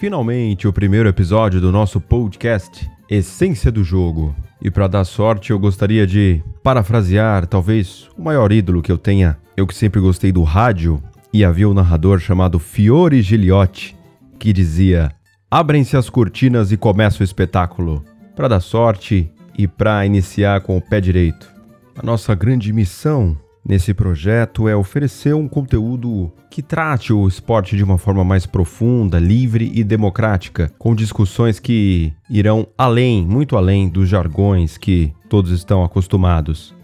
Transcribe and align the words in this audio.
Finalmente, 0.00 0.66
o 0.66 0.72
primeiro 0.72 1.10
episódio 1.10 1.60
do 1.60 1.70
nosso 1.70 2.00
podcast 2.00 2.90
Essência 3.06 3.70
do 3.70 3.84
Jogo. 3.84 4.34
E 4.58 4.70
para 4.70 4.88
dar 4.88 5.04
sorte, 5.04 5.50
eu 5.50 5.58
gostaria 5.58 6.06
de 6.06 6.42
parafrasear 6.62 7.46
talvez 7.46 8.08
o 8.16 8.22
maior 8.22 8.50
ídolo 8.50 8.80
que 8.80 8.90
eu 8.90 8.96
tenha. 8.96 9.36
Eu 9.54 9.66
que 9.66 9.74
sempre 9.74 10.00
gostei 10.00 10.32
do 10.32 10.42
rádio 10.42 11.02
e 11.34 11.44
havia 11.44 11.68
um 11.68 11.74
narrador 11.74 12.18
chamado 12.18 12.58
Fiore 12.58 13.20
Giliotti 13.20 13.94
que 14.38 14.54
dizia: 14.54 15.12
"Abrem-se 15.50 15.98
as 15.98 16.08
cortinas 16.08 16.72
e 16.72 16.78
começa 16.78 17.20
o 17.20 17.24
espetáculo". 17.24 18.02
Para 18.34 18.48
dar 18.48 18.60
sorte 18.60 19.30
e 19.58 19.68
para 19.68 20.06
iniciar 20.06 20.62
com 20.62 20.78
o 20.78 20.80
pé 20.80 20.98
direito. 20.98 21.46
A 21.94 22.02
nossa 22.02 22.34
grande 22.34 22.72
missão 22.72 23.36
nesse 23.64 23.94
projeto 23.94 24.68
é 24.68 24.74
oferecer 24.74 25.34
um 25.34 25.48
conteúdo 25.48 26.32
que 26.50 26.62
trate 26.62 27.12
o 27.12 27.26
esporte 27.28 27.76
de 27.76 27.84
uma 27.84 27.98
forma 27.98 28.24
mais 28.24 28.46
profunda, 28.46 29.18
livre 29.18 29.70
e 29.74 29.84
democrática, 29.84 30.72
com 30.78 30.94
discussões 30.94 31.58
que 31.58 32.12
irão 32.28 32.66
além, 32.76 33.24
muito 33.24 33.56
além 33.56 33.88
dos 33.88 34.08
jargões 34.08 34.76
que 34.76 35.12
todos 35.28 35.52
estão 35.52 35.84
acostumados. 35.84 36.74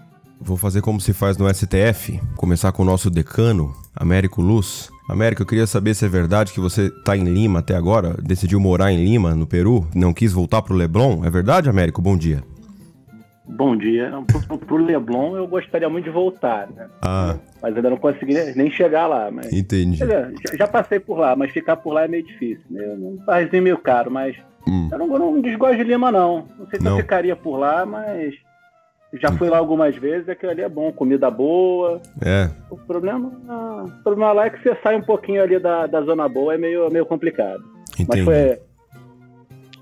Vou 0.41 0.57
fazer 0.57 0.83
como 0.83 1.01
se 1.01 1.13
faz 1.13 1.37
no 1.37 1.53
STF, 1.53 2.21
começar 2.37 2.71
com 2.71 2.83
o 2.83 2.87
nosso 2.87 3.11
decano, 3.11 3.75
Américo 3.95 4.43
Luz. 4.43 4.91
Américo, 5.09 5.43
eu 5.43 5.47
queria 5.47 5.67
saber 5.67 5.95
se 5.95 6.05
é 6.05 6.09
verdade 6.09 6.53
que 6.53 6.61
você 6.61 6.87
está 6.87 7.17
em 7.17 7.25
Lima 7.25 7.61
até 7.61 7.75
agora, 7.75 8.17
decidiu 8.23 8.61
morar 8.61 8.93
em 8.93 9.03
Lima, 9.03 9.35
no 9.35 9.47
Peru, 9.47 9.87
não 9.95 10.13
quis 10.13 10.33
voltar 10.33 10.63
para 10.63 10.75
o 10.75 10.77
Leblon. 10.77 11.25
É 11.25 11.31
verdade, 11.31 11.69
Américo? 11.69 12.03
Bom 12.03 12.17
dia. 12.17 12.43
Bom 13.49 13.77
dia. 13.77 14.13
Pro, 14.67 14.77
Leblon 14.77 15.37
eu 15.37 15.47
gostaria 15.47 15.89
muito 15.89 16.05
de 16.05 16.11
voltar, 16.11 16.69
né? 16.71 16.89
Ah. 17.03 17.37
Mas 17.63 17.77
ainda 17.77 17.91
não 17.91 17.97
consegui 17.97 18.35
nem 18.55 18.71
chegar 18.71 19.07
lá. 19.07 19.31
Mas, 19.31 19.53
Entendi. 19.53 19.97
já, 19.97 20.31
já, 20.59 20.67
passei 20.67 20.99
por 20.99 21.19
lá, 21.19 21.37
mas 21.37 21.53
ficar 21.53 21.77
por 21.77 21.93
lá 21.93 22.05
é 22.05 22.09
meio 22.09 22.25
difícil. 22.25 22.65
Né? 22.71 22.85
Um 22.99 23.17
barzinho 23.25 23.63
meio 23.63 23.79
caro, 23.79 24.11
mas 24.11 24.37
hum. 24.67 24.89
eu 24.91 24.99
não, 24.99 25.07
não 25.07 25.41
desgosto 25.41 25.77
de 25.77 25.85
Lima, 25.85 26.11
não. 26.11 26.47
Não 26.59 26.67
sei 26.69 26.79
se 26.79 26.85
não. 26.85 26.93
eu 26.93 26.99
ficaria 26.99 27.37
por 27.37 27.57
lá, 27.57 27.87
mas 27.87 28.35
já 29.15 29.33
fui 29.33 29.49
lá 29.49 29.59
algumas 29.59 29.97
vezes, 29.97 30.29
aquilo 30.29 30.53
ali 30.53 30.63
é 30.63 30.69
bom, 30.69 30.93
comida 30.93 31.31
boa. 31.31 32.01
É. 32.25 32.51
O 32.71 32.77
problema, 32.77 33.29
o 33.85 34.03
problema 34.03 34.33
lá 34.33 34.47
é 34.47 34.51
que 34.51 34.63
você 34.63 34.77
sai 34.83 34.97
um 34.97 35.03
pouquinho 35.03 35.43
ali 35.43 35.59
da, 35.59 35.87
da 35.87 36.03
zona 36.03 36.29
boa, 36.29 36.55
é 36.55 36.59
meio, 36.59 36.91
meio 36.91 37.07
complicado. 37.07 37.63
Entendi. 37.99 38.09
Mas 38.09 38.25
foi, 38.25 38.59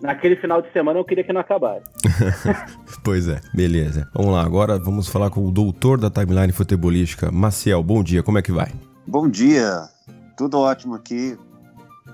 naquele 0.05 0.37
final 0.37 0.61
de 0.61 0.71
semana 0.71 0.99
eu 0.99 1.05
queria 1.05 1.25
que 1.25 1.33
não 1.33 1.41
acabasse. 1.41 1.83
pois 3.03 3.27
é, 3.27 3.41
beleza. 3.55 4.07
Vamos 4.13 4.33
lá, 4.33 4.45
agora 4.45 4.79
vamos 4.79 5.09
falar 5.09 5.31
com 5.31 5.47
o 5.47 5.51
doutor 5.51 5.99
da 5.99 6.11
timeline 6.11 6.53
futebolística, 6.53 7.33
Maciel. 7.33 7.83
Bom 7.83 8.03
dia, 8.03 8.23
como 8.23 8.39
é 8.39 8.43
que 8.43 8.53
vai? 8.53 8.71
Bom 9.07 9.27
dia, 9.29 9.89
tudo 10.37 10.59
ótimo 10.59 10.95
aqui. 10.95 11.39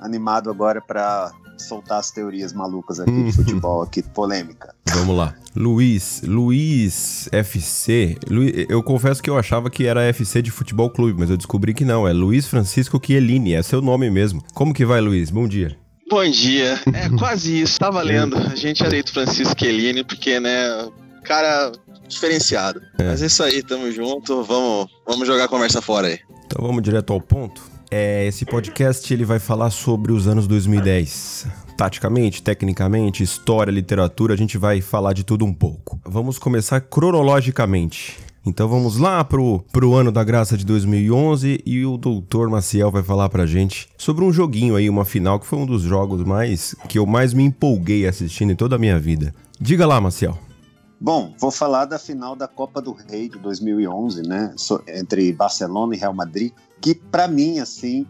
Animado 0.00 0.50
agora 0.50 0.80
para 0.80 1.32
soltar 1.58 1.98
as 1.98 2.10
teorias 2.12 2.52
malucas 2.52 3.00
aqui 3.00 3.24
de 3.24 3.32
futebol, 3.34 3.82
aqui, 3.82 4.02
polêmica. 4.02 4.72
Vamos 4.94 5.16
lá. 5.16 5.34
Luiz, 5.54 6.22
Luiz 6.24 7.28
FC. 7.32 8.16
Luiz, 8.30 8.66
eu 8.68 8.82
confesso 8.84 9.20
que 9.20 9.28
eu 9.28 9.36
achava 9.36 9.68
que 9.68 9.84
era 9.86 10.04
FC 10.04 10.40
de 10.40 10.52
futebol 10.52 10.88
clube, 10.90 11.18
mas 11.18 11.28
eu 11.28 11.36
descobri 11.36 11.74
que 11.74 11.84
não. 11.84 12.06
É 12.06 12.12
Luiz 12.12 12.46
Francisco 12.46 13.00
Chiellini, 13.04 13.54
é 13.54 13.62
seu 13.62 13.82
nome 13.82 14.08
mesmo. 14.10 14.40
Como 14.54 14.72
que 14.72 14.86
vai, 14.86 15.00
Luiz? 15.00 15.28
Bom 15.28 15.48
dia. 15.48 15.76
Bom 16.10 16.28
dia. 16.28 16.80
É 16.92 17.08
quase 17.16 17.62
isso, 17.62 17.78
tá 17.78 17.88
valendo. 17.88 18.36
A 18.36 18.56
gente 18.56 18.84
aceita 18.84 19.10
o 19.10 19.14
Francisco 19.14 19.54
Chiellini 19.56 20.02
porque, 20.02 20.40
né, 20.40 20.88
cara 21.24 21.72
diferenciado. 22.08 22.82
É. 22.98 23.04
Mas 23.04 23.22
é 23.22 23.26
isso 23.26 23.42
aí, 23.42 23.62
tamo 23.62 23.90
junto. 23.92 24.42
Vamos, 24.42 24.88
vamos 25.06 25.26
jogar 25.26 25.44
a 25.44 25.48
conversa 25.48 25.80
fora 25.80 26.08
aí. 26.08 26.18
Então 26.46 26.66
vamos 26.66 26.82
direto 26.82 27.12
ao 27.12 27.20
ponto. 27.20 27.62
É, 27.90 28.26
esse 28.26 28.44
podcast 28.44 29.12
ele 29.12 29.24
vai 29.24 29.38
falar 29.38 29.70
sobre 29.70 30.12
os 30.12 30.26
anos 30.26 30.46
2010. 30.46 31.46
Taticamente, 31.76 32.42
tecnicamente, 32.42 33.22
história, 33.22 33.70
literatura, 33.70 34.34
a 34.34 34.36
gente 34.36 34.58
vai 34.58 34.80
falar 34.80 35.12
de 35.12 35.24
tudo 35.24 35.44
um 35.44 35.54
pouco. 35.54 36.00
Vamos 36.04 36.38
começar 36.38 36.80
cronologicamente. 36.80 38.18
Então 38.44 38.66
vamos 38.66 38.96
lá 38.96 39.22
pro, 39.22 39.62
pro 39.70 39.94
ano 39.94 40.10
da 40.10 40.24
graça 40.24 40.56
de 40.56 40.64
2011 40.64 41.62
e 41.66 41.84
o 41.84 41.98
doutor 41.98 42.48
Maciel 42.48 42.90
vai 42.90 43.02
falar 43.02 43.28
pra 43.28 43.44
gente 43.44 43.88
sobre 43.98 44.24
um 44.24 44.32
joguinho 44.32 44.76
aí, 44.76 44.88
uma 44.88 45.04
final 45.04 45.38
que 45.38 45.46
foi 45.46 45.58
um 45.58 45.66
dos 45.66 45.82
jogos 45.82 46.24
mais 46.24 46.74
que 46.88 46.98
eu 46.98 47.04
mais 47.04 47.34
me 47.34 47.44
empolguei 47.44 48.06
assistindo 48.06 48.50
em 48.50 48.56
toda 48.56 48.76
a 48.76 48.78
minha 48.78 48.98
vida. 48.98 49.34
Diga 49.60 49.86
lá, 49.86 50.00
Maciel. 50.00 50.38
Bom, 50.98 51.34
vou 51.38 51.50
falar 51.50 51.84
da 51.84 51.98
final 51.98 52.34
da 52.34 52.48
Copa 52.48 52.80
do 52.80 52.92
Rei 52.92 53.28
de 53.28 53.38
2011, 53.38 54.22
né, 54.22 54.54
entre 54.88 55.32
Barcelona 55.32 55.94
e 55.94 55.98
Real 55.98 56.14
Madrid, 56.14 56.52
que 56.80 56.94
para 56.94 57.28
mim, 57.28 57.58
assim, 57.58 58.06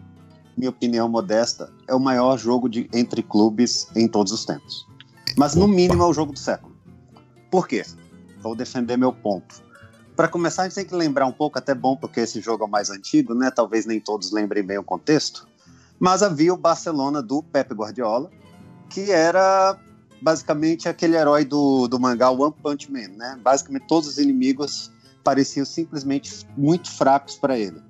minha 0.57 0.69
opinião 0.69 1.09
modesta, 1.09 1.71
é 1.87 1.95
o 1.95 1.99
maior 1.99 2.37
jogo 2.37 2.69
de 2.69 2.89
entre 2.93 3.21
clubes 3.21 3.87
em 3.95 4.07
todos 4.07 4.31
os 4.31 4.45
tempos. 4.45 4.87
Mas 5.37 5.55
no 5.55 5.67
mínimo 5.67 6.03
é 6.03 6.05
o 6.05 6.13
jogo 6.13 6.31
do 6.31 6.39
século. 6.39 6.73
Por 7.49 7.67
quê? 7.67 7.83
Vou 8.41 8.55
defender 8.55 8.97
meu 8.97 9.11
ponto 9.11 9.70
para 10.21 10.27
começar, 10.27 10.61
a 10.61 10.65
gente 10.65 10.75
tem 10.75 10.85
que 10.85 10.93
lembrar 10.93 11.25
um 11.25 11.31
pouco, 11.31 11.57
até 11.57 11.73
bom 11.73 11.97
porque 11.97 12.19
esse 12.19 12.39
jogo 12.41 12.63
é 12.63 12.67
o 12.67 12.69
mais 12.69 12.91
antigo, 12.91 13.33
né? 13.33 13.49
Talvez 13.49 13.87
nem 13.87 13.99
todos 13.99 14.31
lembrem 14.31 14.61
bem 14.61 14.77
o 14.77 14.83
contexto. 14.83 15.47
Mas 15.99 16.21
havia 16.21 16.53
o 16.53 16.57
Barcelona 16.57 17.23
do 17.23 17.41
Pepe 17.41 17.73
Guardiola, 17.73 18.29
que 18.87 19.09
era 19.11 19.75
basicamente 20.21 20.87
aquele 20.87 21.17
herói 21.17 21.43
do, 21.43 21.87
do 21.87 21.99
mangá 21.99 22.29
One 22.29 22.53
Punch 22.61 22.91
Man, 22.91 23.07
né? 23.17 23.39
Basicamente 23.41 23.87
todos 23.87 24.07
os 24.09 24.19
inimigos 24.19 24.91
pareciam 25.23 25.65
simplesmente 25.65 26.45
muito 26.55 26.91
fracos 26.91 27.35
para 27.37 27.57
ele. 27.57 27.81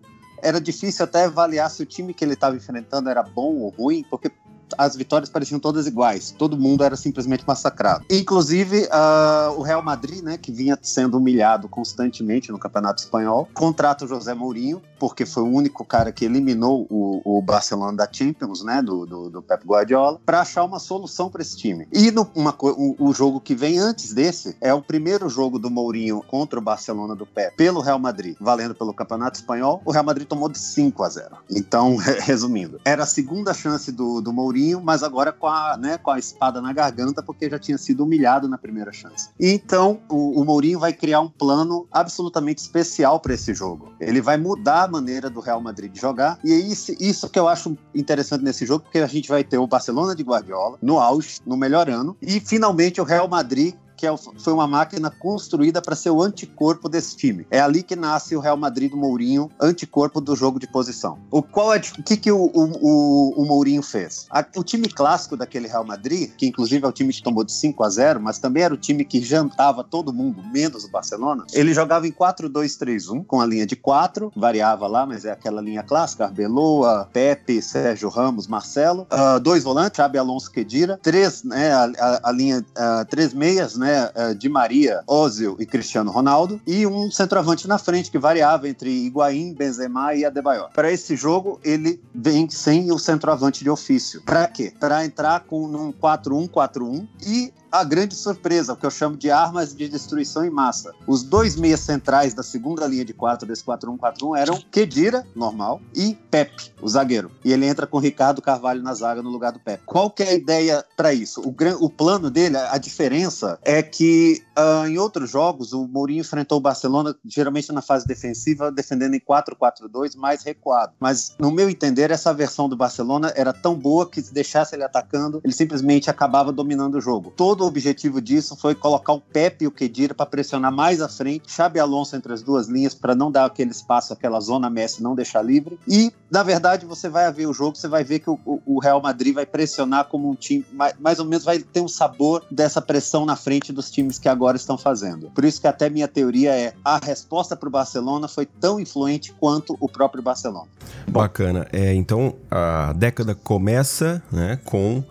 Era 0.41 0.62
difícil 0.62 1.03
até 1.03 1.25
avaliar 1.25 1.70
se 1.70 1.84
o 1.84 1.86
time 1.86 2.14
que 2.14 2.24
ele 2.24 2.36
estava 2.36 2.56
enfrentando 2.56 3.09
era 3.09 3.24
bom 3.24 3.58
ou 3.58 3.72
ruim, 3.72 4.06
porque 4.09 4.31
as 4.78 4.96
vitórias 4.96 5.30
pareciam 5.30 5.59
todas 5.59 5.88
iguais. 5.88 6.34
Todo 6.38 6.58
mundo 6.58 6.84
era 6.84 6.96
simplesmente 6.96 7.44
massacrado. 7.46 8.06
Inclusive, 8.09 8.88
uh, 8.88 9.59
o 9.59 9.62
Real 9.62 9.82
Madrid, 9.84 10.24
né, 10.24 10.38
que 10.38 10.52
vinha 10.52 10.78
sendo 10.82 11.18
humilhado 11.18 11.68
constantemente 11.68 12.52
no 12.52 12.59
Campeonato 12.59 13.02
Espanhol, 13.04 13.48
contrata 13.54 14.06
o 14.06 14.08
José 14.08 14.34
Mourinho, 14.34 14.82
porque 15.02 15.26
foi 15.26 15.42
o 15.42 15.48
único 15.48 15.84
cara 15.84 16.12
que 16.12 16.24
eliminou 16.24 16.86
o, 16.88 17.40
o 17.40 17.42
Barcelona 17.42 17.98
da 17.98 18.08
Champions, 18.12 18.64
né, 18.64 18.84
do, 18.84 19.04
do, 19.04 19.32
do 19.32 19.42
Pep 19.42 19.66
Guardiola, 19.66 20.22
para 20.24 20.42
achar 20.42 20.64
uma 20.64 20.78
solução 20.78 21.28
para 21.28 21.42
esse 21.42 21.58
time. 21.58 21.88
E 21.92 22.12
no, 22.12 22.30
uma, 22.36 22.56
o, 22.62 23.10
o, 23.10 23.12
jogo 23.12 23.42
que 23.42 23.56
vem 23.56 23.80
antes 23.80 24.14
desse 24.14 24.56
é 24.62 24.72
o 24.72 24.80
primeiro 24.80 25.28
jogo 25.28 25.58
do 25.58 25.72
Mourinho 25.72 26.22
contra 26.28 26.60
o 26.60 26.62
Barcelona 26.62 27.16
do 27.16 27.26
Pep 27.26 27.58
pelo 27.58 27.82
Real 27.82 27.98
Madrid, 27.98 28.36
valendo 28.40 28.76
pelo 28.76 28.94
Campeonato 28.94 29.40
Espanhol. 29.40 29.82
O 29.84 29.92
Real 29.92 30.04
Madrid 30.04 30.28
tomou 30.28 30.48
de 30.48 30.60
5 30.60 31.02
a 31.02 31.10
0. 31.10 31.38
Então, 31.50 31.96
resumindo, 32.22 32.80
era 32.86 33.02
a 33.02 33.08
segunda 33.08 33.56
chance 33.56 33.92
do, 33.92 34.22
do 34.22 34.32
Mourinho 34.32 34.82
mas 34.84 35.02
agora 35.02 35.32
com 35.32 35.48
a, 35.48 35.78
né, 35.78 35.98
com 35.98 36.12
a 36.12 36.20
espada 36.20 36.62
na 36.62 36.72
garganta, 36.72 37.24
porque 37.24 37.50
já 37.50 37.58
tinha 37.58 37.80
sido 37.80 38.04
humilhado 38.04 38.48
na 38.48 38.58
primeira 38.60 38.94
chance. 38.94 39.30
então, 39.40 40.00
o, 40.08 40.40
o 40.40 40.46
Mourinho 40.46 40.78
vai 40.78 40.94
criar 40.94 41.22
um 41.22 41.30
plano 41.30 41.88
absolutamente 41.92 42.62
especial 42.62 43.20
para 43.20 43.34
esse 43.34 43.56
jogo. 43.56 43.92
Ele 44.00 44.22
vai 44.22 44.38
mudar 44.38 44.91
maneira 44.91 45.29
do 45.29 45.40
Real 45.40 45.62
Madrid 45.62 45.97
jogar, 45.97 46.38
e 46.44 46.52
é 46.52 46.57
isso, 46.57 46.94
isso 47.00 47.29
que 47.29 47.40
eu 47.40 47.47
acho 47.47 47.75
interessante 47.96 48.44
nesse 48.44 48.66
jogo, 48.66 48.84
porque 48.84 49.00
a 49.00 49.07
gente 49.07 49.29
vai 49.29 49.44
ter 49.44 49.57
o 49.57 49.66
Barcelona 49.66 50.16
de 50.16 50.24
Guardiola 50.24 50.78
no 50.81 51.00
auge, 51.00 51.40
no 51.46 51.57
melhor 51.57 51.90
ano, 51.90 52.16
e 52.22 52.40
finalmente 52.40 53.00
o 53.00 53.03
Real 53.03 53.28
Madrid 53.28 53.74
que 54.02 54.08
é 54.08 54.16
foi 54.40 54.52
uma 54.52 54.66
máquina 54.66 55.12
construída 55.12 55.80
para 55.80 55.96
ser 55.96 56.10
o 56.10 56.24
anticorpo 56.24 56.90
desse 56.90 57.16
time. 57.16 57.46
É 57.52 57.60
ali 57.60 57.84
que 57.84 57.96
nasce 57.96 58.36
o 58.36 58.40
Real 58.40 58.58
Madrid 58.58 58.90
do 58.90 58.98
Mourinho, 58.98 59.48
anticorpo 59.62 60.20
do 60.20 60.36
jogo 60.36 60.59
de 60.59 60.66
posição. 60.66 61.20
O 61.30 61.44
qual 61.44 61.72
é 61.72 61.78
o 61.78 62.03
que, 62.03 62.18
que 62.18 62.32
o, 62.32 62.50
o, 62.52 63.42
o, 63.42 63.46
Mourinho 63.46 63.84
fez? 63.84 64.26
A, 64.32 64.44
o 64.56 64.64
time 64.64 64.90
clássico 64.90 65.38
daquele 65.38 65.68
Real 65.68 65.86
Madrid, 65.86 66.32
que 66.36 66.48
inclusive 66.48 66.84
é 66.84 66.88
o 66.88 66.92
time 66.92 67.14
que 67.14 67.22
tomou 67.22 67.44
de 67.44 67.52
5 67.52 67.84
a 67.84 67.90
0, 67.90 68.20
mas 68.20 68.40
também 68.40 68.64
era 68.64 68.74
o 68.74 68.78
time 68.78 69.06
que 69.06 69.22
jantava 69.22 69.84
todo 69.84 70.12
mundo, 70.12 70.42
menos 70.52 70.84
o 70.84 70.90
Barcelona. 70.90 71.46
Ele 71.54 71.72
jogava 71.72 72.08
em 72.08 72.12
4-2-3-1, 72.12 73.24
com 73.24 73.40
a 73.40 73.46
linha 73.46 73.68
de 73.68 73.76
4, 73.76 74.32
variava 74.36 74.88
lá, 74.88 75.06
mas 75.06 75.26
é 75.26 75.32
aquela 75.32 75.62
linha 75.62 75.84
clássica: 75.84 76.26
Arbeloa, 76.26 77.08
Pepe, 77.14 77.62
Sérgio 77.62 78.09
Ramos, 78.09 78.47
Marcelo. 78.47 79.06
Uh, 79.12 79.40
dois 79.40 79.64
volantes, 79.64 79.97
Xabi 79.97 80.18
Alonso 80.18 80.52
Kedira. 80.52 81.00
Três, 81.04 81.44
né, 81.44 81.72
a, 81.72 81.84
a, 81.84 82.30
a 82.30 82.32
linha, 82.32 82.66
uh, 82.72 83.06
três 83.08 83.32
meias, 83.32 83.76
né? 83.76 83.91
Né, 83.91 84.11
é, 84.16 84.34
de 84.34 84.47
Maria, 84.47 85.03
Ozil 85.05 85.58
e 85.59 85.66
Cristiano 85.66 86.11
Ronaldo, 86.11 86.61
e 86.66 86.88
um 86.88 87.11
centroavante 87.11 87.67
na 87.67 87.78
frente 87.78 88.09
que 88.09 88.17
variava 88.17 88.70
entre 88.70 88.90
Higuaín, 88.90 89.53
Benzema 89.53 90.14
e 90.14 90.23
Adebayor. 90.23 90.70
Para 90.73 90.91
esse 90.91 91.16
jogo, 91.16 91.59
ele 91.64 92.02
vem 92.14 92.49
sem 92.49 92.91
o 92.91 92.97
centroavante 92.97 93.64
de 93.64 93.70
ofício. 93.70 94.22
Para 94.23 94.47
quê? 94.47 94.73
Para 94.79 95.05
entrar 95.05 95.41
com 95.41 95.64
um 95.64 95.91
4-1-4-1 95.91 97.08
e 97.26 97.53
a 97.72 97.84
grande 97.84 98.16
surpresa, 98.16 98.73
o 98.73 98.76
que 98.76 98.85
eu 98.85 98.91
chamo 98.91 99.16
de 99.16 99.32
armas 99.32 99.73
de 99.73 99.88
destruição 99.88 100.44
em 100.44 100.50
massa. 100.50 100.94
Os 101.08 101.23
dois 101.23 101.56
meias 101.56 101.79
centrais 101.79 102.34
da 102.34 102.44
segunda 102.44 102.85
linha 102.85 103.06
de 103.06 103.14
quatro 103.14 103.47
desse 103.47 103.64
4-1-4-1 103.64 104.38
eram 104.38 104.62
Kedira, 104.72 105.26
normal, 105.35 105.82
e 105.96 106.18
Pepe, 106.29 106.73
o 106.82 106.90
zagueiro. 106.90 107.32
E 107.44 107.53
ele 107.53 107.66
entra 107.66 107.88
com 107.88 108.00
Ricardo 108.00 108.41
Carvalho 108.41 108.82
na 108.82 108.94
zaga 108.94 109.22
no 109.22 109.29
lugar 109.29 109.52
do 109.52 109.59
Pepe. 109.59 109.84
Qual 109.85 110.09
que 110.09 110.23
é 110.23 110.29
a 110.29 110.34
ideia 110.34 110.85
para 110.97 111.14
isso? 111.14 111.41
O, 111.41 111.56
o 111.79 111.90
plano 111.90 112.29
dele, 112.29 112.58
a 112.58 112.78
diferença 112.78 113.58
é 113.64 113.82
que 113.82 114.41
uh, 114.58 114.88
em 114.88 114.97
outros 114.97 115.29
jogos 115.29 115.72
o 115.73 115.88
Mourinho 115.88 116.22
enfrentou 116.22 116.58
o 116.58 116.62
Barcelona 116.62 117.16
geralmente 117.26 117.72
na 117.72 117.82
fase 117.82 118.06
defensiva, 118.06 118.72
defendendo 118.72 119.14
em 119.14 119.20
4-4-2, 119.20 120.16
mais 120.16 120.44
recuado. 120.44 120.94
Mas 121.00 121.35
no 121.40 121.52
meu 121.52 121.70
entender, 121.70 122.12
essa 122.12 122.34
versão 122.34 122.68
do 122.68 122.76
Barcelona 122.76 123.32
era 123.35 123.53
tão 123.53 123.76
boa 123.76 124.09
que 124.09 124.22
se 124.22 124.34
deixasse 124.34 124.76
ele 124.76 124.84
atacando, 124.84 125.41
ele 125.44 125.53
simplesmente 125.53 126.09
acabava 126.09 126.52
dominando 126.52 126.96
o 126.96 127.02
jogo. 127.02 127.32
Todo 127.35 127.60
o 127.63 127.67
objetivo 127.67 128.22
disso 128.22 128.55
foi 128.55 128.75
colocar 128.75 129.13
o 129.13 129.22
Pepe 129.22 129.66
e 129.66 129.67
o 129.67 129.72
Kedira 129.72 130.13
para 130.13 130.25
pressionar 130.25 130.72
mais 130.72 131.02
à 131.02 131.08
frente, 131.08 131.52
Xabi 131.52 131.79
Alonso 131.79 132.16
entre 132.16 132.34
as 132.34 132.41
duas 132.41 132.67
linhas 132.67 132.93
para 132.93 133.16
não 133.16 133.31
dar 133.31 133.46
aquele 133.46 133.72
espaço, 133.72 134.13
aquela 134.13 134.40
zona 134.40 134.69
Messi 134.69 135.02
não 135.02 135.16
deixar 135.16 135.41
livre. 135.41 135.79
E, 135.87 136.11
na 136.29 136.43
verdade, 136.43 136.85
você 136.85 137.09
vai 137.09 137.31
ver 137.31 137.47
o 137.47 137.53
jogo, 137.53 137.78
você 137.78 137.87
vai 137.87 138.03
ver 138.03 138.19
que 138.19 138.29
o, 138.29 138.40
o 138.66 138.79
Real 138.79 139.02
Madrid 139.02 139.34
vai 139.34 139.46
pressionar 139.46 140.05
como 140.05 140.29
um 140.29 140.35
time, 140.35 140.66
mais, 140.72 140.93
mais 140.99 141.19
ou 141.19 141.25
menos 141.25 141.43
vai 141.43 141.59
ter 141.59 141.81
um 141.81 141.87
sabor 141.87 142.43
dessa 142.49 142.81
pressão 142.81 143.25
na 143.25 143.35
frente 143.35 143.72
dos 143.72 143.90
times 143.90 144.17
que 144.17 144.29
agora 144.29 144.58
estão 144.58 144.78
fazendo. 144.78 145.29
Por 145.31 145.46
isso 145.46 145.59
que 145.59 145.67
até 145.67 145.90
minha 145.90 146.08
teoria 146.08 146.55
é 146.55 146.73
a 146.84 146.97
resposta 146.97 147.55
para 147.55 147.67
o 147.67 147.72
Barcelona 147.72 148.28
foi 148.28 148.46
tão 148.46 148.79
influente 148.79 149.34
quanto 149.40 149.78
o 149.79 149.87
próprio 149.87 150.23
Barcelona. 150.23 150.67
Bacana. 151.08 151.67
É, 151.72 151.93
então 151.93 152.35
a 152.49 152.93
década 152.93 153.35
começa 153.35 154.22
né, 154.31 154.59
com 154.66 155.03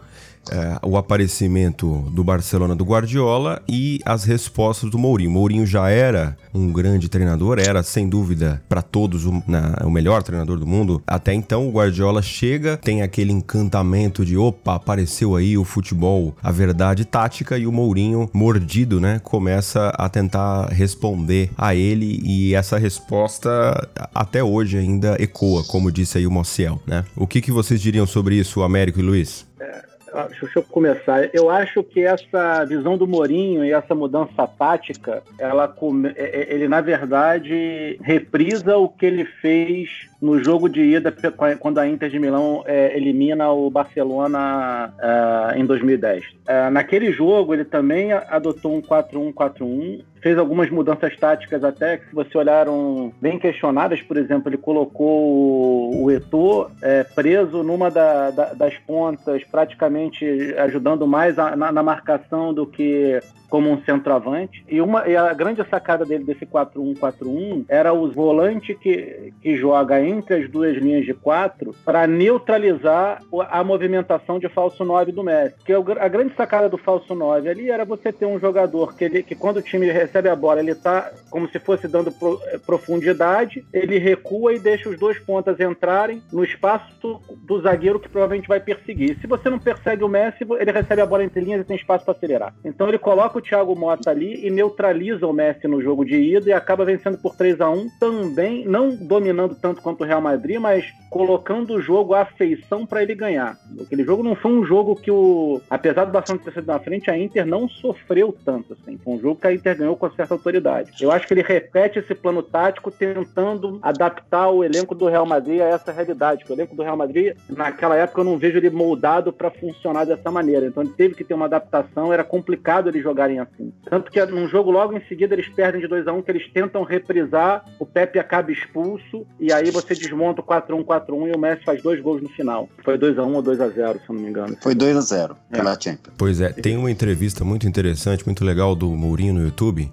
é, 0.50 0.78
o 0.82 0.96
aparecimento 0.96 2.10
do 2.12 2.24
Barcelona 2.24 2.74
do 2.74 2.84
Guardiola 2.84 3.62
e 3.68 4.00
as 4.04 4.24
respostas 4.24 4.90
do 4.90 4.98
Mourinho. 4.98 5.30
Mourinho 5.30 5.66
já 5.66 5.88
era 5.88 6.36
um 6.54 6.72
grande 6.72 7.08
treinador, 7.08 7.58
era 7.58 7.82
sem 7.82 8.08
dúvida 8.08 8.62
para 8.68 8.82
todos 8.82 9.26
o, 9.26 9.42
na, 9.46 9.78
o, 9.84 9.90
melhor 9.90 10.22
treinador 10.22 10.58
do 10.58 10.66
mundo. 10.66 11.02
Até 11.06 11.32
então 11.34 11.68
o 11.68 11.72
Guardiola 11.72 12.22
chega, 12.22 12.76
tem 12.76 13.02
aquele 13.02 13.32
encantamento 13.32 14.24
de 14.24 14.36
opa, 14.36 14.74
apareceu 14.74 15.36
aí 15.36 15.56
o 15.56 15.64
futebol, 15.64 16.34
a 16.42 16.50
verdade 16.50 17.04
tática 17.04 17.58
e 17.58 17.66
o 17.66 17.72
Mourinho 17.72 18.28
mordido, 18.32 19.00
né, 19.00 19.20
começa 19.22 19.88
a 19.90 20.08
tentar 20.08 20.68
responder 20.68 21.50
a 21.56 21.74
ele 21.74 22.20
e 22.24 22.54
essa 22.54 22.78
resposta 22.78 23.88
até 24.14 24.42
hoje 24.42 24.78
ainda 24.78 25.16
ecoa, 25.20 25.64
como 25.64 25.90
disse 25.90 26.18
aí 26.18 26.26
o 26.26 26.30
Mociel, 26.30 26.80
né? 26.86 27.04
O 27.16 27.26
que, 27.26 27.40
que 27.40 27.52
vocês 27.52 27.80
diriam 27.80 28.06
sobre 28.06 28.36
isso, 28.36 28.62
Américo 28.62 28.98
e 29.00 29.02
Luiz? 29.02 29.46
Ah, 29.60 29.89
deixa 30.28 30.58
eu 30.58 30.62
começar. 30.62 31.30
Eu 31.34 31.48
acho 31.50 31.82
que 31.82 32.00
essa 32.00 32.64
visão 32.64 32.98
do 32.98 33.06
Mourinho 33.06 33.64
e 33.64 33.72
essa 33.72 33.94
mudança 33.94 34.46
tática, 34.46 35.22
ela, 35.38 35.74
é, 36.16 36.22
é, 36.24 36.54
ele 36.54 36.68
na 36.68 36.80
verdade 36.80 37.98
reprisa 38.02 38.76
o 38.76 38.88
que 38.88 39.06
ele 39.06 39.24
fez 39.24 40.09
no 40.20 40.42
jogo 40.42 40.68
de 40.68 40.82
ida 40.82 41.14
quando 41.58 41.78
a 41.78 41.88
Inter 41.88 42.10
de 42.10 42.18
Milão 42.18 42.62
é, 42.66 42.96
elimina 42.96 43.50
o 43.50 43.70
Barcelona 43.70 44.92
é, 44.98 45.58
em 45.58 45.64
2010. 45.64 46.24
É, 46.46 46.68
naquele 46.68 47.10
jogo 47.10 47.54
ele 47.54 47.64
também 47.64 48.12
adotou 48.12 48.76
um 48.76 48.82
4-1-4-1, 48.82 50.02
fez 50.20 50.36
algumas 50.36 50.68
mudanças 50.68 51.16
táticas 51.16 51.64
até 51.64 51.96
que 51.96 52.08
se 52.08 52.14
você 52.14 52.36
olharam 52.36 53.12
bem 53.20 53.38
questionadas, 53.38 54.02
por 54.02 54.18
exemplo, 54.18 54.50
ele 54.50 54.58
colocou 54.58 56.02
o 56.02 56.10
Eto'o 56.10 56.70
é, 56.82 57.02
preso 57.02 57.62
numa 57.62 57.90
da, 57.90 58.30
da, 58.30 58.52
das 58.52 58.76
pontas, 58.78 59.42
praticamente 59.44 60.24
ajudando 60.58 61.06
mais 61.06 61.38
a, 61.38 61.56
na, 61.56 61.72
na 61.72 61.82
marcação 61.82 62.52
do 62.52 62.66
que 62.66 63.20
como 63.50 63.70
um 63.70 63.82
centroavante. 63.82 64.64
E, 64.68 64.80
uma, 64.80 65.06
e 65.06 65.16
a 65.16 65.34
grande 65.34 65.62
sacada 65.68 66.06
dele 66.06 66.24
desse 66.24 66.46
4-1-4-1 66.46 67.64
era 67.68 67.92
o 67.92 68.10
volante 68.10 68.74
que, 68.74 69.34
que 69.42 69.56
joga 69.56 70.00
entre 70.00 70.36
as 70.36 70.48
duas 70.48 70.76
linhas 70.76 71.04
de 71.04 71.12
quatro 71.12 71.74
para 71.84 72.06
neutralizar 72.06 73.20
a 73.50 73.64
movimentação 73.64 74.38
de 74.38 74.48
falso 74.48 74.84
9 74.84 75.12
do 75.12 75.24
Messi. 75.24 75.56
Que 75.64 75.72
a 75.72 76.08
grande 76.08 76.34
sacada 76.34 76.68
do 76.68 76.78
falso 76.78 77.14
9 77.14 77.48
ali 77.48 77.70
era 77.70 77.84
você 77.84 78.12
ter 78.12 78.26
um 78.26 78.38
jogador 78.38 78.96
que, 78.96 79.04
ele, 79.04 79.22
que 79.22 79.34
quando 79.34 79.56
o 79.56 79.62
time 79.62 79.90
recebe 79.90 80.28
a 80.28 80.36
bola, 80.36 80.60
ele 80.60 80.70
está 80.70 81.10
como 81.28 81.48
se 81.48 81.58
fosse 81.58 81.88
dando 81.88 82.12
pro, 82.12 82.40
eh, 82.46 82.58
profundidade, 82.58 83.64
ele 83.72 83.98
recua 83.98 84.54
e 84.54 84.58
deixa 84.58 84.88
os 84.88 84.98
dois 84.98 85.18
pontas 85.18 85.58
entrarem 85.58 86.22
no 86.32 86.44
espaço 86.44 87.20
do 87.42 87.60
zagueiro 87.60 87.98
que 87.98 88.08
provavelmente 88.08 88.48
vai 88.48 88.60
perseguir. 88.60 89.18
Se 89.20 89.26
você 89.26 89.50
não 89.50 89.58
persegue 89.58 90.04
o 90.04 90.08
Messi, 90.08 90.46
ele 90.58 90.70
recebe 90.70 91.02
a 91.02 91.06
bola 91.06 91.24
entre 91.24 91.40
linhas 91.40 91.62
e 91.62 91.64
tem 91.64 91.76
espaço 91.76 92.04
para 92.04 92.14
acelerar. 92.14 92.54
Então 92.64 92.88
ele 92.88 92.98
coloca 92.98 93.39
o 93.40 93.42
Thiago 93.42 93.74
Mota 93.74 94.10
ali 94.10 94.46
e 94.46 94.50
neutraliza 94.50 95.26
o 95.26 95.32
Messi 95.32 95.66
no 95.66 95.82
jogo 95.82 96.04
de 96.04 96.16
ida 96.16 96.48
e 96.48 96.52
acaba 96.52 96.84
vencendo 96.84 97.18
por 97.18 97.34
3 97.34 97.60
a 97.60 97.68
1 97.68 97.88
também, 97.98 98.64
não 98.64 98.94
dominando 98.94 99.54
tanto 99.54 99.82
quanto 99.82 100.02
o 100.02 100.06
Real 100.06 100.20
Madrid, 100.20 100.60
mas 100.60 100.84
colocando 101.10 101.74
o 101.74 101.82
jogo 101.82 102.14
à 102.14 102.24
feição 102.24 102.86
para 102.86 103.02
ele 103.02 103.14
ganhar. 103.14 103.58
Aquele 103.80 104.04
jogo 104.04 104.22
não 104.22 104.36
foi 104.36 104.52
um 104.52 104.64
jogo 104.64 104.94
que 104.94 105.10
o. 105.10 105.60
Apesar 105.68 106.04
do 106.04 106.12
Barcelona 106.12 106.44
ter 106.44 106.52
sido 106.52 106.66
na 106.66 106.78
frente, 106.78 107.10
a 107.10 107.18
Inter 107.18 107.44
não 107.44 107.68
sofreu 107.68 108.34
tanto 108.44 108.74
assim. 108.74 108.96
Foi 108.98 109.14
um 109.14 109.20
jogo 109.20 109.40
que 109.40 109.46
a 109.46 109.52
Inter 109.52 109.76
ganhou 109.76 109.96
com 109.96 110.10
certa 110.10 110.34
autoridade. 110.34 110.92
Eu 111.00 111.10
acho 111.10 111.26
que 111.26 111.34
ele 111.34 111.42
repete 111.42 111.98
esse 111.98 112.14
plano 112.14 112.42
tático 112.42 112.90
tentando 112.90 113.78
adaptar 113.82 114.50
o 114.50 114.62
elenco 114.62 114.94
do 114.94 115.08
Real 115.08 115.26
Madrid 115.26 115.60
a 115.60 115.64
essa 115.64 115.90
realidade. 115.90 116.44
o 116.48 116.52
elenco 116.52 116.76
do 116.76 116.82
Real 116.82 116.96
Madrid, 116.96 117.36
naquela 117.48 117.96
época, 117.96 118.20
eu 118.20 118.24
não 118.24 118.38
vejo 118.38 118.58
ele 118.58 118.70
moldado 118.70 119.32
para 119.32 119.50
funcionar 119.50 120.04
dessa 120.04 120.30
maneira. 120.30 120.66
Então 120.66 120.82
ele 120.82 120.92
teve 120.92 121.14
que 121.14 121.24
ter 121.24 121.34
uma 121.34 121.46
adaptação, 121.46 122.12
era 122.12 122.22
complicado 122.22 122.88
eles 122.88 123.02
jogarem 123.30 123.38
assim. 123.38 123.72
Tanto 123.88 124.10
que 124.10 124.24
num 124.26 124.48
jogo 124.48 124.70
logo 124.70 124.96
em 124.96 125.00
seguida 125.06 125.34
eles 125.34 125.48
perdem 125.48 125.80
de 125.80 125.86
2 125.86 126.06
a 126.06 126.12
1 126.12 126.18
um, 126.18 126.22
que 126.22 126.30
eles 126.30 126.50
tentam 126.52 126.82
reprisar, 126.82 127.64
o 127.78 127.86
Pepe 127.86 128.18
acaba 128.18 128.50
expulso, 128.50 129.26
e 129.38 129.52
aí 129.52 129.70
você 129.70 129.94
desmonta 129.94 130.40
o 130.40 130.44
4x1, 130.44 130.84
4x1 130.84 131.28
e 131.28 131.36
o 131.36 131.38
Messi 131.38 131.64
faz 131.64 131.82
dois 131.82 132.00
gols 132.00 132.22
no 132.22 132.28
final. 132.30 132.68
Foi 132.84 132.98
2 132.98 133.18
a 133.18 133.24
1 133.24 133.34
ou 133.34 133.42
2 133.42 133.60
a 133.60 133.68
0 133.68 133.98
se 133.98 134.08
eu 134.08 134.14
não 134.14 134.22
me 134.22 134.28
engano. 134.28 134.56
Foi 134.60 134.74
2 134.74 134.96
a 134.96 135.00
0 135.00 135.36
é. 135.50 135.56
pela 135.56 135.80
Champions. 135.80 136.14
Pois 136.16 136.40
é, 136.40 136.52
tem 136.52 136.76
uma 136.76 136.90
entrevista 136.90 137.44
muito 137.44 137.66
interessante, 137.66 138.24
muito 138.26 138.44
legal 138.44 138.74
do 138.74 138.88
Mourinho 138.88 139.34
no 139.34 139.42
YouTube 139.42 139.90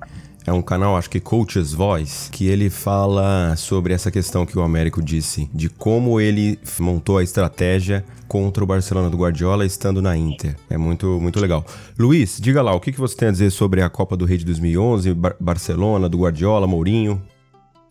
é 0.48 0.54
um 0.54 0.62
canal, 0.62 0.96
acho 0.96 1.10
que 1.10 1.20
Coach's 1.20 1.74
Voice, 1.74 2.32
que 2.32 2.48
ele 2.48 2.70
fala 2.70 3.54
sobre 3.58 3.94
essa 3.94 4.10
questão 4.10 4.46
que 4.46 4.58
o 4.58 4.62
Américo 4.62 5.04
disse, 5.04 5.50
de 5.54 5.68
como 5.68 6.22
ele 6.22 6.58
montou 6.80 7.18
a 7.18 7.24
estratégia 7.24 8.06
contra 8.30 8.64
o 8.64 8.68
Barcelona 8.68 9.10
do 9.10 9.18
Guardiola 9.18 9.66
estando 9.66 10.02
na 10.02 10.16
Inter. 10.16 10.56
É 10.70 10.78
muito, 10.78 11.20
muito 11.20 11.38
legal. 11.42 11.66
Luiz, 12.00 12.38
diga 12.40 12.62
lá, 12.62 12.74
o 12.74 12.80
que, 12.80 12.94
você 12.94 13.18
tem 13.18 13.28
a 13.28 13.32
dizer 13.32 13.52
sobre 13.52 13.82
a 13.82 13.90
Copa 13.90 14.16
do 14.16 14.24
Rei 14.24 14.38
de 14.38 14.46
2011, 14.46 15.14
Bar 15.14 15.36
Barcelona, 15.38 16.08
do 16.08 16.20
Guardiola, 16.20 16.66
Mourinho? 16.66 17.22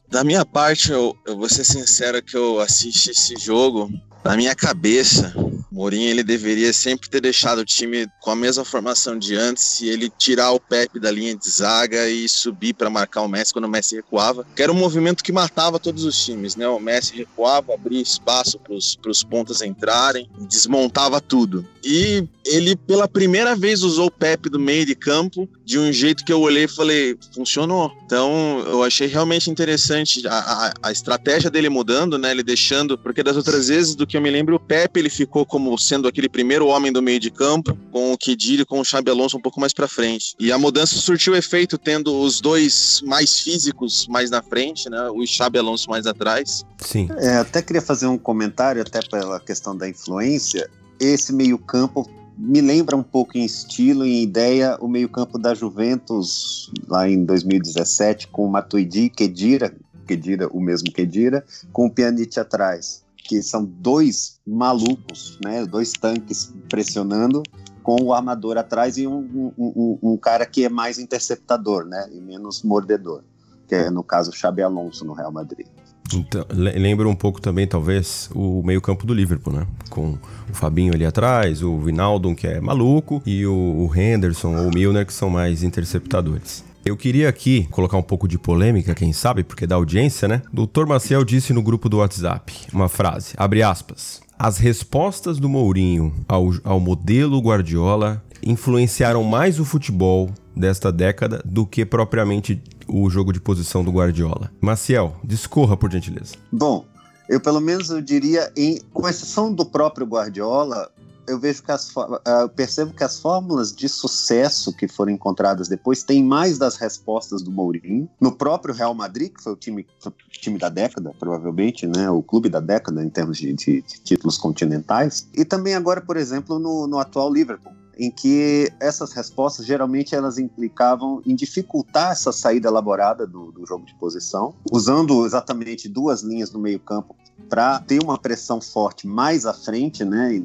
Da 0.08 0.24
minha 0.24 0.44
parte, 0.46 0.90
eu, 0.90 1.14
eu 1.26 1.36
vou 1.36 1.50
ser 1.50 1.64
sincero 1.64 2.22
que 2.22 2.38
eu 2.38 2.58
assisti 2.58 3.10
esse 3.10 3.36
jogo 3.36 3.90
na 4.26 4.36
minha 4.36 4.54
cabeça, 4.54 5.32
Mourinho 5.70 6.08
ele 6.08 6.22
deveria 6.22 6.72
sempre 6.72 7.08
ter 7.08 7.20
deixado 7.20 7.58
o 7.58 7.64
time 7.64 8.08
com 8.20 8.30
a 8.30 8.36
mesma 8.36 8.64
formação 8.64 9.18
de 9.18 9.36
antes 9.36 9.80
e 9.82 9.88
ele 9.88 10.08
tirar 10.08 10.52
o 10.52 10.58
Pepe 10.58 10.98
da 10.98 11.10
linha 11.10 11.36
de 11.36 11.50
zaga 11.50 12.08
e 12.08 12.28
subir 12.28 12.72
para 12.72 12.88
marcar 12.88 13.20
o 13.20 13.28
Messi 13.28 13.52
quando 13.52 13.66
o 13.66 13.68
Messi 13.68 13.94
recuava, 13.94 14.46
que 14.56 14.62
era 14.62 14.72
um 14.72 14.76
movimento 14.76 15.22
que 15.22 15.30
matava 15.30 15.78
todos 15.78 16.04
os 16.04 16.24
times, 16.24 16.56
né? 16.56 16.66
O 16.66 16.80
Messi 16.80 17.14
recuava, 17.14 17.74
abria 17.74 18.00
espaço 18.00 18.58
para 18.58 18.74
os 18.74 19.22
pontas 19.22 19.60
entrarem, 19.60 20.28
desmontava 20.48 21.20
tudo. 21.20 21.66
E 21.84 22.26
ele 22.44 22.74
pela 22.74 23.06
primeira 23.06 23.54
vez 23.54 23.82
usou 23.82 24.06
o 24.06 24.10
Pepe 24.10 24.48
do 24.48 24.58
meio 24.58 24.86
de 24.86 24.94
campo 24.94 25.48
de 25.64 25.78
um 25.78 25.92
jeito 25.92 26.24
que 26.24 26.32
eu 26.32 26.40
olhei 26.40 26.64
e 26.64 26.68
falei, 26.68 27.16
funcionou. 27.34 27.92
Então 28.04 28.64
eu 28.66 28.82
achei 28.82 29.06
realmente 29.06 29.50
interessante 29.50 30.26
a, 30.26 30.38
a, 30.38 30.74
a 30.84 30.92
estratégia 30.92 31.50
dele 31.50 31.68
mudando, 31.68 32.18
né? 32.18 32.30
Ele 32.30 32.42
deixando, 32.42 32.96
porque 32.96 33.22
das 33.22 33.36
outras 33.36 33.68
vezes 33.68 33.94
do 33.94 34.06
que 34.06 34.15
que 34.16 34.18
eu 34.18 34.22
me 34.22 34.30
lembro, 34.30 34.56
o 34.56 34.60
Pepe 34.60 34.98
ele 34.98 35.10
ficou 35.10 35.44
como 35.44 35.76
sendo 35.76 36.08
aquele 36.08 36.26
primeiro 36.26 36.66
homem 36.68 36.90
do 36.90 37.02
meio 37.02 37.20
de 37.20 37.30
campo, 37.30 37.76
com 37.92 38.14
o 38.14 38.16
Kedira 38.16 38.62
e 38.62 38.64
com 38.64 38.80
o 38.80 38.84
Xabi 38.84 39.10
Alonso 39.10 39.36
um 39.36 39.40
pouco 39.42 39.60
mais 39.60 39.74
para 39.74 39.86
frente. 39.86 40.34
E 40.40 40.50
a 40.50 40.56
mudança 40.56 40.96
surtiu 40.96 41.36
efeito 41.36 41.76
tendo 41.76 42.18
os 42.18 42.40
dois 42.40 43.02
mais 43.04 43.38
físicos 43.40 44.06
mais 44.08 44.30
na 44.30 44.42
frente, 44.42 44.88
né? 44.88 45.10
O 45.10 45.26
Xabi 45.26 45.58
Alonso 45.58 45.90
mais 45.90 46.06
atrás. 46.06 46.64
Sim. 46.78 47.10
É, 47.18 47.36
até 47.36 47.60
queria 47.60 47.82
fazer 47.82 48.06
um 48.06 48.16
comentário 48.16 48.80
até 48.80 49.00
pela 49.02 49.38
questão 49.38 49.76
da 49.76 49.86
influência. 49.86 50.66
Esse 50.98 51.30
meio 51.30 51.58
campo 51.58 52.08
me 52.38 52.62
lembra 52.62 52.96
um 52.96 53.02
pouco 53.02 53.36
em 53.36 53.44
estilo 53.44 54.06
e 54.06 54.22
ideia 54.22 54.78
o 54.80 54.88
meio-campo 54.88 55.38
da 55.38 55.54
Juventus 55.54 56.70
lá 56.88 57.06
em 57.06 57.22
2017 57.22 58.28
com 58.28 58.46
o 58.46 58.50
Matuidi, 58.50 59.10
Kedira, 59.10 59.74
Kedira, 60.06 60.48
o 60.48 60.60
mesmo 60.60 60.90
Kedira, 60.90 61.44
com 61.70 61.84
o 61.84 61.90
Pjanic 61.90 62.40
atrás 62.40 63.04
que 63.26 63.42
são 63.42 63.64
dois 63.64 64.40
malucos, 64.46 65.38
né? 65.44 65.66
Dois 65.66 65.92
tanques 65.92 66.54
pressionando 66.68 67.42
com 67.82 68.02
o 68.02 68.12
armador 68.12 68.58
atrás 68.58 68.98
e 68.98 69.06
um, 69.06 69.18
um, 69.18 69.52
um, 69.56 69.98
um, 70.02 70.16
cara 70.16 70.44
que 70.44 70.64
é 70.64 70.68
mais 70.68 70.98
interceptador, 70.98 71.84
né? 71.84 72.08
E 72.12 72.20
menos 72.20 72.62
mordedor, 72.62 73.22
que 73.68 73.74
é 73.74 73.90
no 73.90 74.02
caso 74.02 74.32
Xabi 74.32 74.62
Alonso 74.62 75.04
no 75.04 75.12
Real 75.12 75.32
Madrid. 75.32 75.66
Então, 76.14 76.46
lembra 76.50 77.08
um 77.08 77.16
pouco 77.16 77.40
também, 77.40 77.66
talvez, 77.66 78.30
o 78.34 78.62
meio-campo 78.62 79.04
do 79.04 79.12
Liverpool, 79.12 79.52
né? 79.52 79.66
Com 79.90 80.18
o 80.48 80.54
Fabinho 80.54 80.94
ali 80.94 81.04
atrás, 81.04 81.62
o 81.62 81.78
Vinaldo, 81.80 82.34
que 82.34 82.46
é 82.46 82.60
maluco, 82.60 83.20
e 83.26 83.44
o, 83.44 83.52
o 83.52 83.94
Henderson 83.94 84.56
ou 84.56 84.68
o 84.68 84.74
Milner, 84.74 85.04
que 85.04 85.12
são 85.12 85.28
mais 85.28 85.62
interceptadores. 85.62 86.64
Eu 86.86 86.96
queria 86.96 87.28
aqui 87.28 87.66
colocar 87.72 87.96
um 87.96 88.02
pouco 88.02 88.28
de 88.28 88.38
polêmica, 88.38 88.94
quem 88.94 89.12
sabe, 89.12 89.42
porque 89.42 89.66
da 89.66 89.74
audiência, 89.74 90.28
né? 90.28 90.40
Doutor 90.52 90.86
Maciel 90.86 91.24
disse 91.24 91.52
no 91.52 91.60
grupo 91.60 91.88
do 91.88 91.96
WhatsApp 91.96 92.52
uma 92.72 92.88
frase, 92.88 93.34
abre 93.36 93.60
aspas. 93.60 94.20
As 94.38 94.58
respostas 94.58 95.40
do 95.40 95.48
Mourinho 95.48 96.14
ao, 96.28 96.52
ao 96.62 96.78
modelo 96.78 97.40
Guardiola 97.40 98.22
influenciaram 98.40 99.24
mais 99.24 99.58
o 99.58 99.64
futebol 99.64 100.30
desta 100.54 100.92
década 100.92 101.42
do 101.44 101.66
que 101.66 101.84
propriamente 101.84 102.62
o 102.86 103.10
jogo 103.10 103.32
de 103.32 103.40
posição 103.40 103.82
do 103.82 103.90
Guardiola. 103.90 104.52
Maciel, 104.60 105.16
discorra 105.24 105.76
por 105.76 105.90
gentileza. 105.90 106.36
Bom, 106.52 106.86
eu 107.28 107.40
pelo 107.40 107.60
menos 107.60 107.90
eu 107.90 108.00
diria, 108.00 108.52
em, 108.56 108.80
com 108.92 109.08
exceção 109.08 109.52
do 109.52 109.66
próprio 109.66 110.06
Guardiola, 110.06 110.88
eu 111.26 111.38
vejo 111.38 111.62
que 111.62 111.70
as 111.70 111.90
uh, 111.94 112.48
percebo 112.54 112.92
que 112.92 113.04
as 113.04 113.18
fórmulas 113.18 113.74
de 113.74 113.88
sucesso 113.88 114.72
que 114.72 114.88
foram 114.88 115.12
encontradas 115.12 115.68
depois 115.68 116.02
têm 116.02 116.22
mais 116.22 116.58
das 116.58 116.76
respostas 116.76 117.42
do 117.42 117.50
Mourinho. 117.50 118.08
No 118.20 118.32
próprio 118.32 118.74
Real 118.74 118.94
Madrid 118.94 119.32
que 119.32 119.42
foi 119.42 119.52
o 119.52 119.56
time 119.56 119.86
time 120.30 120.58
da 120.58 120.68
década 120.68 121.12
provavelmente 121.18 121.86
né? 121.86 122.10
O 122.10 122.22
clube 122.22 122.48
da 122.48 122.60
década 122.60 123.04
em 123.04 123.10
termos 123.10 123.38
de, 123.38 123.52
de, 123.52 123.82
de 123.82 124.00
títulos 124.00 124.38
continentais. 124.38 125.28
E 125.34 125.44
também 125.44 125.74
agora 125.74 126.00
por 126.00 126.16
exemplo 126.16 126.58
no, 126.58 126.86
no 126.86 126.98
atual 126.98 127.32
Liverpool 127.32 127.75
em 127.96 128.10
que 128.10 128.70
essas 128.78 129.12
respostas 129.12 129.64
geralmente 129.64 130.14
elas 130.14 130.38
implicavam 130.38 131.22
em 131.24 131.34
dificultar 131.34 132.12
essa 132.12 132.32
saída 132.32 132.68
elaborada 132.68 133.26
do, 133.26 133.50
do 133.52 133.66
jogo 133.66 133.86
de 133.86 133.94
posição, 133.94 134.54
usando 134.70 135.24
exatamente 135.24 135.88
duas 135.88 136.22
linhas 136.22 136.52
no 136.52 136.58
meio 136.58 136.78
campo 136.78 137.16
para 137.48 137.80
ter 137.80 138.02
uma 138.02 138.18
pressão 138.18 138.60
forte 138.60 139.06
mais 139.06 139.46
à 139.46 139.52
frente, 139.52 140.04
né, 140.04 140.42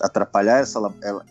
atrapalhar 0.00 0.60
essa 0.60 0.78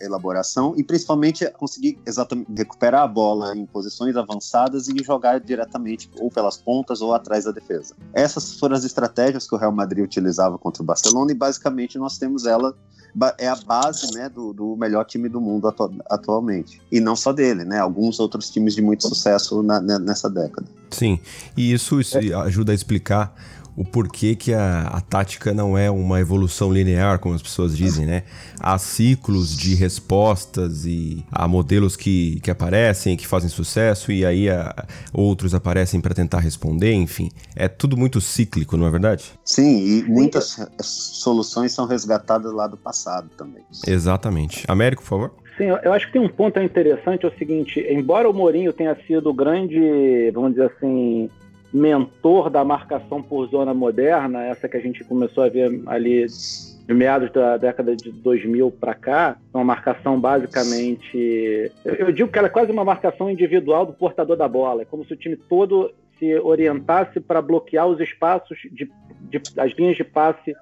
elaboração 0.00 0.74
e 0.76 0.84
principalmente 0.84 1.48
conseguir 1.52 1.98
exatamente 2.06 2.50
recuperar 2.54 3.02
a 3.02 3.06
bola 3.06 3.56
em 3.56 3.66
posições 3.66 4.16
avançadas 4.16 4.86
e 4.88 5.02
jogar 5.02 5.40
diretamente 5.40 6.10
ou 6.20 6.30
pelas 6.30 6.56
pontas 6.56 7.00
ou 7.00 7.14
atrás 7.14 7.44
da 7.44 7.52
defesa. 7.52 7.94
Essas 8.12 8.58
foram 8.58 8.76
as 8.76 8.84
estratégias 8.84 9.48
que 9.48 9.54
o 9.54 9.58
Real 9.58 9.72
Madrid 9.72 10.04
utilizava 10.04 10.58
contra 10.58 10.82
o 10.82 10.86
Barcelona 10.86 11.32
e 11.32 11.34
basicamente 11.34 11.98
nós 11.98 12.18
temos 12.18 12.46
ela 12.46 12.76
é 13.38 13.48
a 13.48 13.56
base 13.56 14.14
né, 14.14 14.28
do, 14.28 14.52
do 14.52 14.76
melhor 14.76 15.04
time 15.04 15.28
do 15.28 15.40
mundo 15.40 15.68
atu 15.68 15.90
atualmente. 16.08 16.80
E 16.90 17.00
não 17.00 17.16
só 17.16 17.32
dele, 17.32 17.64
né? 17.64 17.78
Alguns 17.78 18.20
outros 18.20 18.50
times 18.50 18.74
de 18.74 18.82
muito 18.82 19.08
sucesso 19.08 19.62
na, 19.62 19.80
nessa 19.80 20.28
década. 20.28 20.66
Sim, 20.90 21.18
e 21.56 21.72
isso, 21.72 22.00
isso 22.00 22.18
é. 22.18 22.32
ajuda 22.34 22.72
a 22.72 22.74
explicar 22.74 23.34
o 23.78 23.84
porquê 23.84 24.34
que 24.34 24.52
a, 24.52 24.88
a 24.88 25.00
tática 25.00 25.54
não 25.54 25.78
é 25.78 25.88
uma 25.88 26.18
evolução 26.18 26.72
linear, 26.72 27.20
como 27.20 27.36
as 27.36 27.40
pessoas 27.40 27.76
dizem, 27.76 28.04
né? 28.04 28.24
Há 28.58 28.76
ciclos 28.76 29.56
de 29.56 29.76
respostas 29.76 30.84
e 30.84 31.24
há 31.30 31.46
modelos 31.46 31.94
que, 31.94 32.40
que 32.40 32.50
aparecem, 32.50 33.16
que 33.16 33.24
fazem 33.24 33.48
sucesso 33.48 34.10
e 34.10 34.26
aí 34.26 34.50
a, 34.50 34.84
outros 35.12 35.54
aparecem 35.54 36.00
para 36.00 36.12
tentar 36.12 36.40
responder, 36.40 36.92
enfim. 36.92 37.30
É 37.54 37.68
tudo 37.68 37.96
muito 37.96 38.20
cíclico, 38.20 38.76
não 38.76 38.84
é 38.84 38.90
verdade? 38.90 39.32
Sim, 39.44 39.78
e 39.78 40.02
muitas 40.02 40.58
soluções 40.82 41.70
são 41.70 41.86
resgatadas 41.86 42.52
lá 42.52 42.66
do 42.66 42.76
passado 42.76 43.30
também. 43.36 43.62
Exatamente. 43.86 44.64
Américo, 44.66 45.02
por 45.02 45.08
favor. 45.08 45.34
Sim, 45.56 45.66
eu 45.84 45.92
acho 45.92 46.06
que 46.08 46.14
tem 46.14 46.20
um 46.20 46.28
ponto 46.28 46.58
interessante, 46.60 47.24
é 47.24 47.28
o 47.28 47.38
seguinte, 47.38 47.78
embora 47.88 48.28
o 48.28 48.34
Mourinho 48.34 48.72
tenha 48.72 48.96
sido 49.06 49.30
o 49.30 49.34
grande, 49.34 50.32
vamos 50.32 50.50
dizer 50.50 50.72
assim, 50.76 51.30
mentor 51.72 52.50
da 52.50 52.64
marcação 52.64 53.22
por 53.22 53.46
zona 53.48 53.74
moderna, 53.74 54.44
essa 54.44 54.68
que 54.68 54.76
a 54.76 54.80
gente 54.80 55.04
começou 55.04 55.44
a 55.44 55.48
ver 55.48 55.82
ali 55.86 56.26
de 56.26 56.94
meados 56.94 57.30
da 57.30 57.58
década 57.58 57.94
de 57.94 58.10
2000 58.10 58.70
para 58.70 58.94
cá, 58.94 59.36
uma 59.52 59.62
marcação 59.62 60.18
basicamente. 60.18 61.70
Eu 61.84 62.10
digo 62.10 62.30
que 62.30 62.38
ela 62.38 62.48
é 62.48 62.50
quase 62.50 62.72
uma 62.72 62.84
marcação 62.84 63.30
individual 63.30 63.84
do 63.84 63.92
portador 63.92 64.36
da 64.36 64.48
bola. 64.48 64.82
É 64.82 64.84
como 64.86 65.04
se 65.04 65.12
o 65.12 65.16
time 65.16 65.36
todo 65.36 65.92
se 66.18 66.34
orientasse 66.38 67.20
para 67.20 67.42
bloquear 67.42 67.86
os 67.86 68.00
espaços, 68.00 68.58
de, 68.72 68.90
de, 69.20 69.42
as 69.58 69.72
linhas 69.72 69.96
de 69.96 70.04
passe 70.04 70.54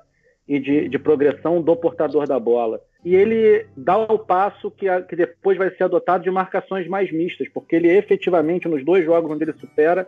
e 0.48 0.58
de, 0.58 0.88
de, 0.88 0.98
progressão 0.98 1.62
do 1.62 1.74
portador 1.76 2.26
da 2.26 2.38
bola. 2.38 2.80
E 3.04 3.14
ele 3.14 3.64
dá 3.76 3.96
o 3.96 4.18
passo 4.18 4.70
que, 4.70 4.88
a, 4.88 5.00
que 5.02 5.14
depois 5.14 5.56
vai 5.56 5.70
ser 5.70 5.84
adotado 5.84 6.24
de 6.24 6.30
marcações 6.30 6.88
mais 6.88 7.10
mistas, 7.12 7.48
porque 7.48 7.76
ele 7.76 7.88
efetivamente, 7.88 8.68
nos 8.68 8.84
dois 8.84 9.04
jogos 9.04 9.30
onde 9.30 9.44
ele 9.44 9.54
supera, 9.54 10.06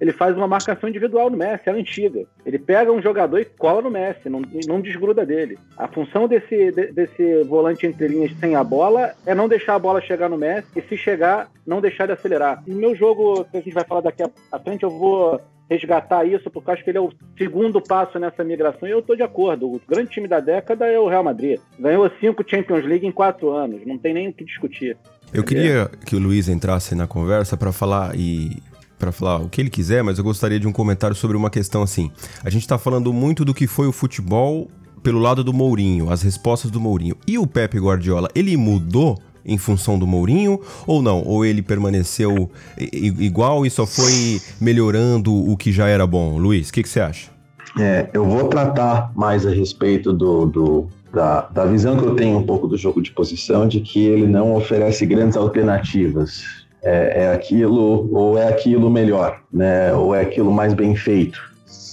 ele 0.00 0.12
faz 0.12 0.36
uma 0.36 0.48
marcação 0.48 0.88
individual 0.88 1.28
no 1.28 1.36
Messi, 1.36 1.68
é 1.68 1.72
antiga. 1.72 2.24
Ele 2.46 2.58
pega 2.58 2.90
um 2.90 3.02
jogador 3.02 3.38
e 3.38 3.44
cola 3.44 3.82
no 3.82 3.90
Messi, 3.90 4.28
não, 4.28 4.42
não 4.66 4.80
desgruda 4.80 5.26
dele. 5.26 5.58
A 5.76 5.86
função 5.86 6.26
desse, 6.26 6.72
de, 6.72 6.92
desse 6.92 7.42
volante 7.44 7.86
entre 7.86 8.08
linhas 8.08 8.32
sem 8.40 8.56
a 8.56 8.64
bola 8.64 9.12
é 9.26 9.34
não 9.34 9.48
deixar 9.48 9.74
a 9.74 9.78
bola 9.78 10.00
chegar 10.00 10.28
no 10.28 10.38
Messi 10.38 10.68
e, 10.74 10.82
se 10.82 10.96
chegar, 10.96 11.50
não 11.66 11.80
deixar 11.80 12.06
de 12.06 12.12
acelerar. 12.12 12.62
No 12.66 12.76
meu 12.76 12.94
jogo, 12.94 13.44
que 13.44 13.58
a 13.58 13.60
gente 13.60 13.74
vai 13.74 13.84
falar 13.84 14.00
daqui 14.00 14.22
a 14.22 14.58
frente, 14.58 14.84
eu 14.84 14.90
vou 14.90 15.40
resgatar 15.70 16.24
isso, 16.24 16.50
porque 16.50 16.70
acho 16.72 16.82
que 16.82 16.90
ele 16.90 16.98
é 16.98 17.00
o 17.00 17.12
segundo 17.38 17.80
passo 17.80 18.18
nessa 18.18 18.42
migração 18.42 18.88
e 18.88 18.90
eu 18.90 18.98
estou 18.98 19.14
de 19.14 19.22
acordo. 19.22 19.72
O 19.72 19.80
grande 19.88 20.10
time 20.10 20.26
da 20.26 20.40
década 20.40 20.86
é 20.86 20.98
o 20.98 21.08
Real 21.08 21.22
Madrid. 21.22 21.60
Ganhou 21.78 22.10
cinco 22.18 22.44
Champions 22.44 22.84
League 22.84 23.06
em 23.06 23.12
quatro 23.12 23.50
anos, 23.50 23.86
não 23.86 23.96
tem 23.96 24.12
nem 24.12 24.28
o 24.28 24.32
que 24.32 24.44
discutir. 24.44 24.96
Eu 25.32 25.44
queria 25.44 25.88
que 26.04 26.16
o 26.16 26.18
Luiz 26.18 26.48
entrasse 26.48 26.92
na 26.96 27.06
conversa 27.06 27.56
para 27.56 27.70
falar 27.70 28.16
e 28.16 28.60
para 29.00 29.10
falar 29.10 29.38
o 29.38 29.48
que 29.48 29.60
ele 29.60 29.70
quiser, 29.70 30.04
mas 30.04 30.18
eu 30.18 30.22
gostaria 30.22 30.60
de 30.60 30.68
um 30.68 30.72
comentário 30.72 31.16
sobre 31.16 31.36
uma 31.36 31.48
questão 31.48 31.82
assim. 31.82 32.10
A 32.44 32.50
gente 32.50 32.62
está 32.62 32.78
falando 32.78 33.12
muito 33.12 33.44
do 33.44 33.54
que 33.54 33.66
foi 33.66 33.88
o 33.88 33.92
futebol 33.92 34.70
pelo 35.02 35.18
lado 35.18 35.42
do 35.42 35.52
Mourinho, 35.52 36.10
as 36.10 36.20
respostas 36.22 36.70
do 36.70 36.78
Mourinho. 36.78 37.16
E 37.26 37.38
o 37.38 37.46
Pepe 37.46 37.78
Guardiola, 37.78 38.28
ele 38.34 38.56
mudou 38.56 39.18
em 39.42 39.56
função 39.56 39.98
do 39.98 40.06
Mourinho 40.06 40.60
ou 40.86 41.00
não? 41.00 41.24
Ou 41.24 41.44
ele 41.44 41.62
permaneceu 41.62 42.50
igual 42.78 43.64
e 43.64 43.70
só 43.70 43.86
foi 43.86 44.38
melhorando 44.60 45.34
o 45.34 45.56
que 45.56 45.72
já 45.72 45.88
era 45.88 46.06
bom? 46.06 46.36
Luiz, 46.36 46.68
o 46.68 46.72
que, 46.72 46.82
que, 46.82 46.88
você 46.88 47.00
acha? 47.00 47.30
É, 47.78 48.10
eu 48.12 48.26
vou 48.26 48.48
tratar 48.48 49.10
mais 49.16 49.46
a 49.46 49.50
respeito 49.50 50.12
do, 50.12 50.44
do 50.44 50.88
da, 51.10 51.42
da 51.42 51.64
visão 51.64 51.96
que 51.96 52.04
eu 52.04 52.14
tenho 52.14 52.36
um 52.36 52.42
pouco 52.42 52.68
do 52.68 52.76
jogo 52.76 53.00
de 53.00 53.10
posição, 53.10 53.66
de 53.66 53.80
que 53.80 54.04
ele 54.04 54.26
não 54.26 54.54
oferece 54.54 55.06
grandes 55.06 55.36
alternativas 55.36 56.59
é, 56.82 57.24
é 57.24 57.32
aquilo 57.32 58.08
ou 58.12 58.38
é 58.38 58.48
aquilo 58.48 58.90
melhor, 58.90 59.40
né? 59.52 59.92
Ou 59.92 60.14
é 60.14 60.22
aquilo 60.22 60.52
mais 60.52 60.74
bem 60.74 60.94
feito. 60.94 61.40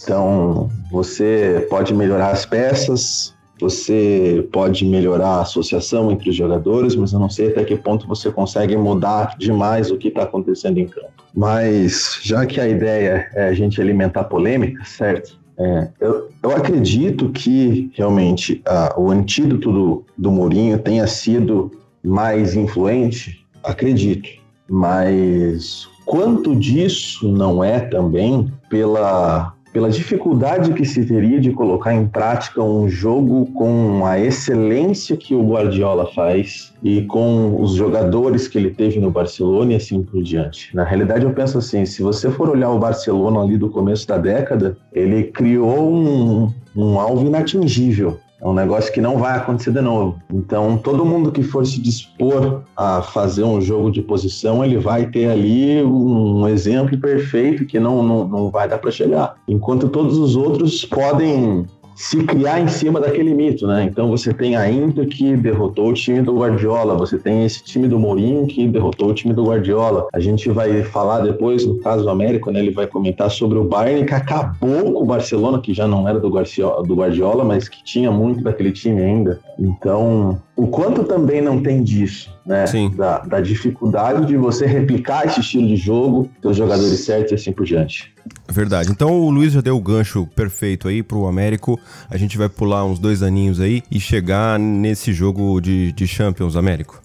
Então, 0.04 0.70
você 0.92 1.68
pode 1.70 1.94
melhorar 1.94 2.30
as 2.30 2.46
peças, 2.46 3.36
você 3.60 4.48
pode 4.52 4.86
melhorar 4.86 5.28
a 5.28 5.42
associação 5.42 6.12
entre 6.12 6.30
os 6.30 6.36
jogadores, 6.36 6.96
mas 6.96 7.12
eu 7.12 7.20
não 7.20 7.30
sei 7.30 7.50
até 7.50 7.64
que 7.66 7.76
ponto 7.76 8.08
você 8.08 8.32
consegue 8.32 8.78
mudar 8.78 9.36
demais 9.38 9.92
o 9.92 9.98
que 9.98 10.08
está 10.08 10.24
acontecendo 10.24 10.78
em 10.78 10.88
campo. 10.88 11.12
Mas 11.36 12.20
já 12.24 12.46
que 12.46 12.62
a 12.62 12.68
ideia 12.68 13.30
é 13.34 13.50
a 13.50 13.54
gente 13.54 13.82
alimentar 13.82 14.24
polêmica, 14.26 14.84
certo? 14.86 15.38
É, 15.60 15.90
eu, 16.00 16.30
eu 16.44 16.52
acredito 16.52 17.30
que 17.30 17.92
realmente 17.96 18.62
o 18.96 19.10
antídoto 19.10 19.72
do, 19.72 20.06
do 20.16 20.32
Mourinho 20.32 20.78
tenha 20.78 21.08
sido 21.08 21.72
mais 22.04 22.56
influente, 22.56 23.44
acredito 23.64 24.30
mas 24.70 25.88
quanto 26.06 26.56
disso 26.56 27.32
não 27.32 27.64
é 27.64 27.80
também 27.80 28.52
pela 28.70 29.54
pela 29.78 29.92
dificuldade 29.92 30.74
que 30.74 30.84
se 30.84 31.06
teria 31.06 31.40
de 31.40 31.52
colocar 31.52 31.94
em 31.94 32.08
prática 32.08 32.64
um 32.64 32.90
jogo 32.90 33.46
com 33.54 34.04
a 34.08 34.20
excelência 34.20 35.16
que 35.16 35.36
o 35.36 35.48
Guardiola 35.48 36.08
faz 36.14 36.74
e 36.82 37.04
com 37.04 37.62
os 37.62 37.74
jogadores 37.74 38.48
que 38.48 38.58
ele 38.58 38.72
teve 38.72 39.00
no 39.00 39.12
Barcelona 39.12 39.74
e 39.74 39.76
assim 39.76 40.02
por 40.02 40.24
diante. 40.24 40.76
Na 40.76 40.84
realidade, 40.84 41.26
eu 41.26 41.32
penso 41.32 41.60
assim: 41.60 41.86
se 41.86 42.02
você 42.02 42.32
for 42.32 42.50
olhar 42.50 42.72
o 42.72 42.80
Barcelona 42.80 43.42
ali 43.42 43.56
do 43.56 43.70
começo 43.70 44.08
da 44.08 44.18
década, 44.18 44.76
ele 44.92 45.26
criou 45.26 45.94
um, 45.94 46.52
um 46.76 47.00
alvo 47.00 47.28
inatingível 47.28 48.20
é 48.40 48.48
um 48.48 48.54
negócio 48.54 48.94
que 48.94 49.02
não 49.02 49.18
vai 49.18 49.36
acontecer 49.36 49.72
de 49.72 49.82
novo. 49.82 50.20
Então, 50.32 50.78
todo 50.78 51.06
mundo 51.06 51.32
que 51.32 51.42
for 51.42 51.66
se 51.66 51.82
dispor 51.82 52.64
a 52.76 53.02
fazer 53.02 53.44
um 53.44 53.60
jogo 53.60 53.92
de 53.92 54.02
posição, 54.02 54.64
ele 54.64 54.78
vai 54.78 55.08
ter 55.08 55.30
ali 55.30 55.84
um 55.84 56.48
exemplo 56.48 56.98
perfeito 57.00 57.66
que 57.66 57.80
não, 57.80 58.04
não, 58.04 58.28
não 58.28 58.50
vai 58.52 58.68
dar 58.68 58.78
para 58.78 58.92
chegar. 58.92 59.36
Enquanto 59.48 59.90
todos 59.90 60.18
os 60.18 60.36
outros 60.36 60.86
podem 60.86 61.66
se 61.98 62.24
criar 62.24 62.62
em 62.62 62.68
cima 62.68 63.02
daquele 63.02 63.34
mito, 63.34 63.66
né? 63.66 63.84
Então 63.84 64.08
você 64.08 64.32
tem 64.32 64.56
a 64.56 64.70
Inter 64.70 65.08
que 65.08 65.36
derrotou 65.36 65.90
o 65.90 65.94
time 65.94 66.22
do 66.22 66.38
Guardiola, 66.38 66.96
você 66.96 67.18
tem 67.18 67.44
esse 67.44 67.64
time 67.64 67.88
do 67.88 67.98
Mourinho 67.98 68.46
que 68.46 68.68
derrotou 68.68 69.10
o 69.10 69.14
time 69.16 69.34
do 69.34 69.46
Guardiola. 69.46 70.08
A 70.14 70.20
gente 70.20 70.48
vai 70.50 70.84
falar 70.84 71.22
depois, 71.22 71.66
no 71.66 71.80
caso 71.80 72.04
do 72.04 72.10
Américo, 72.10 72.52
né? 72.52 72.60
Ele 72.60 72.72
vai 72.72 72.86
comentar 72.86 73.32
sobre 73.32 73.58
o 73.58 73.64
Bayern 73.64 74.06
que 74.06 74.14
acabou 74.14 74.94
com 74.94 75.04
o 75.04 75.06
Barcelona, 75.06 75.60
que 75.60 75.74
já 75.74 75.88
não 75.88 76.08
era 76.08 76.20
do 76.20 76.30
Guardiola, 76.30 76.84
do 76.84 76.96
Guardiola 76.96 77.44
mas 77.44 77.68
que 77.68 77.84
tinha 77.84 78.12
muito 78.12 78.44
daquele 78.44 78.72
time 78.72 79.02
ainda. 79.02 79.40
Então, 79.58 80.40
o 80.58 80.66
quanto 80.66 81.04
também 81.04 81.40
não 81.40 81.62
tem 81.62 81.84
disso, 81.84 82.36
né? 82.44 82.66
Sim. 82.66 82.90
Da, 82.90 83.20
da 83.20 83.40
dificuldade 83.40 84.26
de 84.26 84.36
você 84.36 84.66
replicar 84.66 85.28
esse 85.28 85.40
estilo 85.40 85.68
de 85.68 85.76
jogo, 85.76 86.28
ter 86.42 86.48
os 86.48 86.58
jogadores 86.58 87.00
certos 87.06 87.32
e 87.32 87.36
assim 87.36 87.52
por 87.52 87.64
diante. 87.64 88.12
Verdade. 88.50 88.92
Então 88.92 89.22
o 89.22 89.30
Luiz 89.30 89.54
já 89.54 89.62
deu 89.62 89.78
o 89.78 89.82
gancho 89.82 90.28
perfeito 90.36 90.88
aí 90.88 91.04
pro 91.04 91.28
Américo. 91.28 91.80
A 92.10 92.18
gente 92.18 92.40
vai 92.40 92.50
pular 92.50 92.84
uns 92.84 92.98
dois 92.98 93.22
aninhos 93.22 93.62
aí 93.62 93.84
e 93.92 94.00
chegar 94.00 94.58
nesse 94.58 95.14
jogo 95.14 95.62
de, 95.62 95.92
de 95.92 96.08
Champions, 96.08 96.56
Américo. 96.56 97.04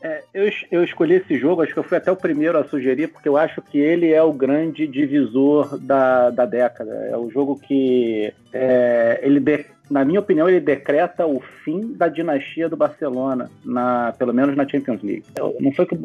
É, 0.00 0.22
eu, 0.32 0.48
eu 0.70 0.84
escolhi 0.84 1.14
esse 1.14 1.36
jogo, 1.36 1.62
acho 1.62 1.72
que 1.72 1.78
eu 1.80 1.82
fui 1.82 1.98
até 1.98 2.12
o 2.12 2.16
primeiro 2.16 2.56
a 2.56 2.64
sugerir, 2.64 3.08
porque 3.08 3.28
eu 3.28 3.36
acho 3.36 3.60
que 3.60 3.78
ele 3.78 4.12
é 4.12 4.22
o 4.22 4.32
grande 4.32 4.86
divisor 4.86 5.76
da, 5.76 6.30
da 6.30 6.46
década. 6.46 6.92
É 7.10 7.16
o 7.16 7.28
jogo 7.28 7.58
que 7.58 8.32
é, 8.52 9.18
ele 9.24 9.40
de, 9.40 9.66
na 9.90 10.04
minha 10.04 10.20
opinião, 10.20 10.48
ele 10.48 10.60
decreta 10.60 11.26
o 11.26 11.40
fim 11.64 11.92
da 11.94 12.08
dinastia 12.08 12.68
do 12.68 12.76
Barcelona, 12.76 13.50
na, 13.64 14.12
pelo 14.18 14.32
menos 14.32 14.56
na 14.56 14.66
Champions 14.66 15.02
League. 15.02 15.24
Não 15.60 15.72
foi 15.72 15.86
que, 15.86 15.96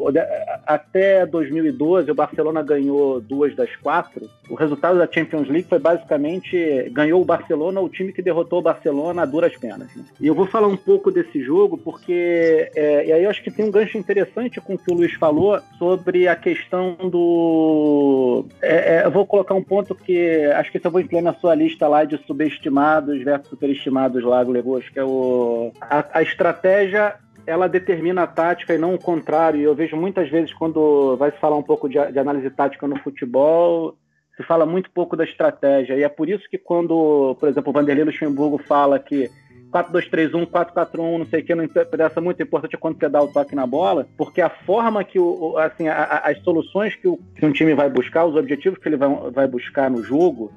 até 0.66 1.26
2012 1.26 2.10
o 2.10 2.14
Barcelona 2.14 2.62
ganhou 2.62 3.20
duas 3.20 3.54
das 3.54 3.74
quatro. 3.76 4.28
O 4.48 4.54
resultado 4.54 4.98
da 4.98 5.10
Champions 5.10 5.48
League 5.48 5.68
foi 5.68 5.78
basicamente 5.78 6.90
ganhou 6.92 7.20
o 7.20 7.24
Barcelona, 7.24 7.80
o 7.80 7.88
time 7.88 8.12
que 8.12 8.22
derrotou 8.22 8.60
o 8.60 8.62
Barcelona 8.62 9.22
a 9.22 9.26
duras 9.26 9.56
penas. 9.56 9.94
Né? 9.96 10.04
E 10.20 10.26
eu 10.26 10.34
vou 10.34 10.46
falar 10.46 10.68
um 10.68 10.76
pouco 10.76 11.10
desse 11.10 11.42
jogo 11.42 11.76
porque 11.76 12.70
é, 12.74 13.06
e 13.06 13.12
aí 13.12 13.24
eu 13.24 13.30
acho 13.30 13.42
que 13.42 13.50
tem 13.50 13.64
um 13.64 13.70
gancho 13.70 13.98
interessante 13.98 14.60
com 14.60 14.74
o 14.74 14.78
que 14.78 14.92
o 14.92 14.94
Luiz 14.94 15.12
falou 15.14 15.58
sobre 15.78 16.28
a 16.28 16.36
questão 16.36 16.96
do. 17.10 18.46
É, 18.60 18.96
é, 18.96 19.06
eu 19.06 19.10
vou 19.10 19.26
colocar 19.26 19.54
um 19.54 19.62
ponto 19.62 19.94
que 19.94 20.44
acho 20.54 20.70
que 20.70 20.84
eu 20.84 20.90
vou 20.90 21.00
incluir 21.00 21.22
na 21.22 21.34
sua 21.34 21.54
lista 21.54 21.88
lá 21.88 22.04
de 22.04 22.18
subestimados 22.26 23.22
versus 23.22 23.58
superestimados 23.72 24.22
lá, 24.22 24.40
Legos, 24.42 24.88
que 24.88 24.98
é 24.98 25.04
o. 25.04 25.72
A, 25.80 26.18
a, 26.18 26.22
estratégia 26.22 27.16
ela 27.46 27.68
determina 27.68 28.22
a 28.22 28.26
tática 28.26 28.74
e 28.74 28.78
não 28.78 28.94
o 28.94 28.98
contrário. 28.98 29.60
Eu 29.60 29.74
vejo 29.74 29.96
muitas 29.96 30.28
vezes 30.28 30.52
quando 30.52 31.16
vai 31.16 31.30
se 31.30 31.38
falar 31.38 31.56
um 31.56 31.62
pouco 31.62 31.88
de, 31.88 31.94
de 32.12 32.18
análise 32.18 32.48
tática 32.50 32.86
no 32.86 32.98
futebol, 33.00 33.96
se 34.36 34.42
fala 34.44 34.64
muito 34.64 34.90
pouco 34.90 35.16
da 35.16 35.24
estratégia. 35.24 35.96
E 35.96 36.02
é 36.02 36.08
por 36.08 36.28
isso 36.28 36.48
que 36.48 36.58
quando, 36.58 37.36
por 37.40 37.48
exemplo, 37.48 37.70
o 37.70 37.72
Vanderlei 37.72 38.04
Luxemburgo 38.04 38.58
fala 38.58 38.98
que 38.98 39.28
4-2-3-1, 39.72 40.46
4-4-1, 40.46 41.18
não 41.18 41.26
sei 41.26 41.40
o 41.40 41.44
que, 41.44 41.54
não 41.54 41.64
interessa 41.64 42.20
muito, 42.20 42.40
o 42.40 42.42
importante 42.42 42.76
é 42.76 42.78
quando 42.78 42.98
você 42.98 43.08
dá 43.08 43.22
o 43.22 43.28
toque 43.28 43.54
na 43.54 43.66
bola, 43.66 44.06
porque 44.18 44.42
a 44.42 44.50
forma 44.50 45.02
que 45.02 45.18
o, 45.18 45.56
assim, 45.56 45.88
a, 45.88 45.94
a, 45.94 46.30
as 46.30 46.38
soluções 46.42 46.94
que, 46.94 47.08
o, 47.08 47.18
que 47.34 47.44
um 47.46 47.52
time 47.52 47.74
vai 47.74 47.88
buscar, 47.88 48.26
os 48.26 48.36
objetivos 48.36 48.78
que 48.78 48.88
ele 48.88 48.96
vai, 48.96 49.08
vai 49.30 49.48
buscar 49.48 49.90
no 49.90 50.02
jogo, 50.02 50.52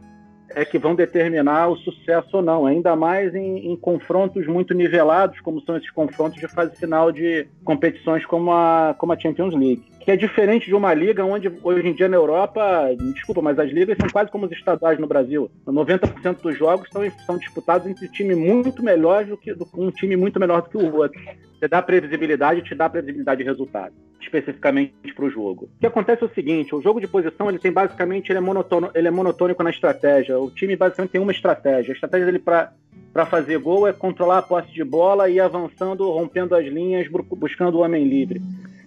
é 0.55 0.63
que 0.63 0.79
vão 0.79 0.95
determinar 0.95 1.67
o 1.67 1.75
sucesso 1.75 2.38
ou 2.38 2.41
não, 2.41 2.65
ainda 2.65 2.95
mais 2.95 3.35
em, 3.35 3.71
em, 3.71 3.75
confrontos 3.75 4.47
muito 4.47 4.74
nivelados, 4.74 5.41
como 5.41 5.62
são 5.62 5.75
esses 5.75 5.91
confrontos 5.91 6.39
de 6.39 6.47
fase 6.47 6.75
final 6.77 7.12
de 7.12 7.45
competições 7.63 8.25
como 8.25 8.51
a, 8.51 8.95
como 8.97 9.12
a 9.12 9.19
Champions 9.19 9.53
League. 9.53 9.83
Que 10.05 10.12
é 10.12 10.15
diferente 10.15 10.67
de 10.67 10.75
uma 10.75 10.93
liga 10.93 11.25
onde 11.25 11.51
hoje 11.63 11.88
em 11.88 11.93
dia 11.93 12.07
na 12.07 12.15
Europa, 12.15 12.89
desculpa, 13.15 13.41
mas 13.41 13.57
as 13.57 13.71
ligas 13.71 13.97
são 14.00 14.07
quase 14.07 14.29
como 14.29 14.45
os 14.45 14.51
estaduais 14.51 15.00
no 15.00 15.07
Brasil. 15.07 15.50
90% 15.65 16.41
dos 16.43 16.55
jogos 16.55 16.88
são, 16.93 17.01
são 17.25 17.39
disputados 17.39 17.88
entre 17.88 18.07
time 18.09 18.35
muito 18.35 18.83
melhor 18.83 19.25
do 19.25 19.35
que 19.35 19.51
do, 19.55 19.67
um 19.74 19.89
time 19.89 20.15
muito 20.15 20.39
melhor 20.39 20.62
do 20.62 20.69
que 20.69 20.77
o 20.77 20.95
outro. 20.95 21.19
Você 21.57 21.67
dá 21.67 21.81
previsibilidade, 21.81 22.62
te 22.62 22.75
dá 22.75 22.88
previsibilidade 22.88 23.39
de 23.39 23.50
resultado, 23.50 23.95
especificamente 24.21 24.93
para 25.15 25.25
o 25.25 25.29
jogo. 25.31 25.71
O 25.75 25.79
que 25.79 25.88
acontece 25.88 26.21
é 26.21 26.27
o 26.27 26.33
seguinte: 26.35 26.75
o 26.75 26.83
jogo 26.83 27.01
de 27.01 27.07
posição 27.07 27.50
ele 27.50 27.57
tem 27.57 27.71
basicamente 27.71 28.31
ele 28.31 28.38
é, 28.38 28.41
monotono, 28.41 28.91
ele 28.93 29.07
é 29.07 29.12
monotônico 29.12 29.63
na 29.63 29.71
estratégia. 29.71 30.38
O 30.39 30.51
time 30.51 30.75
basicamente 30.75 31.13
tem 31.13 31.21
uma 31.21 31.31
estratégia. 31.31 31.93
A 31.93 31.95
estratégia 31.95 32.27
dele 32.27 32.39
para 32.39 32.71
para 33.12 33.25
fazer 33.25 33.57
gol 33.59 33.88
é 33.88 33.93
controlar 33.93 34.39
a 34.39 34.41
posse 34.41 34.71
de 34.74 34.83
bola 34.83 35.29
e 35.29 35.35
ir 35.35 35.39
avançando, 35.39 36.12
rompendo 36.12 36.53
as 36.53 36.65
linhas, 36.65 37.07
buscando 37.07 37.77
o 37.77 37.81
homem 37.81 38.05
livre 38.05 38.41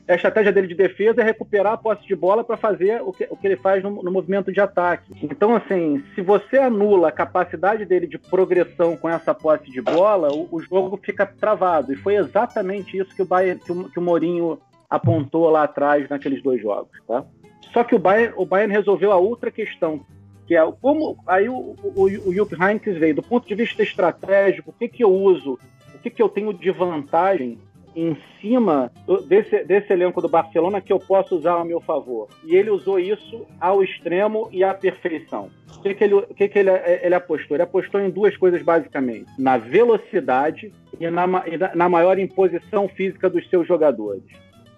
a 0.09 0.15
estratégia 0.15 0.51
dele 0.51 0.67
de 0.67 0.75
defesa 0.75 1.21
é 1.21 1.25
recuperar 1.25 1.75
a 1.75 1.77
posse 1.77 2.07
de 2.07 2.17
bola 2.17 2.43
para 2.43 2.57
fazer 2.57 3.03
o 3.03 3.13
que, 3.13 3.27
o 3.29 3.37
que 3.37 3.47
ele 3.47 3.57
faz 3.57 3.83
no, 3.83 4.03
no, 4.03 4.11
movimento 4.11 4.51
de 4.51 4.61
ataque. 4.61 5.13
Então, 5.23 5.55
assim, 5.55 6.03
se 6.15 6.23
você 6.23 6.57
anula 6.57 7.09
a 7.09 7.13
capacidade 7.13 7.85
dele 7.85 8.07
de 8.07 8.19
progressão 8.19 8.97
com 8.97 9.09
essa 9.09 9.35
posse 9.35 9.71
de 9.71 9.83
bola, 9.83 10.33
o, 10.33 10.49
o 10.51 10.61
jogo 10.63 10.99
fica 11.03 11.27
travado. 11.27 11.93
E 11.93 11.97
foi 11.97 12.17
exatamente 12.17 12.97
isso 12.97 13.15
que 13.15 13.21
o, 13.21 13.27
Bayern, 13.27 13.61
que 13.61 13.71
o, 13.71 13.91
que 13.91 13.99
o 13.99 14.03
Mourinho 14.03 14.59
apontou 14.89 15.51
lá 15.51 15.65
atrás 15.65 16.09
naqueles 16.09 16.43
dois 16.43 16.63
jogos. 16.63 16.99
Tá? 17.07 17.25
Só 17.73 17.85
que 17.85 17.95
o 17.95 17.99
Bayern, 17.99 18.33
o 18.37 18.47
Bayern 18.47 18.73
resolveu 18.73 19.13
a 19.13 19.17
outra 19.17 19.51
questão, 19.51 20.01
que 20.47 20.57
é 20.57 20.73
como 20.81 21.19
aí 21.27 21.51
o, 21.51 21.77
o, 21.83 22.05
o 22.05 22.35
Jupp 22.35 22.55
Heynckes 22.59 22.97
veio 22.97 23.17
do 23.17 23.23
ponto 23.23 23.47
de 23.47 23.55
vista 23.55 23.83
estratégico, 23.83 24.71
o 24.71 24.73
que, 24.73 24.89
que 24.89 25.05
eu 25.05 25.13
uso, 25.13 25.59
o 25.95 25.99
que, 25.99 26.09
que 26.09 26.23
eu 26.23 26.31
tenho 26.31 26.55
de 26.55 26.71
vantagem 26.71 27.59
em 28.01 28.17
cima 28.41 28.93
desse, 29.27 29.65
desse 29.65 29.93
elenco 29.93 30.23
do 30.23 30.29
Barcelona 30.29 30.81
que 30.81 30.93
eu 30.93 31.01
posso 31.01 31.35
usar 31.35 31.61
a 31.61 31.65
meu 31.65 31.81
favor. 31.81 32.29
E 32.45 32.55
ele 32.55 32.71
usou 32.71 33.01
isso 33.01 33.45
ao 33.61 33.83
extremo 33.83 34.49
e 34.53 34.63
à 34.63 34.73
perfeição. 34.73 35.51
O 35.77 35.83
que, 35.83 35.95
que, 35.95 36.05
ele, 36.05 36.23
que, 36.37 36.49
que 36.49 36.59
ele, 36.61 36.71
ele 37.03 37.15
apostou? 37.17 37.57
Ele 37.57 37.65
apostou 37.65 38.01
em 38.01 38.09
duas 38.09 38.37
coisas 38.37 38.63
basicamente: 38.63 39.27
na 39.37 39.59
velocidade 39.59 40.73
e 41.01 41.11
na, 41.11 41.27
na 41.75 41.89
maior 41.89 42.21
imposição 42.21 42.89
física 42.89 43.29
dos 43.29 43.49
seus 43.51 43.67
jogadores. 43.67 44.23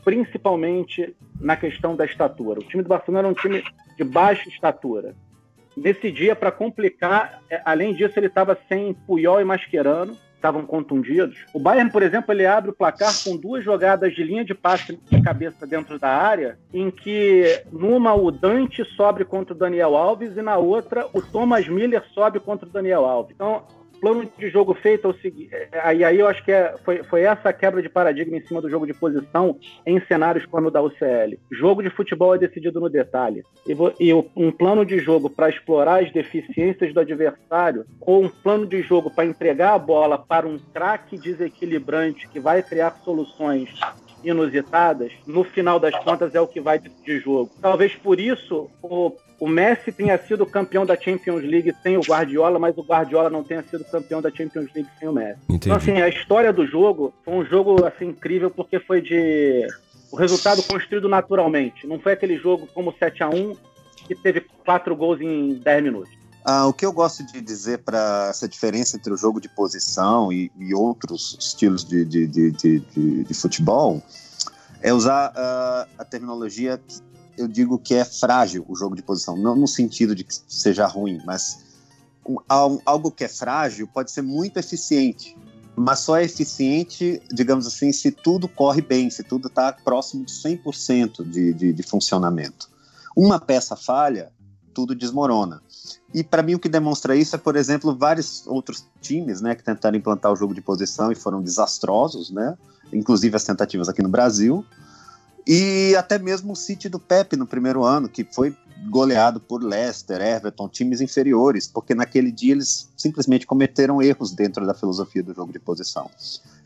Principalmente 0.03 1.15
na 1.39 1.57
questão 1.57 1.95
da 1.95 2.07
estatura. 2.07 2.61
O 2.61 2.65
time 2.65 2.83
do 2.83 2.89
Barcelona 2.89 3.21
era 3.21 3.29
um 3.29 3.35
time 3.35 3.63
de 3.99 4.05
baixa 4.05 4.49
estatura. 4.49 5.15
Nesse 5.77 6.11
dia, 6.11 6.35
para 6.35 6.51
complicar, 6.51 7.43
é, 7.51 7.61
além 7.67 7.95
disso, 7.95 8.19
ele 8.19 8.29
estava 8.29 8.59
sem 8.67 8.95
Puyol 8.95 9.43
e 9.43 9.45
Mascherano 9.45 10.17
estavam 10.41 10.65
contundidos. 10.65 11.45
O 11.53 11.61
Bayern, 11.61 11.91
por 11.93 12.03
exemplo, 12.03 12.33
ele 12.33 12.47
abre 12.47 12.71
o 12.71 12.75
placar 12.75 13.13
com 13.23 13.37
duas 13.37 13.63
jogadas 13.63 14.15
de 14.15 14.25
linha 14.25 14.45
de 14.45 14.55
passe 14.55 14.97
de 14.97 15.23
cabeça 15.23 15.67
dentro 15.67 15.99
da 15.99 16.09
área, 16.09 16.59
em 16.73 16.91
que 16.91 17.63
numa 17.71 18.15
o 18.15 18.31
Dante 18.31 18.83
sobe 18.97 19.25
contra 19.25 19.55
o 19.55 19.59
Daniel 19.59 19.95
Alves 19.95 20.37
e 20.37 20.43
na 20.43 20.57
outra 20.57 21.07
o 21.13 21.21
Thomas 21.21 21.69
Miller 21.69 22.03
sobe 22.15 22.41
contra 22.41 22.67
o 22.67 22.73
Daniel 22.73 23.05
Alves. 23.05 23.35
Então, 23.35 23.63
plano 24.01 24.31
de 24.39 24.49
jogo 24.49 24.75
feito 24.75 25.07
é 25.07 25.11
o 25.11 25.21
seguinte. 25.21 25.51
Aí, 25.83 26.03
aí 26.03 26.19
eu 26.19 26.27
acho 26.27 26.45
que 26.45 26.53
é, 26.53 26.75
foi, 26.85 27.03
foi 27.05 27.23
essa 27.23 27.53
quebra 27.53 27.83
de 27.83 27.89
paradigma 27.89 28.37
em 28.37 28.47
cima 28.47 28.61
do 28.61 28.71
jogo 28.71 28.87
de 28.87 28.95
posição 28.95 29.59
em 29.87 30.01
cenários 30.07 30.47
como 30.47 30.69
o 30.69 30.71
da 30.71 30.83
UCL. 30.83 31.39
Jogo 31.51 31.83
de 31.83 31.91
futebol 31.91 32.35
é 32.35 32.39
decidido 32.39 32.81
no 32.81 32.89
detalhe. 32.89 33.43
E, 33.67 33.73
e 34.01 34.15
um 34.15 34.51
plano 34.51 34.85
de 34.85 34.99
jogo 34.99 35.29
para 35.29 35.49
explorar 35.49 36.03
as 36.03 36.13
deficiências 36.13 36.93
do 36.93 37.01
adversário, 37.01 37.85
ou 38.01 38.25
um 38.25 38.29
plano 38.29 38.67
de 38.67 38.83
jogo 38.83 39.11
para 39.11 39.27
entregar 39.27 39.75
a 39.75 39.79
bola 39.79 40.19
para 40.19 40.47
um 40.47 40.59
craque 40.59 41.19
desequilibrante 41.19 42.29
que 42.29 42.41
vai 42.41 42.63
criar 42.63 43.01
soluções 43.05 43.69
inusitadas, 44.23 45.13
no 45.27 45.45
final 45.45 45.79
das 45.79 45.97
contas 46.05 46.35
é 46.35 46.41
o 46.41 46.47
que 46.47 46.61
vai 46.61 46.79
decidir 46.79 47.21
jogo. 47.21 47.51
Talvez 47.61 47.95
por 47.95 48.21
isso 48.21 48.71
o 48.83 49.13
o 49.41 49.49
Messi 49.49 49.91
tenha 49.91 50.19
sido 50.19 50.45
campeão 50.45 50.85
da 50.85 50.95
Champions 50.95 51.43
League 51.43 51.75
sem 51.83 51.97
o 51.97 52.03
Guardiola, 52.03 52.59
mas 52.59 52.77
o 52.77 52.83
Guardiola 52.83 53.31
não 53.31 53.43
tenha 53.43 53.63
sido 53.63 53.83
campeão 53.85 54.21
da 54.21 54.31
Champions 54.31 54.69
League 54.75 54.91
sem 54.99 55.09
o 55.09 55.13
Messi. 55.13 55.41
Entendi. 55.45 55.69
Então, 55.69 55.77
assim, 55.77 55.93
a 55.93 56.09
história 56.09 56.53
do 56.53 56.67
jogo 56.67 57.15
foi 57.25 57.35
um 57.35 57.45
jogo 57.45 57.87
assim, 57.87 58.09
incrível 58.09 58.51
porque 58.51 58.79
foi 58.79 59.01
de. 59.01 59.67
O 60.13 60.17
resultado 60.17 60.63
construído 60.65 61.09
naturalmente. 61.09 61.87
Não 61.87 61.99
foi 61.99 62.13
aquele 62.13 62.37
jogo 62.37 62.69
como 62.75 62.93
7 62.93 63.23
a 63.23 63.29
1 63.31 63.57
que 64.07 64.15
teve 64.15 64.45
quatro 64.65 64.95
gols 64.95 65.21
em 65.21 65.55
10 65.55 65.83
minutos. 65.85 66.11
Ah, 66.45 66.67
o 66.67 66.73
que 66.73 66.85
eu 66.85 66.93
gosto 66.93 67.25
de 67.25 67.41
dizer 67.41 67.79
para 67.79 68.29
essa 68.29 68.49
diferença 68.49 68.97
entre 68.97 69.13
o 69.13 69.17
jogo 69.17 69.41
de 69.41 69.49
posição 69.49 70.33
e, 70.33 70.51
e 70.59 70.75
outros 70.75 71.37
estilos 71.39 71.85
de, 71.85 72.05
de, 72.05 72.27
de, 72.27 72.51
de, 72.51 73.25
de 73.25 73.35
futebol 73.35 74.03
é 74.83 74.93
usar 74.93 75.31
uh, 75.31 75.91
a 75.99 76.05
terminologia 76.05 76.81
eu 77.41 77.49
digo 77.49 77.79
que 77.79 77.95
é 77.95 78.05
frágil 78.05 78.65
o 78.69 78.77
jogo 78.77 78.95
de 78.95 79.03
posição, 79.03 79.37
não 79.37 79.57
no 79.57 79.67
sentido 79.67 80.15
de 80.15 80.25
que 80.25 80.35
seja 80.47 80.87
ruim, 80.87 81.21
mas 81.25 81.65
um, 82.27 82.37
algo 82.85 83.11
que 83.11 83.25
é 83.25 83.29
frágil 83.29 83.89
pode 83.89 84.11
ser 84.11 84.23
muito 84.23 84.59
eficiente, 84.59 85.37
mas 85.75 86.01
só 86.01 86.19
é 86.19 86.25
eficiente, 86.25 87.21
digamos 87.33 87.67
assim, 87.67 87.93
se 87.93 88.11
tudo 88.11 88.47
corre 88.47 88.83
bem, 88.83 89.09
se 89.09 89.25
tudo 89.25 89.49
está 89.49 89.73
próximo 89.73 90.25
de 90.25 90.33
100% 90.33 91.25
de, 91.25 91.55
de, 91.55 91.73
de 91.73 91.83
funcionamento. 91.83 92.69
Uma 93.17 93.41
peça 93.41 93.75
falha, 93.75 94.31
tudo 94.75 94.95
desmorona. 94.95 95.63
E 96.13 96.23
para 96.23 96.43
mim 96.43 96.55
o 96.55 96.59
que 96.59 96.69
demonstra 96.69 97.17
isso 97.17 97.35
é, 97.35 97.39
por 97.39 97.57
exemplo, 97.57 97.97
vários 97.97 98.47
outros 98.47 98.85
times, 99.01 99.41
né, 99.41 99.55
que 99.55 99.65
tentaram 99.65 99.97
implantar 99.97 100.31
o 100.31 100.37
jogo 100.37 100.55
de 100.55 100.61
posição 100.61 101.11
e 101.11 101.15
foram 101.15 101.41
desastrosos, 101.41 102.31
né, 102.31 102.57
inclusive 102.93 103.35
as 103.35 103.45
tentativas 103.45 103.89
aqui 103.89 104.03
no 104.03 104.09
Brasil. 104.11 104.65
E 105.53 105.97
até 105.97 106.17
mesmo 106.17 106.53
o 106.53 106.57
City 106.57 106.89
do 106.89 107.01
Pepe 107.01 107.35
no 107.35 107.45
primeiro 107.45 107.83
ano, 107.83 108.09
que 108.09 108.23
foi 108.23 108.55
goleado 108.89 109.41
por 109.41 109.61
Leicester, 109.61 110.21
Everton, 110.21 110.69
times 110.69 111.01
inferiores, 111.01 111.67
porque 111.67 111.93
naquele 111.93 112.31
dia 112.31 112.53
eles 112.53 112.89
simplesmente 112.97 113.49
cometeram 113.49 114.01
erros 114.01 114.31
dentro 114.31 114.65
da 114.65 114.75
filosofia 114.75 115.25
do 115.25 115.35
jogo 115.35 115.53
de 115.53 115.59
posição. 115.59 116.09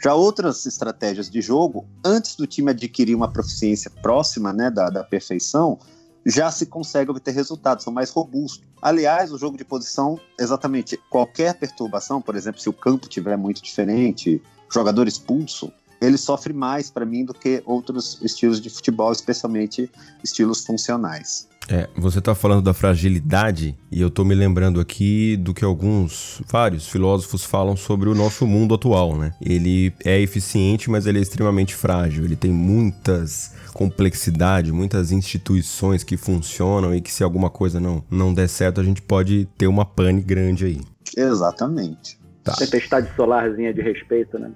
Já 0.03 0.13
outras 0.13 0.67
estratégias 0.67 1.31
de 1.31 1.41
jogo, 1.41 1.87
antes 2.05 2.37
do 2.37 2.47
time 2.47 2.73
adquirir 2.73 3.15
uma 3.15 3.33
proficiência 3.33 3.91
próxima 4.03 4.53
né, 4.53 4.71
da, 4.71 4.91
da 4.91 5.03
perfeição, 5.03 5.79
já 6.27 6.51
se 6.51 6.67
consegue 6.67 7.11
obter 7.11 7.33
resultados, 7.33 7.85
são 7.85 7.93
mais 7.93 8.11
robustos. 8.11 8.69
Aliás, 8.83 9.33
o 9.33 9.39
jogo 9.39 9.57
de 9.57 9.65
posição, 9.65 10.21
exatamente, 10.39 11.01
qualquer 11.09 11.55
perturbação, 11.55 12.21
por 12.21 12.37
exemplo, 12.37 12.61
se 12.61 12.69
o 12.69 12.73
campo 12.75 13.09
tiver 13.09 13.39
muito 13.39 13.63
diferente, 13.63 14.43
jogador 14.71 15.09
expulso, 15.09 15.73
ele 16.05 16.17
sofre 16.17 16.53
mais 16.53 16.91
para 16.91 17.05
mim 17.05 17.25
do 17.25 17.35
que 17.35 17.63
outros 17.65 18.19
estilos 18.23 18.61
de 18.61 18.71
futebol, 18.71 19.13
especialmente 19.13 19.91
estilos 20.23 20.65
funcionais. 20.65 21.49
É, 21.69 21.89
você 21.97 22.19
está 22.19 22.35
falando 22.35 22.63
da 22.63 22.75
fragilidade 22.75 23.75
e 23.91 24.01
eu 24.01 24.09
estou 24.09 24.25
me 24.25 24.35
lembrando 24.35 24.81
aqui 24.81 25.37
do 25.37 25.55
que 25.55 25.65
alguns, 25.65 26.43
vários 26.51 26.87
filósofos 26.87 27.43
falam 27.43 27.75
sobre 27.75 28.09
o 28.09 28.15
nosso 28.15 28.47
mundo 28.47 28.75
atual, 28.75 29.17
né? 29.17 29.33
Ele 29.41 29.93
é 30.05 30.21
eficiente, 30.21 30.91
mas 30.91 31.07
ele 31.07 31.19
é 31.19 31.23
extremamente 31.23 31.75
frágil. 31.75 32.25
Ele 32.25 32.37
tem 32.37 32.53
muitas 32.53 33.55
complexidade, 33.73 34.73
muitas 34.73 35.11
instituições 35.11 36.05
que 36.05 36.17
funcionam 36.17 36.95
e 36.95 37.01
que 37.01 37.13
se 37.13 37.25
alguma 37.25 37.51
coisa 37.51 37.81
não, 37.81 38.05
não 38.09 38.33
der 38.33 38.49
certo, 38.49 38.81
a 38.81 38.85
gente 38.85 39.03
pode 39.03 39.49
ter 39.59 39.67
uma 39.67 39.85
pane 39.85 40.23
grande 40.23 40.65
aí. 40.65 40.81
Exatamente. 41.17 42.19
Tá. 42.45 42.53
Tempestade 42.53 43.11
solarzinha 43.17 43.75
de 43.75 43.83
respeito, 43.83 44.39
né? 44.39 44.53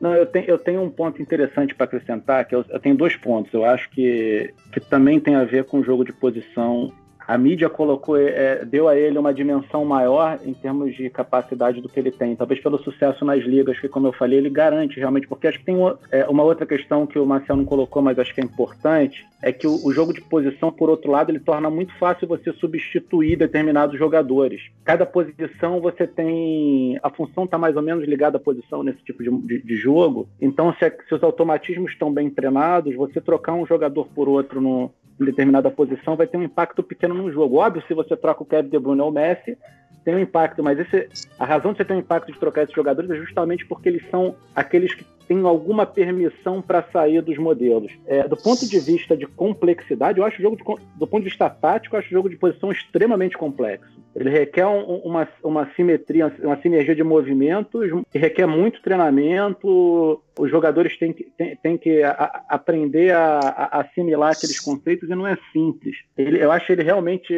Não, 0.00 0.14
eu 0.14 0.26
tenho, 0.26 0.46
eu 0.46 0.58
tenho 0.58 0.80
um 0.80 0.90
ponto 0.90 1.20
interessante 1.20 1.74
para 1.74 1.84
acrescentar, 1.84 2.44
que 2.46 2.54
eu, 2.54 2.64
eu, 2.68 2.78
tenho 2.78 2.96
dois 2.96 3.16
pontos. 3.16 3.52
Eu 3.52 3.64
acho 3.64 3.90
que, 3.90 4.54
que 4.72 4.80
também 4.80 5.18
tem 5.18 5.34
a 5.34 5.44
ver 5.44 5.64
com 5.64 5.80
o 5.80 5.84
jogo 5.84 6.04
de 6.04 6.12
posição 6.12 6.92
a 7.28 7.36
mídia 7.36 7.68
colocou, 7.68 8.16
é, 8.16 8.64
deu 8.64 8.88
a 8.88 8.96
ele 8.96 9.18
uma 9.18 9.34
dimensão 9.34 9.84
maior 9.84 10.40
em 10.46 10.54
termos 10.54 10.96
de 10.96 11.10
capacidade 11.10 11.78
do 11.82 11.86
que 11.86 12.00
ele 12.00 12.10
tem. 12.10 12.34
Talvez 12.34 12.58
pelo 12.58 12.82
sucesso 12.82 13.22
nas 13.22 13.44
ligas, 13.44 13.78
que, 13.78 13.86
como 13.86 14.06
eu 14.06 14.14
falei, 14.14 14.38
ele 14.38 14.48
garante 14.48 14.98
realmente. 14.98 15.28
Porque 15.28 15.46
acho 15.46 15.58
que 15.58 15.66
tem 15.66 15.76
uma, 15.76 15.98
é, 16.10 16.26
uma 16.26 16.42
outra 16.42 16.64
questão 16.64 17.06
que 17.06 17.18
o 17.18 17.26
Marcel 17.26 17.56
não 17.56 17.66
colocou, 17.66 18.00
mas 18.00 18.18
acho 18.18 18.34
que 18.34 18.40
é 18.40 18.44
importante, 18.44 19.26
é 19.42 19.52
que 19.52 19.66
o, 19.66 19.78
o, 19.84 19.92
jogo 19.92 20.14
de 20.14 20.22
posição, 20.22 20.72
por 20.72 20.88
outro 20.88 21.10
lado, 21.10 21.30
ele 21.30 21.38
torna 21.38 21.68
muito 21.68 21.92
fácil 21.98 22.26
você 22.26 22.50
substituir 22.54 23.36
determinados 23.36 23.98
jogadores. 23.98 24.62
Cada 24.82 25.04
posição 25.04 25.82
você 25.82 26.06
tem. 26.06 26.98
A 27.02 27.10
função 27.10 27.44
está 27.44 27.58
mais 27.58 27.76
ou 27.76 27.82
menos 27.82 28.08
ligada 28.08 28.38
à 28.38 28.40
posição 28.40 28.82
nesse 28.82 29.04
tipo 29.04 29.22
de, 29.22 29.30
de, 29.30 29.62
de 29.62 29.76
jogo. 29.76 30.26
Então, 30.40 30.74
se, 30.78 30.90
se, 31.06 31.14
os 31.14 31.22
automatismos 31.22 31.92
estão 31.92 32.10
bem 32.10 32.30
treinados, 32.30 32.96
você 32.96 33.20
trocar 33.20 33.52
um 33.52 33.66
jogador 33.66 34.08
por 34.14 34.30
outro 34.30 34.62
no, 34.62 34.90
em 35.20 35.24
determinada 35.24 35.70
posição 35.70 36.16
vai 36.16 36.26
ter 36.26 36.36
um 36.36 36.42
impacto 36.42 36.82
pequeno 36.82 37.14
no 37.14 37.32
jogo. 37.32 37.56
Óbvio, 37.56 37.82
se 37.86 37.94
você 37.94 38.16
troca 38.16 38.42
o 38.42 38.46
Kevin 38.46 38.68
De 38.68 38.78
Bruyne 38.78 39.00
ou 39.00 39.08
o 39.08 39.12
Messi, 39.12 39.58
tem 40.04 40.14
um 40.14 40.20
impacto, 40.20 40.62
mas 40.62 40.78
esse, 40.78 41.08
a 41.38 41.44
razão 41.44 41.72
de 41.72 41.78
você 41.78 41.84
ter 41.84 41.92
um 41.92 41.98
impacto 41.98 42.32
de 42.32 42.38
trocar 42.38 42.62
esses 42.62 42.74
jogadores 42.74 43.10
é 43.10 43.16
justamente 43.16 43.66
porque 43.66 43.88
eles 43.88 44.08
são 44.10 44.34
aqueles 44.54 44.94
que 44.94 45.04
têm 45.28 45.44
alguma 45.44 45.84
permissão 45.84 46.62
para 46.62 46.82
sair 46.90 47.20
dos 47.20 47.36
modelos. 47.36 47.92
É, 48.06 48.26
do 48.26 48.36
ponto 48.36 48.66
de 48.66 48.80
vista 48.80 49.14
de 49.14 49.26
complexidade, 49.26 50.18
eu 50.18 50.24
acho 50.24 50.38
o 50.38 50.42
jogo 50.42 50.56
de, 50.56 50.64
do 50.98 51.06
ponto 51.06 51.22
de 51.22 51.28
vista 51.28 51.50
tático, 51.50 51.94
eu 51.94 52.00
acho 52.00 52.08
o 52.08 52.12
jogo 52.12 52.30
de 52.30 52.36
posição 52.36 52.72
extremamente 52.72 53.36
complexo. 53.36 53.98
Ele 54.16 54.30
requer 54.30 54.66
um, 54.66 54.96
uma, 55.04 55.28
uma 55.44 55.70
simetria, 55.76 56.34
uma 56.42 56.60
sinergia 56.60 56.94
de 56.94 57.04
movimentos, 57.04 57.88
requer 58.12 58.46
muito 58.46 58.82
treinamento. 58.82 60.20
Os 60.36 60.50
jogadores 60.50 60.98
têm 60.98 61.12
que, 61.12 61.24
têm, 61.36 61.56
têm 61.56 61.78
que 61.78 62.02
a, 62.02 62.42
aprender 62.48 63.12
a, 63.12 63.38
a, 63.38 63.80
assimilar 63.80 64.32
aqueles 64.32 64.58
conceitos 64.58 65.08
e 65.08 65.14
não 65.14 65.26
é 65.26 65.36
simples. 65.52 65.96
Ele, 66.16 66.42
eu 66.42 66.50
acho 66.50 66.72
ele 66.72 66.82
realmente 66.82 67.32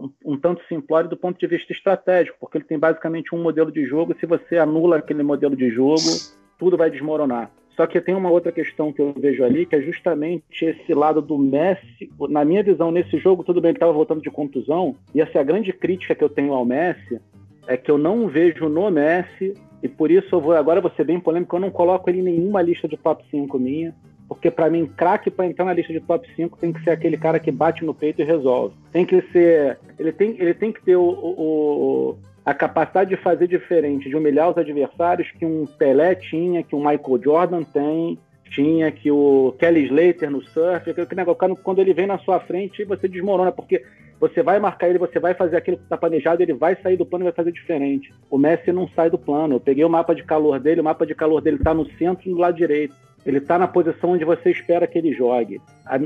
um, 0.00 0.10
um, 0.24 0.38
tanto 0.38 0.62
simplório 0.68 1.10
do 1.10 1.16
ponto 1.16 1.38
de 1.38 1.46
vista 1.46 1.72
estratégico, 1.72 2.38
porque 2.40 2.58
ele 2.58 2.64
tem 2.64 2.78
basicamente 2.78 3.34
um 3.34 3.42
modelo 3.42 3.72
de 3.72 3.84
jogo. 3.84 4.16
Se 4.20 4.24
você 4.24 4.56
anula 4.56 4.98
aquele 4.98 5.22
modelo 5.22 5.56
de 5.56 5.68
jogo, 5.68 6.38
tudo 6.58 6.76
vai 6.76 6.90
desmoronar. 6.90 7.50
Só 7.76 7.86
que 7.86 8.00
tem 8.00 8.14
uma 8.14 8.28
outra 8.30 8.50
questão 8.50 8.92
que 8.92 9.00
eu 9.00 9.14
vejo 9.16 9.44
ali, 9.44 9.64
que 9.64 9.76
é 9.76 9.80
justamente 9.80 10.64
esse 10.64 10.92
lado 10.92 11.22
do 11.22 11.38
Messi. 11.38 12.10
Na 12.28 12.44
minha 12.44 12.62
visão, 12.62 12.90
nesse 12.90 13.16
jogo, 13.18 13.44
tudo 13.44 13.60
bem, 13.60 13.68
ele 13.68 13.76
estava 13.76 13.92
voltando 13.92 14.20
de 14.20 14.30
contusão, 14.30 14.96
e 15.14 15.20
essa 15.20 15.38
é 15.38 15.40
a 15.40 15.44
grande 15.44 15.72
crítica 15.72 16.14
que 16.14 16.24
eu 16.24 16.28
tenho 16.28 16.52
ao 16.52 16.64
Messi, 16.64 17.20
é 17.68 17.76
que 17.76 17.88
eu 17.88 17.96
não 17.96 18.26
vejo 18.26 18.68
no 18.68 18.90
Messi, 18.90 19.54
e 19.80 19.88
por 19.88 20.10
isso 20.10 20.34
eu 20.34 20.40
vou, 20.40 20.54
agora 20.54 20.80
vou 20.80 20.90
ser 20.90 21.04
bem 21.04 21.20
polêmico, 21.20 21.54
eu 21.54 21.60
não 21.60 21.70
coloco 21.70 22.10
ele 22.10 22.18
em 22.18 22.24
nenhuma 22.24 22.60
lista 22.60 22.88
de 22.88 22.96
top 22.96 23.24
5 23.30 23.56
minha, 23.60 23.94
porque 24.28 24.50
para 24.50 24.68
mim, 24.68 24.86
craque 24.86 25.30
para 25.30 25.46
entrar 25.46 25.64
na 25.64 25.72
lista 25.72 25.92
de 25.92 26.00
top 26.00 26.28
5 26.36 26.58
tem 26.58 26.72
que 26.72 26.82
ser 26.84 26.90
aquele 26.90 27.16
cara 27.16 27.38
que 27.38 27.50
bate 27.50 27.84
no 27.84 27.94
peito 27.94 28.20
e 28.20 28.24
resolve. 28.24 28.74
Tem 28.92 29.06
que 29.06 29.22
ser. 29.32 29.78
Ele 29.98 30.12
tem, 30.12 30.36
ele 30.38 30.52
tem 30.52 30.70
que 30.70 30.82
ter 30.82 30.96
o, 30.96 31.02
o, 31.02 32.18
a 32.48 32.54
capacidade 32.54 33.10
de 33.10 33.16
fazer 33.18 33.46
diferente, 33.46 34.08
de 34.08 34.16
humilhar 34.16 34.48
os 34.48 34.56
adversários 34.56 35.30
que 35.32 35.44
um 35.44 35.66
Pelé 35.66 36.14
tinha, 36.14 36.62
que 36.62 36.74
um 36.74 36.78
Michael 36.78 37.20
Jordan 37.22 37.62
tem, 37.62 38.18
tinha, 38.48 38.90
que 38.90 39.10
o 39.10 39.54
Kelly 39.58 39.84
Slater 39.84 40.30
no 40.30 40.42
surf, 40.42 40.88
aquele 40.88 41.06
negócio, 41.14 41.56
quando 41.62 41.80
ele 41.80 41.92
vem 41.92 42.06
na 42.06 42.16
sua 42.20 42.40
frente, 42.40 42.86
você 42.86 43.06
desmorona, 43.06 43.52
porque 43.52 43.84
você 44.18 44.42
vai 44.42 44.58
marcar 44.58 44.88
ele, 44.88 44.98
você 44.98 45.20
vai 45.20 45.34
fazer 45.34 45.58
aquilo 45.58 45.76
que 45.76 45.82
está 45.82 45.98
planejado, 45.98 46.42
ele 46.42 46.54
vai 46.54 46.74
sair 46.82 46.96
do 46.96 47.04
plano 47.04 47.24
e 47.24 47.26
vai 47.26 47.34
fazer 47.34 47.52
diferente. 47.52 48.14
O 48.30 48.38
Messi 48.38 48.72
não 48.72 48.88
sai 48.88 49.10
do 49.10 49.18
plano. 49.18 49.56
Eu 49.56 49.60
peguei 49.60 49.84
o 49.84 49.90
mapa 49.90 50.14
de 50.14 50.24
calor 50.24 50.58
dele, 50.58 50.80
o 50.80 50.84
mapa 50.84 51.04
de 51.04 51.14
calor 51.14 51.42
dele 51.42 51.58
está 51.58 51.74
no 51.74 51.84
centro 51.98 52.26
e 52.26 52.30
no 52.30 52.38
lado 52.38 52.56
direito. 52.56 52.94
Ele 53.28 53.38
está 53.38 53.58
na 53.58 53.68
posição 53.68 54.12
onde 54.12 54.24
você 54.24 54.50
espera 54.50 54.86
que 54.86 54.96
ele 54.96 55.12
jogue. 55.12 55.60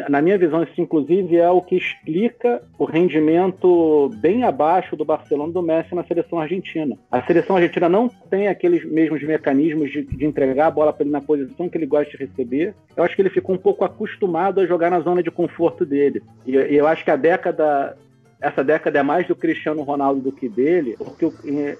na 0.08 0.20
minha 0.20 0.36
visão, 0.36 0.64
isso 0.64 0.80
inclusive 0.80 1.36
é 1.36 1.48
o 1.48 1.62
que 1.62 1.76
explica 1.76 2.60
o 2.76 2.84
rendimento 2.84 4.10
bem 4.16 4.42
abaixo 4.42 4.96
do 4.96 5.04
Barcelona 5.04 5.52
do 5.52 5.62
Messi 5.62 5.94
na 5.94 6.02
seleção 6.02 6.40
argentina. 6.40 6.98
A 7.12 7.22
seleção 7.22 7.54
argentina 7.54 7.88
não 7.88 8.08
tem 8.08 8.48
aqueles 8.48 8.84
mesmos 8.84 9.22
mecanismos 9.22 9.92
de, 9.92 10.02
de 10.02 10.24
entregar 10.24 10.66
a 10.66 10.70
bola 10.72 10.92
para 10.92 11.04
ele 11.04 11.12
na 11.12 11.20
posição 11.20 11.68
que 11.68 11.78
ele 11.78 11.86
gosta 11.86 12.10
de 12.10 12.24
receber. 12.24 12.74
Eu 12.96 13.04
acho 13.04 13.14
que 13.14 13.22
ele 13.22 13.30
ficou 13.30 13.54
um 13.54 13.58
pouco 13.58 13.84
acostumado 13.84 14.60
a 14.60 14.66
jogar 14.66 14.90
na 14.90 14.98
zona 14.98 15.22
de 15.22 15.30
conforto 15.30 15.86
dele. 15.86 16.24
E, 16.44 16.56
e 16.56 16.76
eu 16.76 16.88
acho 16.88 17.04
que 17.04 17.10
a 17.10 17.16
década 17.16 17.96
essa 18.40 18.64
década 18.64 18.98
é 18.98 19.02
mais 19.04 19.28
do 19.28 19.36
Cristiano 19.36 19.82
Ronaldo 19.82 20.20
do 20.20 20.32
que 20.32 20.48
dele, 20.48 20.96
porque 20.98 21.30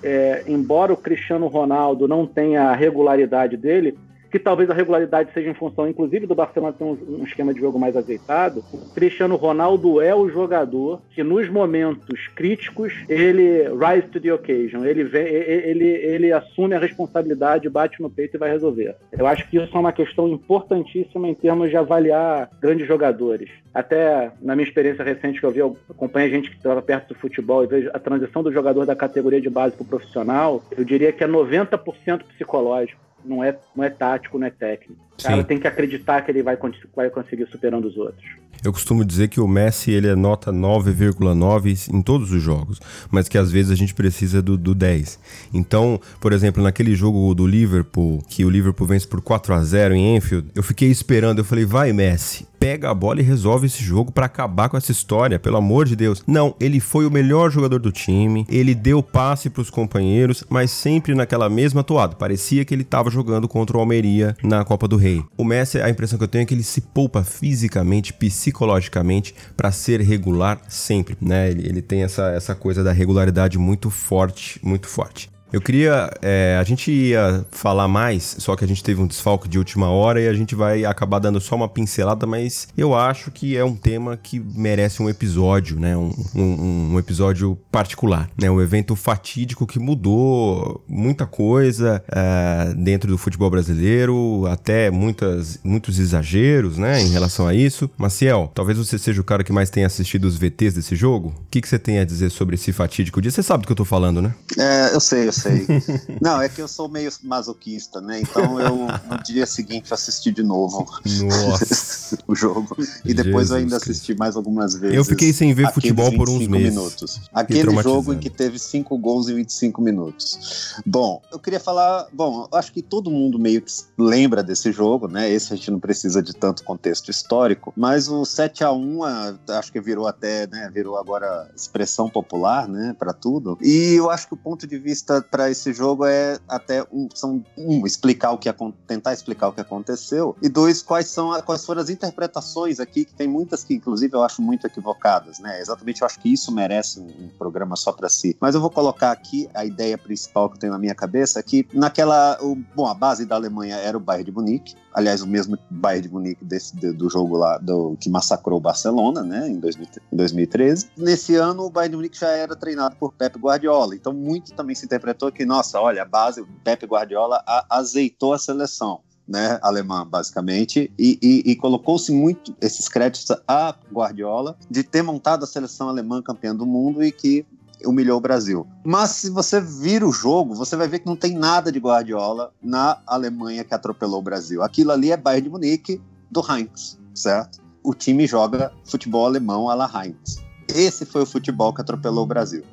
é, 0.04 0.44
embora 0.46 0.92
o 0.92 0.96
Cristiano 0.96 1.48
Ronaldo 1.48 2.06
não 2.06 2.24
tenha 2.24 2.70
a 2.70 2.76
regularidade 2.76 3.56
dele, 3.56 3.98
que 4.32 4.38
talvez 4.38 4.70
a 4.70 4.74
regularidade 4.74 5.30
seja 5.34 5.50
em 5.50 5.54
função, 5.54 5.86
inclusive, 5.86 6.26
do 6.26 6.34
Barcelona 6.34 6.72
ter 6.72 6.84
um, 6.84 7.22
esquema 7.22 7.52
de 7.52 7.60
jogo 7.60 7.78
mais 7.78 7.94
azeitado, 7.94 8.64
o 8.72 8.94
Cristiano 8.94 9.36
Ronaldo 9.36 10.00
é 10.00 10.14
o 10.14 10.26
jogador 10.26 11.02
que, 11.10 11.22
nos 11.22 11.50
momentos 11.50 12.28
críticos, 12.34 12.94
ele 13.10 13.64
rise 13.68 14.08
to 14.08 14.18
the 14.18 14.32
occasion, 14.32 14.86
ele, 14.86 15.04
vem, 15.04 15.26
ele, 15.26 15.86
ele 15.86 16.32
assume 16.32 16.74
a 16.74 16.78
responsabilidade, 16.78 17.68
bate 17.68 18.00
no 18.00 18.08
peito 18.08 18.36
e 18.36 18.38
vai 18.38 18.50
resolver. 18.50 18.96
Eu 19.12 19.26
acho 19.26 19.46
que 19.50 19.58
isso 19.58 19.76
é 19.76 19.78
uma 19.78 19.92
questão 19.92 20.26
importantíssima 20.26 21.28
em 21.28 21.34
termos 21.34 21.68
de 21.68 21.76
avaliar 21.76 22.48
grandes 22.58 22.88
jogadores. 22.88 23.50
Até 23.74 24.32
na 24.40 24.56
minha 24.56 24.66
experiência 24.66 25.04
recente 25.04 25.40
que 25.40 25.46
eu 25.46 25.50
vi, 25.50 25.58
eu 25.58 25.76
acompanhei 25.90 26.30
gente 26.30 26.50
que 26.50 26.56
estava 26.56 26.80
perto 26.80 27.08
do 27.08 27.20
futebol 27.20 27.62
e 27.64 27.66
vejo 27.66 27.90
a 27.92 27.98
transição 27.98 28.42
do 28.42 28.52
jogador 28.52 28.86
da 28.86 28.96
categoria 28.96 29.40
de 29.40 29.50
base 29.50 29.74
para 29.74 29.82
o 29.82 29.86
profissional, 29.86 30.62
eu 30.74 30.84
diria 30.84 31.12
que 31.12 31.22
é 31.22 31.28
90% 31.28 32.22
psicológico 32.24 33.11
não 33.24 33.42
é, 33.42 33.56
não 33.74 33.84
é 33.84 33.90
tático, 33.90 34.38
não 34.38 34.46
é 34.46 34.50
técnico. 34.50 35.00
O 35.18 35.22
cara 35.22 35.36
Sim. 35.36 35.44
tem 35.44 35.58
que 35.58 35.66
acreditar 35.66 36.22
que 36.22 36.30
ele 36.30 36.42
vai, 36.42 36.56
vai 36.94 37.10
conseguir 37.10 37.46
superando 37.46 37.86
os 37.86 37.96
outros. 37.96 38.24
Eu 38.64 38.72
costumo 38.72 39.04
dizer 39.04 39.26
que 39.26 39.40
o 39.40 39.48
Messi 39.48 39.90
ele 39.90 40.06
é 40.06 40.14
nota 40.14 40.52
9,9 40.52 41.92
em 41.92 42.00
todos 42.00 42.30
os 42.30 42.40
jogos, 42.40 42.80
mas 43.10 43.28
que 43.28 43.36
às 43.36 43.50
vezes 43.50 43.72
a 43.72 43.74
gente 43.74 43.92
precisa 43.92 44.40
do, 44.40 44.56
do 44.56 44.72
10. 44.72 45.18
Então, 45.52 46.00
por 46.20 46.32
exemplo, 46.32 46.62
naquele 46.62 46.94
jogo 46.94 47.34
do 47.34 47.44
Liverpool, 47.44 48.22
que 48.28 48.44
o 48.44 48.50
Liverpool 48.50 48.86
vence 48.86 49.06
por 49.06 49.20
4 49.20 49.54
a 49.54 49.64
0 49.64 49.94
em 49.94 50.16
Enfield, 50.16 50.48
eu 50.54 50.62
fiquei 50.62 50.90
esperando, 50.90 51.38
eu 51.38 51.44
falei, 51.44 51.64
vai 51.64 51.92
Messi, 51.92 52.46
pega 52.62 52.88
a 52.88 52.94
bola 52.94 53.20
e 53.20 53.24
resolve 53.24 53.66
esse 53.66 53.82
jogo 53.82 54.12
para 54.12 54.26
acabar 54.26 54.68
com 54.68 54.76
essa 54.76 54.92
história, 54.92 55.40
pelo 55.40 55.56
amor 55.56 55.84
de 55.84 55.96
Deus. 55.96 56.22
Não, 56.24 56.54
ele 56.60 56.78
foi 56.78 57.04
o 57.04 57.10
melhor 57.10 57.50
jogador 57.50 57.80
do 57.80 57.90
time, 57.90 58.46
ele 58.48 58.72
deu 58.72 59.02
passe 59.02 59.50
para 59.50 59.62
os 59.62 59.70
companheiros, 59.70 60.44
mas 60.48 60.70
sempre 60.70 61.12
naquela 61.12 61.50
mesma 61.50 61.82
toada. 61.82 62.14
Parecia 62.14 62.64
que 62.64 62.72
ele 62.72 62.82
estava 62.82 63.10
jogando 63.12 63.48
contra 63.48 63.76
o 63.76 63.80
Almeria 63.80 64.36
na 64.42 64.64
Copa 64.64 64.88
do 64.88 64.96
Rei. 64.96 65.22
O 65.36 65.44
Messi, 65.44 65.80
a 65.80 65.88
impressão 65.88 66.18
que 66.18 66.24
eu 66.24 66.28
tenho 66.28 66.42
é 66.42 66.46
que 66.46 66.54
ele 66.54 66.62
se 66.62 66.80
poupa 66.80 67.22
fisicamente, 67.22 68.12
psicologicamente 68.12 69.34
para 69.56 69.70
ser 69.70 70.00
regular 70.00 70.60
sempre, 70.68 71.16
né? 71.20 71.50
Ele, 71.50 71.68
ele 71.68 71.82
tem 71.82 72.02
essa, 72.02 72.30
essa 72.30 72.54
coisa 72.54 72.82
da 72.82 72.92
regularidade 72.92 73.58
muito 73.58 73.90
forte, 73.90 74.58
muito 74.62 74.88
forte. 74.88 75.31
Eu 75.52 75.60
queria. 75.60 76.10
É, 76.22 76.56
a 76.58 76.64
gente 76.64 76.90
ia 76.90 77.44
falar 77.50 77.86
mais, 77.86 78.36
só 78.38 78.56
que 78.56 78.64
a 78.64 78.68
gente 78.68 78.82
teve 78.82 79.02
um 79.02 79.06
desfalque 79.06 79.48
de 79.48 79.58
última 79.58 79.90
hora 79.90 80.20
e 80.20 80.26
a 80.26 80.32
gente 80.32 80.54
vai 80.54 80.84
acabar 80.84 81.18
dando 81.18 81.40
só 81.40 81.54
uma 81.54 81.68
pincelada, 81.68 82.26
mas 82.26 82.68
eu 82.76 82.94
acho 82.94 83.30
que 83.30 83.56
é 83.56 83.64
um 83.64 83.76
tema 83.76 84.16
que 84.16 84.40
merece 84.40 85.02
um 85.02 85.10
episódio, 85.10 85.78
né? 85.78 85.94
Um, 85.94 86.10
um, 86.34 86.92
um 86.94 86.98
episódio 86.98 87.58
particular, 87.70 88.30
né? 88.40 88.50
Um 88.50 88.62
evento 88.62 88.96
fatídico 88.96 89.66
que 89.66 89.78
mudou 89.78 90.82
muita 90.88 91.26
coisa 91.26 92.02
é, 92.10 92.72
dentro 92.74 93.10
do 93.10 93.18
futebol 93.18 93.50
brasileiro, 93.50 94.46
até 94.46 94.90
muitas, 94.90 95.60
muitos 95.62 95.98
exageros, 95.98 96.78
né? 96.78 97.02
Em 97.02 97.10
relação 97.10 97.46
a 97.46 97.54
isso. 97.54 97.90
Maciel, 97.98 98.50
talvez 98.54 98.78
você 98.78 98.98
seja 98.98 99.20
o 99.20 99.24
cara 99.24 99.44
que 99.44 99.52
mais 99.52 99.68
tenha 99.68 99.86
assistido 99.86 100.24
os 100.24 100.38
VTs 100.38 100.74
desse 100.74 100.96
jogo. 100.96 101.28
O 101.28 101.50
que, 101.50 101.60
que 101.60 101.68
você 101.68 101.78
tem 101.78 101.98
a 101.98 102.04
dizer 102.04 102.30
sobre 102.30 102.54
esse 102.54 102.72
fatídico 102.72 103.20
dia? 103.20 103.30
Você 103.30 103.42
sabe 103.42 103.62
do 103.62 103.66
que 103.66 103.72
eu 103.72 103.76
tô 103.76 103.84
falando, 103.84 104.22
né? 104.22 104.34
É, 104.58 104.94
eu 104.94 105.00
sei, 105.00 105.28
eu 105.28 105.32
sei 105.32 105.41
sei. 105.42 105.66
Não, 106.20 106.40
é 106.40 106.48
que 106.48 106.60
eu 106.60 106.68
sou 106.68 106.88
meio 106.88 107.10
masoquista, 107.22 108.00
né? 108.00 108.20
Então 108.20 108.60
eu 108.60 108.76
no 108.76 109.22
dia 109.24 109.46
seguinte 109.46 109.92
assisti 109.92 110.30
de 110.30 110.42
novo. 110.42 110.86
O 112.26 112.34
jogo. 112.34 112.76
E 113.04 113.14
depois 113.14 113.48
Jesus 113.48 113.50
eu 113.50 113.56
ainda 113.56 113.76
assisti 113.76 114.14
mais 114.14 114.36
algumas 114.36 114.74
vezes. 114.74 114.96
Eu 114.96 115.04
fiquei 115.04 115.32
sem 115.32 115.54
ver 115.54 115.72
futebol 115.72 116.12
por 116.12 116.28
uns 116.28 116.46
meses. 116.46 116.74
Minutos. 116.74 117.20
Aquele 117.32 117.82
jogo 117.82 118.12
em 118.12 118.18
que 118.18 118.28
teve 118.28 118.58
cinco 118.58 118.98
gols 118.98 119.28
em 119.28 119.34
25 119.36 119.80
minutos. 119.80 120.76
Bom, 120.84 121.22
eu 121.32 121.38
queria 121.38 121.58
falar. 121.58 122.06
Bom, 122.12 122.46
eu 122.52 122.58
acho 122.58 122.72
que 122.72 122.82
todo 122.82 123.10
mundo 123.10 123.38
meio 123.38 123.62
que 123.62 123.72
lembra 123.98 124.42
desse 124.42 124.70
jogo, 124.72 125.08
né? 125.08 125.30
Esse 125.30 125.52
a 125.52 125.56
gente 125.56 125.70
não 125.70 125.80
precisa 125.80 126.22
de 126.22 126.34
tanto 126.34 126.64
contexto 126.64 127.10
histórico, 127.10 127.72
mas 127.76 128.08
o 128.08 128.24
7 128.24 128.64
a 128.64 128.72
1 128.72 129.00
acho 129.48 129.72
que 129.72 129.80
virou 129.80 130.06
até, 130.06 130.46
né? 130.46 130.70
Virou 130.72 130.96
agora 130.96 131.50
expressão 131.54 132.08
popular, 132.08 132.68
né? 132.68 132.94
Para 132.98 133.12
tudo. 133.12 133.58
E 133.60 133.94
eu 133.94 134.10
acho 134.10 134.28
que 134.28 134.34
o 134.34 134.36
ponto 134.36 134.66
de 134.66 134.78
vista 134.78 135.20
para 135.32 135.50
esse 135.50 135.72
jogo 135.72 136.04
é 136.04 136.38
até 136.46 136.86
um, 136.92 137.08
são 137.14 137.42
um 137.56 137.86
explicar 137.86 138.32
o 138.32 138.38
que 138.38 138.52
tentar 138.86 139.14
explicar 139.14 139.48
o 139.48 139.52
que 139.52 139.62
aconteceu 139.62 140.36
e 140.42 140.48
dois 140.48 140.82
quais 140.82 141.08
são 141.08 141.32
quais 141.40 141.64
foram 141.64 141.80
as 141.80 141.88
interpretações 141.88 142.78
aqui 142.78 143.06
que 143.06 143.14
tem 143.14 143.26
muitas 143.26 143.64
que 143.64 143.72
inclusive 143.72 144.14
eu 144.14 144.22
acho 144.22 144.42
muito 144.42 144.66
equivocadas, 144.66 145.38
né? 145.38 145.58
Exatamente, 145.58 146.02
eu 146.02 146.06
acho 146.06 146.20
que 146.20 146.30
isso 146.30 146.52
merece 146.52 147.00
um, 147.00 147.06
um 147.06 147.28
programa 147.38 147.76
só 147.76 147.92
para 147.92 148.10
si. 148.10 148.36
Mas 148.38 148.54
eu 148.54 148.60
vou 148.60 148.68
colocar 148.68 149.10
aqui 149.10 149.48
a 149.54 149.64
ideia 149.64 149.96
principal 149.96 150.50
que 150.50 150.56
eu 150.56 150.60
tenho 150.60 150.72
na 150.74 150.78
minha 150.78 150.94
cabeça 150.94 151.42
que 151.42 151.66
naquela, 151.72 152.38
o, 152.42 152.54
bom, 152.54 152.86
a 152.86 152.94
base 152.94 153.24
da 153.24 153.36
Alemanha 153.36 153.76
era 153.76 153.96
o 153.96 154.00
Bayern 154.00 154.24
de 154.24 154.32
Munique, 154.32 154.74
aliás, 154.92 155.22
o 155.22 155.26
mesmo 155.26 155.58
Bayern 155.70 156.08
de 156.08 156.12
Munique 156.12 156.44
desse, 156.44 156.76
do 156.76 157.08
jogo 157.08 157.36
lá 157.36 157.58
do, 157.58 157.96
que 157.98 158.10
massacrou 158.10 158.58
o 158.58 158.60
Barcelona, 158.60 159.22
né, 159.22 159.48
em, 159.48 159.58
2000, 159.58 159.88
em 160.12 160.16
2013. 160.16 160.90
Nesse 160.96 161.34
ano, 161.36 161.64
o 161.64 161.70
Bayern 161.70 161.92
de 161.92 161.96
Munique 161.96 162.18
já 162.18 162.28
era 162.28 162.54
treinado 162.54 162.96
por 162.96 163.12
Pep 163.12 163.38
Guardiola, 163.38 163.94
então 163.94 164.12
muito 164.12 164.52
também 164.52 164.74
se 164.74 164.84
interpretou 164.84 165.21
que, 165.30 165.44
nossa, 165.44 165.80
olha, 165.80 166.02
a 166.02 166.06
base, 166.06 166.40
o 166.40 166.46
Pep 166.64 166.86
Guardiola 166.86 167.42
a, 167.46 167.78
azeitou 167.78 168.32
a 168.32 168.38
seleção 168.38 169.00
né, 169.26 169.58
alemã, 169.62 170.06
basicamente, 170.06 170.92
e, 170.98 171.18
e, 171.22 171.52
e 171.52 171.56
colocou-se 171.56 172.10
muito 172.12 172.54
esses 172.60 172.88
créditos 172.88 173.36
a 173.46 173.74
Guardiola 173.92 174.56
de 174.70 174.82
ter 174.82 175.02
montado 175.02 175.44
a 175.44 175.46
seleção 175.46 175.88
alemã 175.88 176.20
campeã 176.20 176.54
do 176.54 176.66
mundo 176.66 177.02
e 177.02 177.12
que 177.12 177.46
humilhou 177.84 178.18
o 178.18 178.20
Brasil. 178.20 178.66
Mas 178.84 179.10
se 179.10 179.30
você 179.30 179.60
vira 179.60 180.06
o 180.06 180.12
jogo, 180.12 180.54
você 180.54 180.76
vai 180.76 180.88
ver 180.88 181.00
que 181.00 181.06
não 181.06 181.16
tem 181.16 181.34
nada 181.34 181.70
de 181.70 181.78
Guardiola 181.78 182.52
na 182.62 182.98
Alemanha 183.06 183.64
que 183.64 183.74
atropelou 183.74 184.20
o 184.20 184.22
Brasil. 184.22 184.62
Aquilo 184.62 184.92
ali 184.92 185.10
é 185.10 185.16
Bayern 185.16 185.44
de 185.44 185.50
Munique 185.50 186.00
do 186.30 186.40
Heinz, 186.40 186.98
certo? 187.14 187.60
O 187.82 187.94
time 187.94 188.26
joga 188.26 188.72
futebol 188.84 189.26
alemão 189.26 189.68
à 189.68 189.74
la 189.74 189.90
Heinz. 189.92 190.42
Esse 190.68 191.04
foi 191.04 191.22
o 191.22 191.26
futebol 191.26 191.74
que 191.74 191.80
atropelou 191.80 192.24
o 192.24 192.26
Brasil, 192.26 192.64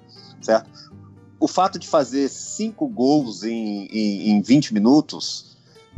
certo? 0.42 0.70
O 1.40 1.48
fato 1.48 1.80
de 1.80 1.88
fazer 1.88 2.30
cinco 2.30 2.88
gols 2.88 3.44
em, 3.44 3.88
em, 3.92 4.32
em 4.32 4.42
20 4.42 4.74
minutos 4.74 5.50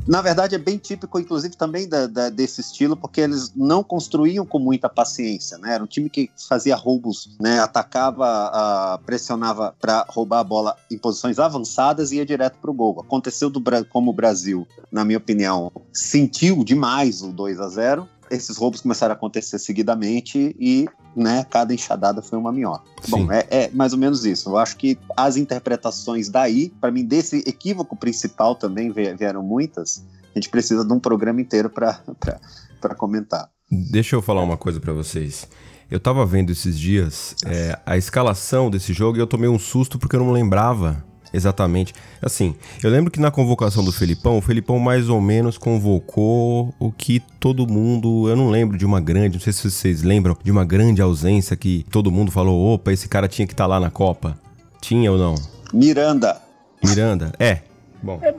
na 0.08 0.22
verdade, 0.22 0.56
é 0.56 0.58
bem 0.58 0.78
típico, 0.78 1.20
inclusive, 1.20 1.56
também 1.56 1.88
da, 1.88 2.08
da, 2.08 2.30
desse 2.30 2.62
estilo, 2.62 2.98
porque 2.98 3.22
eles 3.22 3.52
não 3.56 3.84
construíam 3.84 4.46
com 4.46 4.58
muita 4.58 4.90
paciência, 4.90 5.58
né? 5.58 5.76
Era 5.76 5.84
um 5.84 5.88
time 5.88 6.10
que 6.10 6.32
fazia 6.50 6.76
roubos, 6.76 7.30
né? 7.40 7.60
Atacava, 7.60 8.52
uh, 8.52 9.06
pressionava 9.06 9.76
para 9.80 10.06
roubar 10.10 10.40
a 10.40 10.44
bola 10.44 10.76
em 10.90 10.98
posições 10.98 11.38
avançadas 11.38 12.12
e 12.12 12.16
ia 12.16 12.26
direto 12.26 12.58
para 12.60 12.72
o 12.72 12.74
gol. 12.74 13.00
Aconteceu 13.00 13.50
do, 13.50 13.62
como 13.90 14.10
o 14.10 14.14
Brasil, 14.14 14.68
na 14.92 15.06
minha 15.06 15.20
opinião, 15.20 15.72
sentiu 15.94 16.64
demais 16.64 17.22
o 17.22 17.32
2 17.32 17.60
a 17.60 17.68
0 17.68 18.10
esses 18.32 18.58
roubos 18.58 18.82
começaram 18.82 19.13
a 19.13 19.15
acontecer 19.15 19.60
seguidamente 19.60 20.56
e 20.60 20.88
né, 21.15 21.46
cada 21.50 21.74
enxadada 21.74 22.22
foi 22.22 22.39
uma 22.39 22.52
minhoca. 22.52 22.86
Sim. 23.04 23.12
Bom, 23.12 23.32
é, 23.32 23.46
é, 23.50 23.70
mais 23.72 23.94
ou 23.94 24.00
menos 24.00 24.26
isso. 24.26 24.50
Eu 24.50 24.58
acho 24.58 24.78
que 24.78 24.98
as 25.15 25.36
interpretações 25.36 26.30
daí, 26.30 26.70
para 26.80 26.89
mim, 26.89 27.06
desse 27.06 27.38
equívoco 27.39 27.96
principal 27.96 28.56
também 28.56 28.91
vieram 28.91 29.44
muitas. 29.44 30.04
A 30.34 30.39
gente 30.39 30.50
precisa 30.50 30.86
de 30.86 30.94
um 30.94 31.00
programa 31.00 31.41
inteiro 31.41 31.70
para 31.70 32.96
comentar. 32.98 33.50
Deixa 33.70 34.15
eu 34.15 34.22
falar 34.22 34.41
uma 34.41 34.58
coisa 34.58 34.80
para 34.80 34.94
vocês. 34.94 35.48
Eu 35.89 36.00
tava 36.00 36.26
vendo 36.26 36.52
esses 36.52 36.80
dias 36.80 37.36
é, 37.46 37.78
a 37.86 37.98
escalação 37.98 38.70
desse 38.70 38.94
jogo 38.94 39.17
e 39.17 39.20
eu 39.20 39.28
tomei 39.28 39.50
um 39.50 39.60
susto 39.60 40.00
porque 40.00 40.15
eu 40.15 40.22
não 40.22 40.32
lembrava 40.32 41.04
Exatamente. 41.34 41.94
Assim, 42.22 42.56
eu 42.84 42.89
lembro 42.89 43.10
que 43.10 43.20
na 43.20 43.32
convocação 43.32 43.84
do 43.84 43.91
Felipão, 43.91 44.38
o 44.38 44.41
Felipão 44.41 44.80
mais 44.80 45.10
ou 45.10 45.22
menos 45.22 45.58
convocou 45.58 46.74
o 46.80 46.91
que 46.91 47.22
todo 47.39 47.67
mundo. 47.67 48.28
Eu 48.28 48.36
não 48.36 48.50
lembro 48.50 48.78
de 48.78 48.86
uma 48.86 49.00
grande, 49.00 49.38
não 49.38 49.41
sei 49.41 49.54
se 49.54 49.70
vocês 49.70 50.04
lembram, 50.04 50.38
de 50.44 50.52
uma 50.52 50.65
grande 50.65 51.02
ausência 51.02 51.56
que 51.56 51.86
todo 51.89 52.12
mundo 52.12 52.32
falou: 52.32 52.74
opa, 52.74 52.91
esse 52.91 53.08
cara 53.08 53.28
tinha 53.28 53.48
que 53.48 53.54
estar 53.54 53.63
tá 53.63 53.67
lá 53.67 53.80
na 53.80 53.89
Copa. 53.89 54.38
Tinha 54.82 55.12
ou 55.12 55.17
não? 55.17 55.36
Miranda. 55.74 56.41
Miranda? 56.84 57.32
É, 57.39 57.62
Bom. 58.02 58.20
É, 58.22 58.30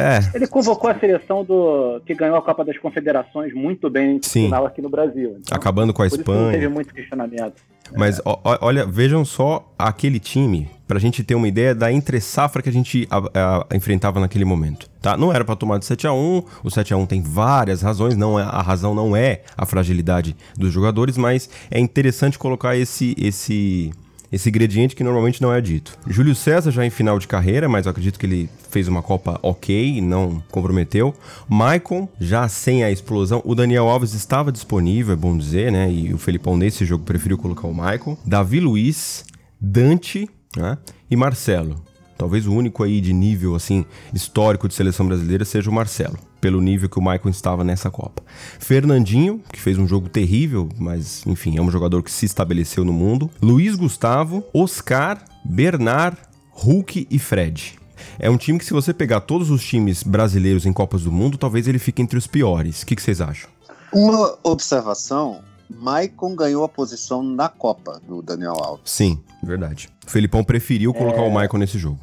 é. 0.00 0.20
Ele 0.34 0.46
convocou 0.46 0.88
a 0.88 0.98
seleção 0.98 1.44
do 1.44 2.00
que 2.06 2.14
ganhou 2.14 2.36
a 2.36 2.42
Copa 2.42 2.64
das 2.64 2.78
Confederações 2.78 3.52
muito 3.52 3.90
bem 3.90 4.14
no 4.14 4.22
final 4.22 4.66
aqui 4.66 4.80
no 4.80 4.88
Brasil. 4.88 5.36
Então, 5.40 5.56
Acabando 5.56 5.92
com 5.92 6.02
a 6.02 6.06
Espanha. 6.06 6.42
não 6.42 6.50
teve 6.52 6.68
muito 6.68 6.94
questionamento. 6.94 7.54
Mas 7.96 8.20
ó, 8.24 8.40
olha, 8.60 8.86
vejam 8.86 9.24
só 9.24 9.70
aquele 9.78 10.18
time, 10.18 10.68
pra 10.86 10.98
gente 10.98 11.22
ter 11.22 11.34
uma 11.34 11.46
ideia 11.46 11.74
da 11.74 11.92
entre-safra 11.92 12.62
que 12.62 12.68
a 12.68 12.72
gente 12.72 13.06
a, 13.10 13.18
a, 13.70 13.76
enfrentava 13.76 14.20
naquele 14.20 14.44
momento. 14.44 14.88
Tá? 15.02 15.16
Não 15.16 15.32
era 15.32 15.44
para 15.44 15.56
tomar 15.56 15.78
de 15.78 15.84
7 15.84 16.06
a 16.06 16.12
1 16.12 16.42
o 16.62 16.70
7 16.70 16.94
a 16.94 16.96
1 16.96 17.06
tem 17.06 17.22
várias 17.22 17.82
razões, 17.82 18.16
não 18.16 18.38
é, 18.38 18.42
a 18.42 18.62
razão 18.62 18.94
não 18.94 19.14
é 19.14 19.42
a 19.56 19.66
fragilidade 19.66 20.34
dos 20.56 20.72
jogadores, 20.72 21.18
mas 21.18 21.48
é 21.70 21.78
interessante 21.78 22.38
colocar 22.38 22.76
esse, 22.76 23.14
esse 23.18 23.92
esse 24.32 24.48
ingrediente 24.48 24.96
que 24.96 25.04
normalmente 25.04 25.40
não 25.40 25.52
é 25.52 25.60
dito. 25.60 25.96
Júlio 26.06 26.34
César 26.34 26.70
já 26.70 26.84
em 26.84 26.90
final 26.90 27.18
de 27.18 27.26
carreira, 27.26 27.68
mas 27.68 27.86
eu 27.86 27.90
acredito 27.90 28.18
que 28.18 28.26
ele 28.26 28.50
fez 28.70 28.88
uma 28.88 29.02
Copa 29.02 29.38
ok, 29.42 30.00
não 30.00 30.42
comprometeu. 30.50 31.14
Maicon, 31.48 32.08
já 32.20 32.48
sem 32.48 32.82
a 32.82 32.90
explosão. 32.90 33.42
O 33.44 33.54
Daniel 33.54 33.88
Alves 33.88 34.14
estava 34.14 34.50
disponível, 34.50 35.14
é 35.14 35.16
bom 35.16 35.36
dizer, 35.36 35.70
né? 35.70 35.90
E 35.90 36.12
o 36.12 36.18
Felipão 36.18 36.56
nesse 36.56 36.84
jogo 36.84 37.04
preferiu 37.04 37.38
colocar 37.38 37.68
o 37.68 37.74
Maicon. 37.74 38.16
Davi 38.24 38.60
Luiz, 38.60 39.24
Dante 39.60 40.28
né? 40.56 40.78
e 41.10 41.16
Marcelo. 41.16 41.93
Talvez 42.16 42.46
o 42.46 42.52
único 42.52 42.82
aí 42.82 43.00
de 43.00 43.12
nível 43.12 43.54
assim 43.54 43.84
histórico 44.12 44.68
de 44.68 44.74
seleção 44.74 45.06
brasileira 45.06 45.44
seja 45.44 45.70
o 45.70 45.72
Marcelo 45.72 46.18
pelo 46.40 46.60
nível 46.60 46.90
que 46.90 46.98
o 46.98 47.02
Michael 47.02 47.30
estava 47.30 47.64
nessa 47.64 47.90
Copa. 47.90 48.22
Fernandinho, 48.58 49.40
que 49.50 49.58
fez 49.58 49.78
um 49.78 49.88
jogo 49.88 50.10
terrível, 50.10 50.68
mas 50.78 51.26
enfim, 51.26 51.56
é 51.56 51.62
um 51.62 51.70
jogador 51.70 52.02
que 52.02 52.10
se 52.10 52.26
estabeleceu 52.26 52.84
no 52.84 52.92
mundo. 52.92 53.30
Luiz 53.40 53.76
Gustavo, 53.76 54.44
Oscar, 54.52 55.24
Bernard, 55.42 56.18
Hulk 56.50 57.08
e 57.10 57.18
Fred. 57.18 57.78
É 58.18 58.28
um 58.28 58.36
time 58.36 58.58
que, 58.58 58.64
se 58.66 58.74
você 58.74 58.92
pegar 58.92 59.20
todos 59.20 59.50
os 59.50 59.64
times 59.64 60.02
brasileiros 60.02 60.66
em 60.66 60.72
Copas 60.72 61.04
do 61.04 61.12
Mundo, 61.12 61.38
talvez 61.38 61.66
ele 61.66 61.78
fique 61.78 62.02
entre 62.02 62.18
os 62.18 62.26
piores. 62.26 62.82
O 62.82 62.86
que, 62.86 62.94
que 62.94 63.02
vocês 63.02 63.22
acham? 63.22 63.48
Uma 63.90 64.36
observação 64.42 65.40
Maicon 65.74 66.34
ganhou 66.34 66.64
a 66.64 66.68
posição 66.68 67.22
na 67.22 67.48
Copa 67.48 68.00
do 68.06 68.22
Daniel 68.22 68.54
Alves. 68.54 68.90
Sim, 68.90 69.22
verdade. 69.42 69.88
O 70.06 70.10
Felipão 70.10 70.44
preferiu 70.44 70.92
colocar 70.94 71.22
é... 71.22 71.28
o 71.28 71.30
Maicon 71.30 71.58
nesse 71.58 71.78
jogo 71.78 71.98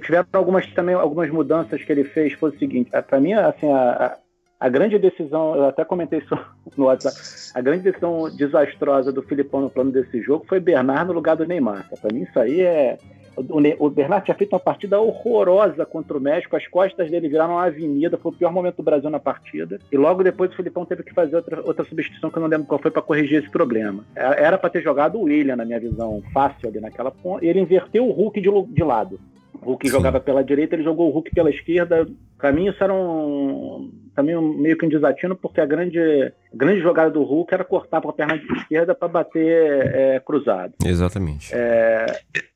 tiveram 0.00 0.26
algumas 0.32 0.66
também 0.72 0.94
algumas 0.94 1.30
mudanças 1.30 1.82
que 1.82 1.92
ele 1.92 2.04
fez 2.04 2.32
foi 2.34 2.50
o 2.50 2.58
seguinte 2.58 2.90
é, 2.92 3.00
para 3.00 3.20
mim 3.20 3.32
assim 3.34 3.70
a, 3.70 4.18
a, 4.58 4.68
grande 4.68 4.98
decisão 4.98 5.54
eu 5.54 5.66
até 5.66 5.84
comentei 5.84 6.18
isso 6.18 6.36
no 6.76 6.86
WhatsApp 6.86 7.16
a 7.54 7.60
grande 7.60 7.84
decisão 7.84 8.28
desastrosa 8.34 9.12
do 9.12 9.22
Filipão 9.22 9.60
no 9.60 9.70
plano 9.70 9.92
desse 9.92 10.20
jogo 10.20 10.44
foi 10.48 10.58
Bernard 10.58 11.06
no 11.06 11.12
lugar 11.12 11.36
do 11.36 11.46
Neymar 11.46 11.88
para 11.88 12.12
mim 12.12 12.22
isso 12.22 12.38
aí 12.38 12.60
é 12.60 12.98
o, 13.36 13.90
Bernard 13.90 14.24
tinha 14.24 14.34
feito 14.34 14.52
uma 14.52 14.60
partida 14.60 15.00
horrorosa 15.00 15.84
contra 15.84 16.16
o 16.16 16.20
México, 16.20 16.56
as 16.56 16.66
costas 16.66 17.10
dele 17.10 17.28
viraram 17.28 17.54
uma 17.54 17.64
avenida, 17.64 18.16
foi 18.16 18.32
o 18.32 18.34
pior 18.34 18.52
momento 18.52 18.76
do 18.76 18.82
Brasil 18.82 19.10
na 19.10 19.20
partida. 19.20 19.78
E 19.92 19.96
logo 19.96 20.22
depois 20.22 20.52
o 20.52 20.56
Filipão 20.56 20.84
teve 20.84 21.02
que 21.02 21.12
fazer 21.12 21.36
outra, 21.36 21.62
outra 21.62 21.84
substituição 21.84 22.30
que 22.30 22.38
eu 22.38 22.42
não 22.42 22.48
lembro 22.48 22.66
qual 22.66 22.80
foi 22.80 22.90
para 22.90 23.02
corrigir 23.02 23.40
esse 23.40 23.50
problema. 23.50 24.04
É, 24.14 24.44
era 24.44 24.58
para 24.58 24.70
ter 24.70 24.82
jogado 24.82 25.18
o 25.18 25.24
William, 25.24 25.56
na 25.56 25.64
minha 25.64 25.80
visão, 25.80 26.22
fácil 26.32 26.68
ali 26.68 26.80
naquela 26.80 27.10
ponta, 27.10 27.44
ele 27.44 27.60
inverteu 27.60 28.06
o 28.06 28.12
Hulk 28.12 28.40
de, 28.40 28.50
de 28.72 28.82
lado. 28.82 29.20
O 29.62 29.70
Hulk 29.70 29.86
Sim. 29.86 29.92
jogava 29.92 30.20
pela 30.20 30.44
direita, 30.44 30.74
ele 30.74 30.84
jogou 30.84 31.08
o 31.08 31.12
Hulk 31.12 31.30
pela 31.34 31.50
esquerda. 31.50 32.06
Para 32.38 32.52
mim, 32.52 32.68
isso 32.68 32.82
era 32.82 32.92
um 32.92 33.90
também 34.14 34.34
meio 34.40 34.78
que 34.78 34.86
um 34.86 34.88
desatino, 34.88 35.36
porque 35.36 35.60
a 35.60 35.66
grande, 35.66 35.98
a 36.00 36.56
grande 36.56 36.80
jogada 36.80 37.10
do 37.10 37.22
Hulk 37.22 37.52
era 37.52 37.64
cortar 37.64 38.00
para 38.00 38.10
a 38.10 38.14
perna 38.14 38.42
esquerda 38.56 38.94
para 38.94 39.08
bater 39.08 39.94
é, 39.94 40.20
cruzado. 40.20 40.72
Exatamente. 40.84 41.50
É... 41.52 42.06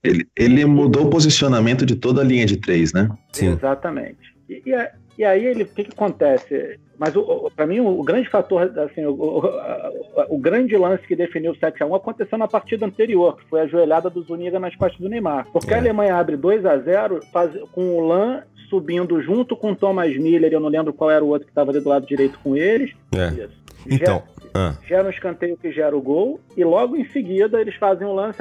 Ele, 0.03 0.27
ele 0.35 0.65
mudou 0.65 1.07
o 1.07 1.11
posicionamento 1.11 1.85
de 1.85 1.97
toda 1.97 2.23
a 2.23 2.25
linha 2.25 2.47
de 2.47 2.57
três, 2.57 2.95
né? 2.95 3.11
Sim. 3.31 3.53
Exatamente. 3.53 4.35
E, 4.49 4.63
e, 4.65 4.75
e 5.19 5.25
aí 5.25 5.45
ele, 5.45 5.65
o 5.65 5.67
que, 5.67 5.85
que 5.85 5.93
acontece? 5.93 6.79
Mas 6.99 7.15
para 7.57 7.67
mim 7.67 7.81
o, 7.81 8.01
o, 8.01 8.03
grande 8.03 8.29
fator, 8.29 8.63
assim, 8.79 9.05
o, 9.05 9.13
o, 9.13 10.35
o, 10.35 10.39
grande 10.39 10.77
lance 10.77 11.07
que 11.07 11.17
definiu 11.17 11.53
o 11.53 11.57
7 11.57 11.83
a 11.83 11.87
1 11.87 11.95
aconteceu 11.95 12.39
na 12.39 12.47
partida 12.47 12.87
anterior, 12.87 13.37
que 13.37 13.45
foi 13.49 13.61
a 13.61 13.67
joelhada 13.67 14.11
do 14.11 14.23
Zuniga 14.23 14.59
nas 14.59 14.77
costas 14.77 15.01
do 15.01 15.09
Neymar. 15.09 15.47
Porque 15.53 15.73
é. 15.73 15.77
a 15.77 15.81
Alemanha 15.81 16.17
abre 16.17 16.37
2 16.37 16.65
a 16.67 16.77
0 16.79 17.21
faz, 17.33 17.53
com 17.73 17.97
o 17.97 18.07
Lan 18.07 18.43
subindo 18.69 19.21
junto 19.21 19.57
com 19.57 19.73
o 19.73 19.77
Thomas 19.77 20.17
Miller, 20.17 20.53
eu 20.53 20.61
não 20.61 20.69
lembro 20.69 20.93
qual 20.93 21.11
era 21.11 21.25
o 21.25 21.29
outro 21.29 21.47
que 21.47 21.51
estava 21.51 21.71
ali 21.71 21.81
do 21.81 21.89
lado 21.89 22.07
direito 22.07 22.39
com 22.39 22.57
eles. 22.57 22.93
É. 23.15 23.29
Isso. 23.29 23.61
Então, 23.87 24.23
ah. 24.55 24.75
gera 24.87 25.07
um 25.07 25.11
escanteio 25.11 25.57
que 25.57 25.73
gera 25.73 25.97
o 25.97 26.03
gol, 26.03 26.39
e 26.57 26.63
logo 26.65 26.97
em 26.97 27.09
seguida 27.09 27.61
eles 27.61 27.75
fazem 27.77 28.07
um 28.07 28.15
lance, 28.15 28.39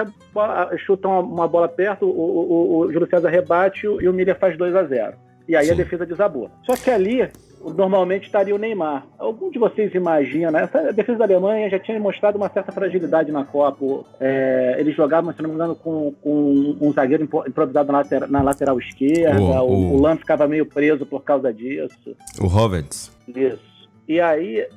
chutam 0.85 1.19
uma 1.21 1.47
bola 1.47 1.67
perto, 1.67 2.05
o, 2.05 2.09
o, 2.09 2.77
o 2.79 2.91
Júlio 2.91 3.09
César 3.09 3.29
rebate 3.29 3.85
e 3.85 4.07
o 4.07 4.13
Miller 4.13 4.37
faz 4.37 4.57
2 4.57 4.75
a 4.75 4.83
0 4.83 5.28
E 5.49 5.55
aí 5.55 5.65
Sim. 5.65 5.71
a 5.71 5.75
defesa 5.75 6.05
desabou. 6.05 6.47
Só 6.63 6.75
que 6.75 6.91
ali 6.91 7.27
normalmente 7.75 8.27
estaria 8.27 8.53
o 8.53 8.57
Neymar. 8.59 9.07
Algum 9.17 9.49
de 9.49 9.57
vocês 9.57 9.91
imagina? 9.95 10.59
Essa 10.59 10.93
defesa 10.93 11.17
da 11.17 11.25
Alemanha 11.25 11.67
já 11.71 11.79
tinha 11.79 11.99
mostrado 11.99 12.37
uma 12.37 12.49
certa 12.49 12.71
fragilidade 12.71 13.31
na 13.31 13.43
Copa. 13.43 14.05
É, 14.19 14.75
eles 14.77 14.95
jogavam, 14.95 15.33
se 15.33 15.41
não 15.41 15.49
me 15.49 15.55
engano, 15.55 15.75
com, 15.75 16.13
com 16.21 16.77
um 16.79 16.93
zagueiro 16.93 17.23
improvisado 17.23 17.91
na 17.91 17.97
lateral, 17.97 18.29
na 18.29 18.43
lateral 18.43 18.79
esquerda. 18.79 19.63
O, 19.63 19.71
o, 19.71 19.93
o 19.95 20.01
Lan 20.01 20.17
ficava 20.17 20.47
meio 20.47 20.67
preso 20.67 21.03
por 21.03 21.23
causa 21.23 21.51
disso. 21.51 22.15
O 22.39 22.45
Roberts. 22.45 23.11
Isso. 23.27 23.89
E 24.07 24.21
aí, 24.21 24.67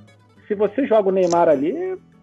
se 0.48 0.54
você 0.54 0.86
joga 0.86 1.10
o 1.10 1.12
Neymar 1.12 1.50
ali, 1.50 1.76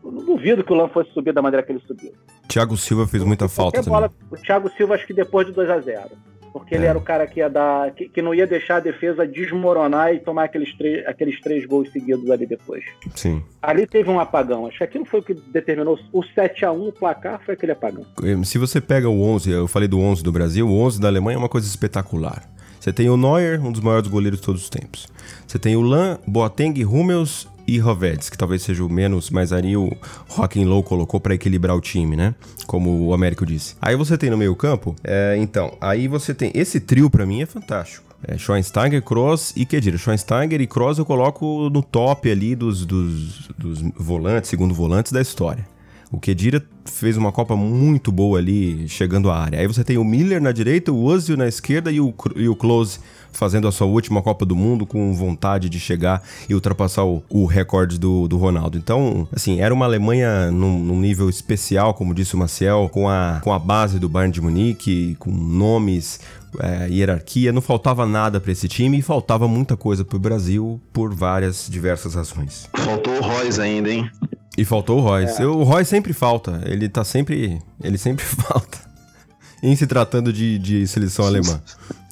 eu 0.03 0.12
não 0.12 0.25
duvido 0.25 0.63
que 0.63 0.73
o 0.73 0.75
Lan 0.75 0.88
fosse 0.89 1.12
subir 1.12 1.33
da 1.33 1.41
maneira 1.43 1.63
que 1.63 1.71
ele 1.71 1.83
subiu. 1.85 2.13
Thiago 2.47 2.75
Silva 2.75 3.05
fez 3.05 3.23
muita 3.23 3.47
falta 3.47 3.79
bola, 3.83 4.09
também. 4.09 4.27
O 4.31 4.35
Thiago 4.35 4.71
Silva, 4.71 4.95
acho 4.95 5.05
que 5.05 5.13
depois 5.13 5.45
de 5.45 5.53
2 5.53 5.69
a 5.69 5.79
0 5.79 6.09
porque 6.51 6.75
é. 6.75 6.77
ele 6.77 6.85
era 6.85 6.97
o 6.97 7.01
cara 7.01 7.25
que 7.27 7.39
ia 7.39 7.49
dar. 7.49 7.91
Que, 7.91 8.09
que, 8.09 8.21
não 8.21 8.33
ia 8.33 8.47
deixar 8.47 8.77
a 8.77 8.79
defesa 8.79 9.27
desmoronar 9.27 10.13
e 10.13 10.19
tomar 10.19 10.45
aqueles 10.45 10.75
três, 10.77 11.05
aqueles 11.07 11.39
três 11.41 11.65
gols 11.65 11.91
seguidos 11.91 12.29
ali 12.29 12.45
depois. 12.45 12.83
Sim. 13.15 13.43
Ali 13.62 13.85
teve 13.85 14.09
um 14.09 14.19
apagão. 14.19 14.67
Acho 14.67 14.77
que 14.77 14.83
aquilo 14.83 15.05
foi 15.05 15.19
o 15.19 15.23
que 15.23 15.33
determinou 15.33 15.99
o 16.12 16.23
7 16.23 16.65
a 16.65 16.71
1 16.71 16.88
o 16.88 16.91
placar 16.91 17.39
foi 17.45 17.53
aquele 17.53 17.71
apagão. 17.71 18.05
Se 18.43 18.57
você 18.57 18.79
pega 18.81 19.09
o 19.09 19.21
11, 19.21 19.51
eu 19.51 19.67
falei 19.67 19.88
do 19.88 19.99
11 19.99 20.23
do 20.23 20.31
Brasil, 20.31 20.67
o 20.67 20.79
11 20.79 20.99
da 20.99 21.07
Alemanha 21.07 21.35
é 21.35 21.39
uma 21.39 21.49
coisa 21.49 21.67
espetacular. 21.67 22.43
Você 22.79 22.93
tem 22.93 23.09
o 23.09 23.17
Neuer, 23.17 23.63
um 23.63 23.71
dos 23.71 23.81
maiores 23.81 24.07
goleiros 24.07 24.39
de 24.39 24.45
todos 24.45 24.63
os 24.63 24.69
tempos. 24.69 25.07
Você 25.45 25.59
tem 25.59 25.75
o 25.75 25.81
Lan, 25.81 26.17
Boateng, 26.25 26.83
Hummels 26.85 27.47
e 27.69 27.79
Rovedes, 27.79 28.29
que 28.29 28.38
talvez 28.38 28.62
seja 28.63 28.84
o 28.84 28.89
menos, 28.89 29.29
mas 29.29 29.53
ali 29.53 29.77
o 29.77 29.91
Low 30.65 30.84
colocou 30.84 31.19
para 31.19 31.36
equilibrar 31.36 31.75
o 31.75 31.82
time, 31.82 32.15
né? 32.15 32.34
Como 32.65 33.08
o 33.08 33.13
Américo 33.13 33.45
disse. 33.45 33.75
Aí 33.82 33.95
você 33.95 34.17
tem 34.17 34.29
no 34.29 34.38
meio 34.38 34.55
campo, 34.55 34.95
é, 35.03 35.38
então, 35.39 35.77
aí 35.79 36.08
você 36.08 36.34
tem 36.34 36.51
esse 36.55 36.79
trio 36.79 37.10
para 37.10 37.25
mim 37.25 37.41
é 37.41 37.45
fantástico. 37.45 38.10
É 38.27 38.38
Schweinsteiger, 38.38 39.01
Kroos 39.01 39.53
e 39.55 39.65
Kedira. 39.65 39.97
Schweinsteiger 39.97 40.60
e 40.60 40.67
Kroos 40.67 40.97
eu 40.97 41.05
coloco 41.05 41.69
no 41.69 41.82
top 41.82 42.29
ali 42.29 42.53
dos, 42.53 42.86
dos, 42.86 43.49
dos 43.58 43.82
volantes, 43.95 44.49
segundo 44.49 44.73
volantes 44.73 45.12
da 45.12 45.21
história. 45.21 45.65
O 46.12 46.19
Kedira 46.19 46.62
fez 46.86 47.15
uma 47.17 47.32
Copa 47.32 47.55
muito 47.55 48.12
boa 48.12 48.39
ali, 48.39 48.88
chegando 48.89 49.29
à 49.29 49.38
área. 49.38 49.60
Aí 49.60 49.67
você 49.67 49.84
tem 49.84 49.97
o 49.97 50.03
Miller 50.03 50.41
na 50.41 50.51
direita, 50.51 50.91
o 50.91 51.03
Ozil 51.03 51.38
na 51.38 51.47
esquerda 51.47 51.91
e 51.91 52.01
o, 52.01 52.13
e 52.36 52.49
o 52.49 52.55
Close 52.55 52.99
fazendo 53.31 53.67
a 53.67 53.71
sua 53.71 53.87
última 53.87 54.21
Copa 54.21 54.45
do 54.45 54.55
Mundo 54.55 54.85
com 54.85 55.13
vontade 55.13 55.69
de 55.69 55.79
chegar 55.79 56.21
e 56.47 56.53
ultrapassar 56.53 57.05
o, 57.05 57.23
o 57.29 57.45
recorde 57.45 57.97
do, 57.97 58.27
do 58.27 58.37
Ronaldo. 58.37 58.77
Então, 58.77 59.27
assim, 59.35 59.59
era 59.59 59.73
uma 59.73 59.85
Alemanha 59.85 60.51
num, 60.51 60.79
num, 60.79 60.99
nível 60.99 61.29
especial, 61.29 61.93
como 61.93 62.13
disse 62.13 62.35
o 62.35 62.37
Maciel, 62.37 62.89
com 62.91 63.07
a, 63.07 63.39
com 63.43 63.53
a 63.53 63.59
base 63.59 63.99
do 63.99 64.09
Bayern 64.09 64.33
de 64.33 64.41
Munique, 64.41 65.15
com 65.19 65.31
nomes, 65.31 66.19
é, 66.59 66.87
hierarquia, 66.89 67.51
não 67.51 67.61
faltava 67.61 68.05
nada 68.05 68.39
para 68.39 68.51
esse 68.51 68.67
time 68.67 68.97
e 68.97 69.01
faltava 69.01 69.47
muita 69.47 69.77
coisa 69.77 70.03
para 70.03 70.15
o 70.15 70.19
Brasil 70.19 70.81
por 70.91 71.13
várias 71.13 71.67
diversas 71.69 72.15
razões. 72.15 72.67
Faltou 72.75 73.17
o 73.17 73.21
Royce 73.21 73.61
ainda, 73.61 73.91
hein? 73.91 74.09
E 74.57 74.65
faltou 74.65 74.99
o 74.99 75.01
Royce. 75.01 75.41
É. 75.41 75.45
O 75.45 75.63
Royce 75.63 75.89
sempre 75.89 76.11
falta. 76.11 76.61
Ele 76.65 76.89
tá 76.89 77.03
sempre. 77.03 77.61
Ele 77.81 77.97
sempre 77.97 78.25
falta. 78.27 78.77
em 79.61 79.75
se 79.75 79.87
tratando 79.87 80.33
de, 80.33 80.57
de 80.59 80.87
seleção 80.87 81.25
alemã. 81.25 81.61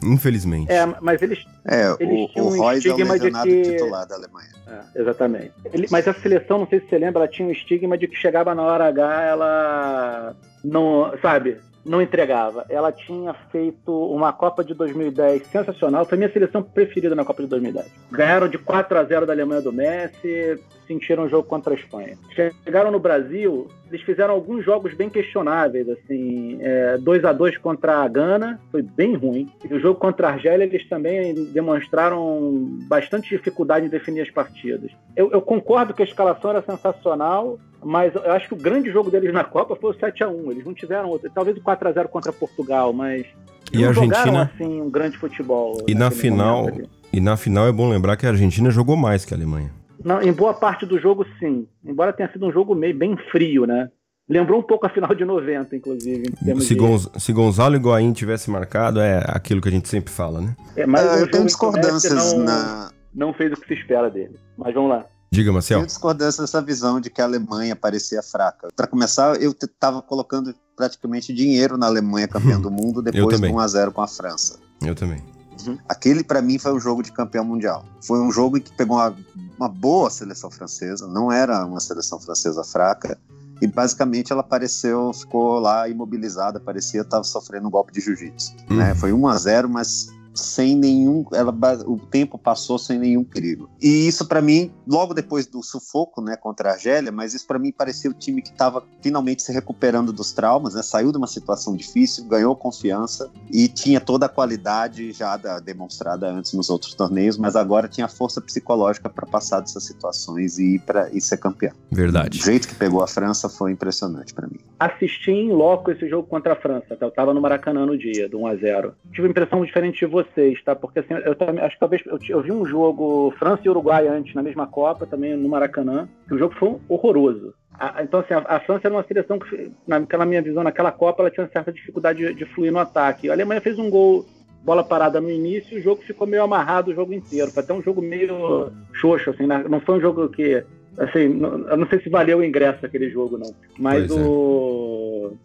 Infelizmente. 0.03 0.71
É, 0.71 0.85
mas 1.01 1.21
eles. 1.21 1.45
É, 1.65 1.95
eles 1.99 2.29
o, 2.35 2.41
o 2.41 2.61
um 2.61 2.71
estigma 2.73 3.15
é 3.15 3.17
o 3.17 3.19
de 3.19 3.31
que. 3.31 3.61
titular 3.63 4.07
da 4.07 4.15
Alemanha. 4.15 4.49
É, 4.67 5.01
exatamente. 5.01 5.51
Ele, 5.73 5.87
mas 5.89 6.07
a 6.07 6.13
seleção, 6.13 6.59
não 6.59 6.67
sei 6.67 6.79
se 6.81 6.89
você 6.89 6.97
lembra, 6.97 7.21
ela 7.21 7.27
tinha 7.27 7.47
um 7.47 7.51
estigma 7.51 7.97
de 7.97 8.07
que 8.07 8.15
chegava 8.15 8.53
na 8.53 8.61
hora 8.61 8.87
H, 8.87 9.23
ela. 9.23 10.35
Não. 10.63 11.11
Sabe? 11.21 11.57
não 11.87 12.01
entregava. 12.01 12.65
Ela 12.69 12.91
tinha 12.91 13.33
feito 13.51 13.91
uma 14.11 14.33
Copa 14.33 14.63
de 14.63 14.73
2010 14.73 15.47
sensacional. 15.47 16.05
Foi 16.05 16.17
minha 16.17 16.31
seleção 16.31 16.61
preferida 16.61 17.15
na 17.15 17.23
Copa 17.23 17.41
de 17.41 17.49
2010. 17.49 17.87
Ganharam 18.11 18.47
de 18.47 18.57
4 18.57 18.99
a 18.99 19.03
0 19.03 19.25
da 19.25 19.33
Alemanha 19.33 19.61
do 19.61 19.71
Messi, 19.71 20.59
sentiram 20.87 21.25
o 21.25 21.29
jogo 21.29 21.47
contra 21.47 21.73
a 21.73 21.75
Espanha. 21.75 22.17
Chegaram 22.63 22.91
no 22.91 22.99
Brasil, 22.99 23.67
eles 23.89 24.01
fizeram 24.01 24.33
alguns 24.33 24.63
jogos 24.63 24.93
bem 24.93 25.09
questionáveis, 25.09 25.87
assim, 25.89 26.57
é, 26.61 26.97
2 26.97 27.25
a 27.25 27.33
2 27.33 27.57
contra 27.57 28.03
a 28.03 28.07
Gana, 28.07 28.59
foi 28.71 28.81
bem 28.81 29.15
ruim. 29.15 29.49
E 29.69 29.73
o 29.73 29.79
jogo 29.79 29.99
contra 29.99 30.27
a 30.27 30.31
Argélia, 30.31 30.65
eles 30.65 30.87
também 30.87 31.33
demonstraram 31.51 32.77
bastante 32.87 33.29
dificuldade 33.29 33.85
em 33.85 33.89
definir 33.89 34.21
as 34.21 34.29
partidas. 34.29 34.91
Eu, 35.15 35.31
eu 35.31 35.41
concordo 35.41 35.93
que 35.93 36.01
a 36.01 36.05
escalação 36.05 36.51
era 36.51 36.61
sensacional, 36.61 37.59
mas 37.83 38.13
eu 38.15 38.31
acho 38.31 38.47
que 38.47 38.53
o 38.53 38.57
grande 38.57 38.89
jogo 38.89 39.11
deles 39.11 39.33
na 39.33 39.43
Copa 39.43 39.75
foi 39.75 39.91
o 39.91 39.99
7 39.99 40.23
a 40.23 40.29
1 40.29 40.51
Eles 40.51 40.65
não 40.65 40.73
tiveram 40.73 41.09
outro. 41.09 41.29
Talvez 41.33 41.57
o 41.57 41.61
4 41.61 41.89
a 41.89 41.91
0 41.91 42.09
contra 42.09 42.33
Portugal, 42.33 42.91
mas. 42.93 43.25
E 43.71 43.83
a 43.83 43.89
Argentina. 43.89 44.15
Jogaram, 44.15 44.41
assim, 44.41 44.81
um 44.81 44.89
grande 44.89 45.17
futebol. 45.17 45.83
E 45.87 45.93
na 45.93 46.09
final. 46.09 46.67
E 47.11 47.19
na 47.19 47.37
final 47.37 47.67
é 47.67 47.71
bom 47.71 47.89
lembrar 47.89 48.17
que 48.17 48.25
a 48.25 48.29
Argentina 48.29 48.69
jogou 48.69 48.97
mais 48.97 49.23
que 49.23 49.33
a 49.33 49.37
Alemanha. 49.37 49.71
Não, 50.07 50.21
em 50.21 50.31
boa 50.31 50.53
parte 50.53 50.85
do 50.85 50.97
jogo, 50.97 51.25
sim. 51.37 51.67
Embora 51.83 52.13
tenha 52.13 52.31
sido 52.31 52.45
um 52.45 52.51
jogo 52.51 52.73
meio 52.73 52.97
bem 52.97 53.17
frio, 53.29 53.65
né? 53.65 53.91
Lembrou 54.29 54.59
um 54.59 54.63
pouco 54.63 54.85
a 54.85 54.89
final 54.89 55.13
de 55.13 55.25
90, 55.25 55.75
inclusive. 55.75 56.33
Se, 56.61 56.75
de... 56.75 57.21
se 57.21 57.33
Gonzalo 57.33 57.75
e 57.75 57.77
Higuaín 57.77 58.13
tivesse 58.13 58.49
marcado, 58.49 59.01
é 59.01 59.21
aquilo 59.27 59.59
que 59.59 59.67
a 59.67 59.71
gente 59.71 59.89
sempre 59.89 60.13
fala, 60.13 60.39
né? 60.39 60.55
É, 60.77 60.85
mas 60.85 61.03
uh, 61.03 61.19
eu 61.19 61.29
tenho 61.29 61.45
discordâncias 61.45 62.33
não, 62.33 62.39
na... 62.39 62.91
Não 63.13 63.33
fez 63.33 63.51
o 63.51 63.57
que 63.57 63.67
se 63.67 63.73
espera 63.73 64.09
dele. 64.09 64.39
Mas 64.57 64.73
vamos 64.73 64.91
lá. 64.91 65.05
Diga, 65.29 65.51
Marcel. 65.51 65.79
Tenho 65.79 65.87
discordância 65.87 66.41
dessa 66.41 66.61
visão 66.61 67.01
de 67.01 67.09
que 67.09 67.21
a 67.21 67.25
Alemanha 67.25 67.75
parecia 67.75 68.23
fraca. 68.23 68.69
Para 68.73 68.87
começar, 68.87 69.41
eu 69.41 69.51
estava 69.51 70.01
colocando 70.01 70.55
praticamente 70.75 71.33
dinheiro 71.33 71.77
na 71.77 71.87
Alemanha 71.87 72.29
campeã 72.29 72.57
do 72.59 72.71
mundo 72.71 73.01
depois 73.01 73.41
do 73.41 73.47
1x0 73.47 73.91
com 73.91 74.01
a 74.01 74.07
França. 74.07 74.57
Eu 74.81 74.95
também. 74.95 75.21
Uhum. 75.65 75.77
Aquele, 75.87 76.23
para 76.23 76.41
mim, 76.41 76.57
foi 76.57 76.73
um 76.73 76.79
jogo 76.79 77.01
de 77.01 77.11
campeão 77.11 77.45
mundial. 77.45 77.85
Foi 78.01 78.19
um 78.19 78.31
jogo 78.31 78.59
que 78.59 78.71
pegou 78.75 78.97
uma, 78.97 79.15
uma 79.57 79.69
boa 79.69 80.09
seleção 80.09 80.51
francesa, 80.51 81.07
não 81.07 81.31
era 81.31 81.65
uma 81.65 81.79
seleção 81.79 82.19
francesa 82.19 82.63
fraca, 82.63 83.17
e 83.61 83.67
basicamente 83.67 84.31
ela 84.31 84.41
apareceu, 84.41 85.11
ficou 85.13 85.59
lá 85.59 85.89
imobilizada, 85.89 86.59
parecia 86.59 87.01
estar 87.01 87.23
sofrendo 87.23 87.67
um 87.67 87.71
golpe 87.71 87.91
de 87.91 88.01
jiu-jitsu. 88.01 88.53
Né? 88.53 88.65
Uhum. 88.69 88.77
Né? 88.77 88.95
Foi 88.95 89.13
1 89.13 89.27
a 89.27 89.37
0 89.37 89.69
mas 89.69 90.09
sem 90.37 90.75
nenhum. 90.75 91.25
Ela, 91.33 91.53
o 91.85 91.97
tempo 91.97 92.37
passou 92.37 92.77
sem 92.77 92.97
nenhum 92.99 93.23
perigo. 93.23 93.69
E 93.81 94.07
isso, 94.07 94.27
para 94.27 94.41
mim, 94.41 94.71
logo 94.87 95.13
depois 95.13 95.45
do 95.45 95.61
sufoco 95.63 96.21
né, 96.21 96.35
contra 96.35 96.69
a 96.69 96.73
Argélia, 96.73 97.11
mas 97.11 97.33
isso 97.33 97.45
para 97.45 97.59
mim 97.59 97.71
parecia 97.71 98.09
o 98.09 98.13
time 98.13 98.41
que 98.41 98.49
estava 98.49 98.83
finalmente 99.01 99.43
se 99.43 99.51
recuperando 99.51 100.13
dos 100.13 100.31
traumas, 100.31 100.73
né, 100.73 100.81
saiu 100.81 101.11
de 101.11 101.17
uma 101.17 101.27
situação 101.27 101.75
difícil, 101.75 102.25
ganhou 102.25 102.55
confiança 102.55 103.29
e 103.51 103.67
tinha 103.67 103.99
toda 103.99 104.25
a 104.25 104.29
qualidade 104.29 105.11
já 105.11 105.37
da, 105.37 105.59
demonstrada 105.59 106.27
antes 106.29 106.53
nos 106.53 106.69
outros 106.69 106.93
torneios, 106.93 107.37
mas 107.37 107.55
agora 107.55 107.87
tinha 107.87 108.07
força 108.07 108.41
psicológica 108.41 109.09
para 109.09 109.25
passar 109.25 109.59
dessas 109.59 109.83
situações 109.83 110.57
e 110.57 110.75
ir 110.75 110.79
para 110.79 111.09
ser 111.19 111.37
campeão. 111.37 111.73
Verdade. 111.91 112.39
O 112.39 112.43
jeito 112.43 112.67
que 112.67 112.75
pegou 112.75 113.01
a 113.01 113.07
França 113.07 113.49
foi 113.49 113.71
impressionante 113.71 114.33
para 114.33 114.47
mim. 114.47 114.59
Assisti 114.79 115.31
em 115.31 115.51
loco 115.51 115.91
esse 115.91 116.07
jogo 116.07 116.27
contra 116.27 116.53
a 116.53 116.55
França. 116.55 116.97
Eu 116.99 117.07
estava 117.07 117.33
no 117.33 117.41
Maracanã 117.41 117.85
no 117.85 117.97
dia, 117.97 118.29
do 118.29 118.39
1 118.39 118.47
a 118.47 118.55
0 118.55 118.93
Tive 119.11 119.27
a 119.27 119.29
impressão 119.29 119.63
diferente 119.65 119.99
de 119.99 120.05
você 120.05 120.26
vocês, 120.33 120.61
tá? 120.63 120.75
Porque 120.75 120.99
assim, 120.99 121.13
eu 121.13 121.35
acho 121.63 121.75
que 121.75 121.79
talvez 121.79 122.01
eu, 122.05 122.19
eu, 122.29 122.41
vi 122.41 122.51
um 122.51 122.65
jogo 122.65 123.33
França 123.39 123.61
e 123.65 123.69
Uruguai 123.69 124.07
antes, 124.07 124.33
na 124.33 124.43
mesma 124.43 124.67
Copa, 124.67 125.05
também 125.05 125.35
no 125.35 125.49
Maracanã, 125.49 126.07
que 126.27 126.33
o 126.33 126.37
jogo 126.37 126.55
foi 126.55 126.75
horroroso. 126.87 127.53
A, 127.79 128.03
então, 128.03 128.21
assim, 128.21 128.33
a, 128.33 128.39
a, 128.39 128.59
França 128.59 128.87
era 128.87 128.95
uma 128.95 129.03
seleção 129.03 129.37
que, 129.37 129.71
naquela 129.87 130.25
minha 130.25 130.41
visão, 130.41 130.63
naquela 130.63 130.91
Copa, 130.91 131.21
ela 131.21 131.31
tinha 131.31 131.47
certa 131.47 131.71
dificuldade 131.71 132.19
de, 132.19 132.33
de 132.33 132.45
fluir 132.45 132.71
no 132.71 132.79
ataque. 132.79 133.29
A 133.29 133.33
Alemanha 133.33 133.61
fez 133.61 133.77
um 133.77 133.89
gol 133.89 134.25
bola 134.63 134.83
parada 134.83 135.21
no 135.21 135.29
início, 135.29 135.77
o 135.77 135.81
jogo 135.81 136.01
ficou 136.01 136.27
meio 136.27 136.43
amarrado 136.43 136.91
o 136.91 136.95
jogo 136.95 137.13
inteiro. 137.13 137.51
Foi 137.51 137.63
até 137.63 137.73
um 137.73 137.81
jogo 137.81 138.01
meio 138.01 138.71
xoxo, 138.93 139.29
assim, 139.29 139.47
né? 139.47 139.63
não 139.69 139.79
foi 139.79 139.95
um 139.95 140.01
jogo 140.01 140.27
que 140.27 140.63
assim, 140.97 141.29
não, 141.29 141.59
eu 141.69 141.77
não 141.77 141.87
sei 141.87 142.01
se 142.01 142.09
valeu 142.09 142.39
o 142.39 142.43
ingresso 142.43 142.85
aquele 142.85 143.09
jogo, 143.09 143.37
não. 143.37 143.53
Mas 143.77 144.07
pois 144.07 144.19
o. 144.19 144.25
É. 144.25 144.86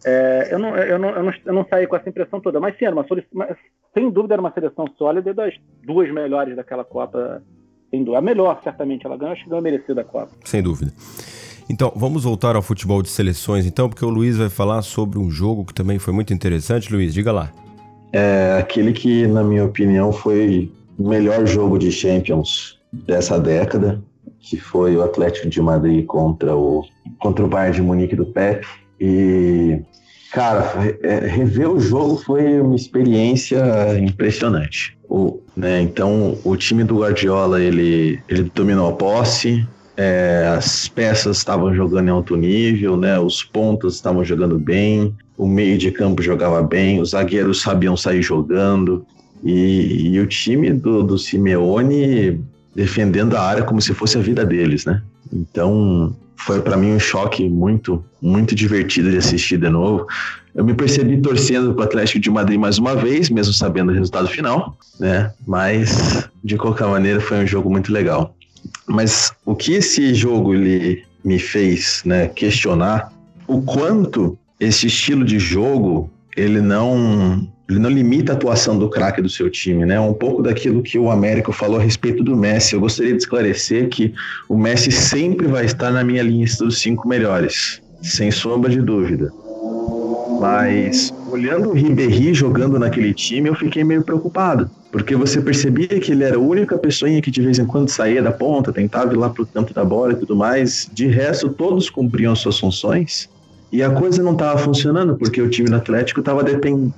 É, 0.05 0.49
eu, 0.51 0.59
não, 0.59 0.77
eu, 0.77 0.99
não, 0.99 1.09
eu, 1.11 1.23
não, 1.23 1.33
eu 1.45 1.53
não 1.53 1.67
saí 1.69 1.87
com 1.87 1.97
essa 1.97 2.09
impressão 2.09 2.41
toda. 2.41 2.61
Mas 2.61 2.77
sim, 2.79 2.85
era 2.85 2.95
uma 2.95 3.07
sem 3.95 4.11
dúvida 4.11 4.35
era 4.35 4.41
uma 4.41 4.53
seleção 4.53 4.87
sólida 4.97 5.31
e 5.31 5.35
das 5.35 5.55
duas 5.85 6.13
melhores 6.13 6.57
daquela 6.57 6.85
Copa. 6.85 7.43
Sem 7.91 8.01
dúvida. 8.01 8.19
A 8.19 8.23
melhor, 8.23 8.61
certamente, 8.63 9.07
ela 9.07 9.17
ganhou, 9.17 9.33
acho 9.33 9.45
que 9.45 9.51
ganhou 9.51 9.63
merecida 9.63 10.01
a 10.01 10.05
Copa. 10.05 10.31
Sem 10.45 10.63
dúvida. 10.63 10.93
Então, 11.69 11.93
vamos 11.95 12.25
voltar 12.25 12.57
ao 12.57 12.63
futebol 12.63 13.03
de 13.03 13.09
seleções, 13.09 13.67
então, 13.67 13.89
porque 13.89 14.05
o 14.05 14.09
Luiz 14.09 14.37
vai 14.37 14.49
falar 14.49 14.83
sobre 14.83 15.19
um 15.19 15.31
jogo 15.31 15.65
que 15.65 15.75
também 15.75 15.99
foi 15.99 16.13
muito 16.13 16.33
interessante. 16.33 16.93
Luiz, 16.93 17.15
diga 17.15 17.33
lá. 17.33 17.53
É 18.13 18.57
aquele 18.59 18.93
que, 18.93 19.27
na 19.27 19.43
minha 19.45 19.65
opinião, 19.65 20.13
foi 20.13 20.71
o 20.99 21.09
melhor 21.09 21.47
jogo 21.47 21.79
de 21.79 21.91
Champions 21.91 22.81
dessa 22.93 23.39
década 23.39 24.03
que 24.43 24.57
foi 24.57 24.97
o 24.97 25.03
Atlético 25.03 25.49
de 25.49 25.63
Madrid 25.63 26.05
contra 26.05 26.55
o, 26.55 26.85
contra 27.21 27.45
o 27.45 27.49
Bayern 27.49 27.77
de 27.77 27.83
Munique 27.83 28.17
do 28.17 28.27
Pep. 28.27 28.67
E, 29.05 29.81
cara, 30.33 30.97
é, 31.03 31.27
rever 31.27 31.69
o 31.69 31.81
jogo 31.81 32.19
foi 32.19 32.61
uma 32.61 32.77
experiência 32.77 33.59
impressionante. 33.99 34.97
O, 35.11 35.41
né, 35.57 35.83
então, 35.83 36.39
o 36.45 36.57
time 36.57 36.85
do 36.85 37.01
Guardiola, 37.01 37.61
ele, 37.61 38.21
ele 38.29 38.45
dominou 38.55 38.91
a 38.91 38.93
posse, 38.93 39.67
é, 39.97 40.55
as 40.57 40.87
peças 40.87 41.39
estavam 41.39 41.75
jogando 41.75 42.07
em 42.07 42.13
alto 42.13 42.37
nível, 42.37 42.97
né, 42.97 43.19
os 43.19 43.43
pontos 43.43 43.97
estavam 43.97 44.25
jogando 44.25 44.57
bem, 44.57 45.13
o 45.37 45.49
meio 45.49 45.77
de 45.77 45.91
campo 45.91 46.23
jogava 46.23 46.63
bem, 46.63 47.01
os 47.01 47.11
zagueiros 47.11 47.61
sabiam 47.61 47.97
sair 47.97 48.23
jogando, 48.23 49.05
e, 49.43 50.13
e 50.13 50.21
o 50.21 50.27
time 50.29 50.73
do, 50.73 51.03
do 51.03 51.19
Simeone 51.19 52.41
defendendo 52.73 53.35
a 53.35 53.43
área 53.43 53.65
como 53.65 53.83
se 53.83 53.93
fosse 53.93 54.17
a 54.17 54.21
vida 54.21 54.47
deles, 54.47 54.85
né? 54.85 55.03
Então, 55.33 56.15
foi 56.45 56.61
para 56.61 56.77
mim 56.77 56.93
um 56.93 56.99
choque 56.99 57.49
muito, 57.49 58.05
muito 58.21 58.55
divertido 58.55 59.11
de 59.11 59.19
assistir 59.19 59.59
de 59.59 59.69
novo. 59.69 60.07
Eu 60.55 60.65
me 60.65 60.75
percebi 60.75 61.21
torcendo 61.21 61.73
para 61.75 61.83
o 61.83 61.85
Atlético 61.85 62.21
de 62.21 62.31
Madrid 62.31 62.59
mais 62.59 62.79
uma 62.79 62.95
vez, 62.95 63.31
mesmo 63.31 63.53
sabendo 63.53 63.91
o 63.91 63.95
resultado 63.95 64.29
final, 64.29 64.77
né? 65.01 65.33
Mas 65.47 66.29
de 66.45 66.57
qualquer 66.57 66.87
maneira 66.89 67.21
foi 67.21 67.39
um 67.39 67.47
jogo 67.47 67.71
muito 67.71 67.93
legal. 67.93 68.35
Mas 68.87 69.33
o 69.47 69.55
que 69.55 69.73
esse 69.73 70.15
jogo 70.15 70.55
ele 70.55 71.05
me 71.25 71.39
fez, 71.39 72.03
né, 72.05 72.27
questionar 72.29 73.13
o 73.47 73.63
quanto 73.63 74.37
esse 74.59 74.87
estilo 74.87 75.25
de 75.25 75.39
jogo 75.39 76.11
ele 76.37 76.61
não 76.61 77.49
ele 77.69 77.79
não 77.79 77.91
limita 77.91 78.33
a 78.33 78.37
atuação 78.37 78.79
do 78.79 78.89
craque 78.89 79.23
do 79.23 79.29
seu 79.29 79.49
time, 79.49 79.85
né? 79.87 79.99
Um 79.99 80.13
pouco 80.13 80.43
daquilo 80.43 80.83
que 80.83 80.99
o 80.99 81.11
Américo 81.11 81.53
falou 81.53 81.79
a 81.79 81.83
respeito 81.83 82.23
do 82.23 82.37
Messi. 82.37 82.75
Eu 82.75 82.81
gostaria 82.81 83.13
de 83.13 83.19
esclarecer 83.19 83.89
que 83.89 84.13
o 84.49 84.57
Messi 84.57 84.91
sempre 84.91 85.47
vai 85.47 85.65
estar 85.65 85.91
na 85.91 86.05
minha 86.05 86.23
lista 86.23 86.65
dos 86.65 86.79
cinco 86.81 87.09
melhores, 87.09 87.81
sem 88.03 88.31
sombra 88.31 88.71
de 88.71 88.81
dúvida. 88.81 89.33
Mas 90.41 91.15
olhando 91.31 91.71
o 91.71 91.73
Ribéry 91.73 92.35
jogando 92.35 92.79
naquele 92.79 93.15
time, 93.15 93.49
eu 93.49 93.55
fiquei 93.55 93.85
meio 93.85 94.03
preocupado, 94.03 94.69
porque 94.91 95.15
você 95.15 95.41
percebia 95.41 95.89
que 96.01 96.11
ele 96.11 96.25
era 96.25 96.37
a 96.37 96.41
única 96.41 96.77
pessoa 96.77 97.09
que 97.21 97.31
de 97.31 97.41
vez 97.41 97.59
em 97.59 97.65
quando 97.65 97.89
saía 97.89 98.21
da 98.21 98.33
ponta, 98.33 98.73
tentava 98.73 99.13
ir 99.13 99.17
lá 99.17 99.31
pro 99.31 99.47
canto 99.47 99.73
da 99.73 99.85
bola 99.85 100.13
e 100.13 100.17
tudo 100.17 100.35
mais. 100.35 100.91
De 100.93 101.07
resto, 101.07 101.49
todos 101.49 101.89
cumpriam 101.89 102.35
suas 102.35 102.59
funções. 102.59 103.31
E 103.73 103.83
a 103.83 103.91
coisa 103.91 104.23
não 104.23 104.33
estava 104.33 104.59
funcionando, 104.59 105.17
porque 105.17 105.41
o 105.41 105.49
time 105.49 105.71
do 105.71 105.77
Atlético 105.77 106.21
estava 106.21 106.45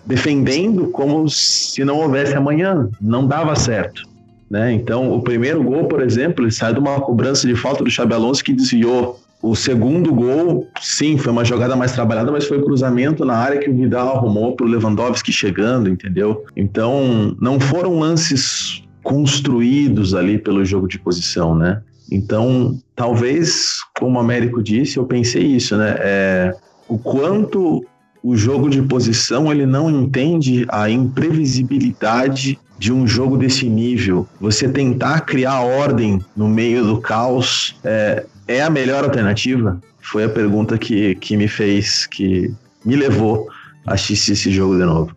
defendendo 0.04 0.88
como 0.88 1.28
se 1.28 1.84
não 1.84 2.00
houvesse 2.00 2.34
amanhã. 2.34 2.88
Não 3.00 3.26
dava 3.26 3.54
certo. 3.54 4.02
Né? 4.50 4.72
Então, 4.72 5.12
o 5.12 5.22
primeiro 5.22 5.62
gol, 5.62 5.84
por 5.84 6.02
exemplo, 6.02 6.44
ele 6.44 6.50
sai 6.50 6.72
de 6.72 6.80
uma 6.80 7.00
cobrança 7.00 7.46
de 7.46 7.54
falta 7.54 7.84
do 7.84 7.90
Xabi 7.90 8.14
Alonso 8.14 8.42
que 8.42 8.52
desviou. 8.52 9.20
O 9.40 9.54
segundo 9.54 10.12
gol, 10.12 10.66
sim, 10.80 11.16
foi 11.16 11.30
uma 11.30 11.44
jogada 11.44 11.76
mais 11.76 11.92
trabalhada, 11.92 12.32
mas 12.32 12.46
foi 12.46 12.60
cruzamento 12.62 13.24
na 13.24 13.34
área 13.34 13.60
que 13.60 13.70
o 13.70 13.74
Vidal 13.74 14.16
arrumou 14.16 14.56
para 14.56 14.66
o 14.66 14.68
Lewandowski 14.68 15.32
chegando, 15.32 15.88
entendeu? 15.88 16.44
Então, 16.56 17.36
não 17.40 17.60
foram 17.60 17.98
lances 18.00 18.82
construídos 19.02 20.14
ali 20.14 20.38
pelo 20.38 20.64
jogo 20.64 20.88
de 20.88 20.98
posição, 20.98 21.54
né? 21.54 21.82
Então, 22.10 22.78
talvez, 22.94 23.78
como 23.98 24.18
o 24.18 24.20
Américo 24.20 24.62
disse, 24.62 24.98
eu 24.98 25.04
pensei 25.04 25.42
isso, 25.42 25.76
né? 25.76 25.96
É, 25.98 26.54
o 26.88 26.98
quanto 26.98 27.84
o 28.22 28.36
jogo 28.36 28.70
de 28.70 28.80
posição 28.82 29.52
ele 29.52 29.66
não 29.66 29.90
entende 29.90 30.64
a 30.70 30.88
imprevisibilidade 30.88 32.58
de 32.78 32.92
um 32.92 33.06
jogo 33.06 33.36
desse 33.36 33.68
nível. 33.68 34.26
Você 34.40 34.68
tentar 34.68 35.20
criar 35.20 35.60
ordem 35.60 36.20
no 36.36 36.48
meio 36.48 36.84
do 36.84 37.00
caos 37.00 37.78
é, 37.84 38.24
é 38.48 38.62
a 38.62 38.70
melhor 38.70 39.04
alternativa? 39.04 39.80
Foi 40.00 40.24
a 40.24 40.28
pergunta 40.28 40.78
que, 40.78 41.14
que 41.16 41.36
me 41.36 41.48
fez, 41.48 42.06
que 42.06 42.52
me 42.84 42.96
levou 42.96 43.48
a 43.86 43.94
assistir 43.94 44.32
esse 44.32 44.50
jogo 44.50 44.76
de 44.76 44.84
novo. 44.84 45.14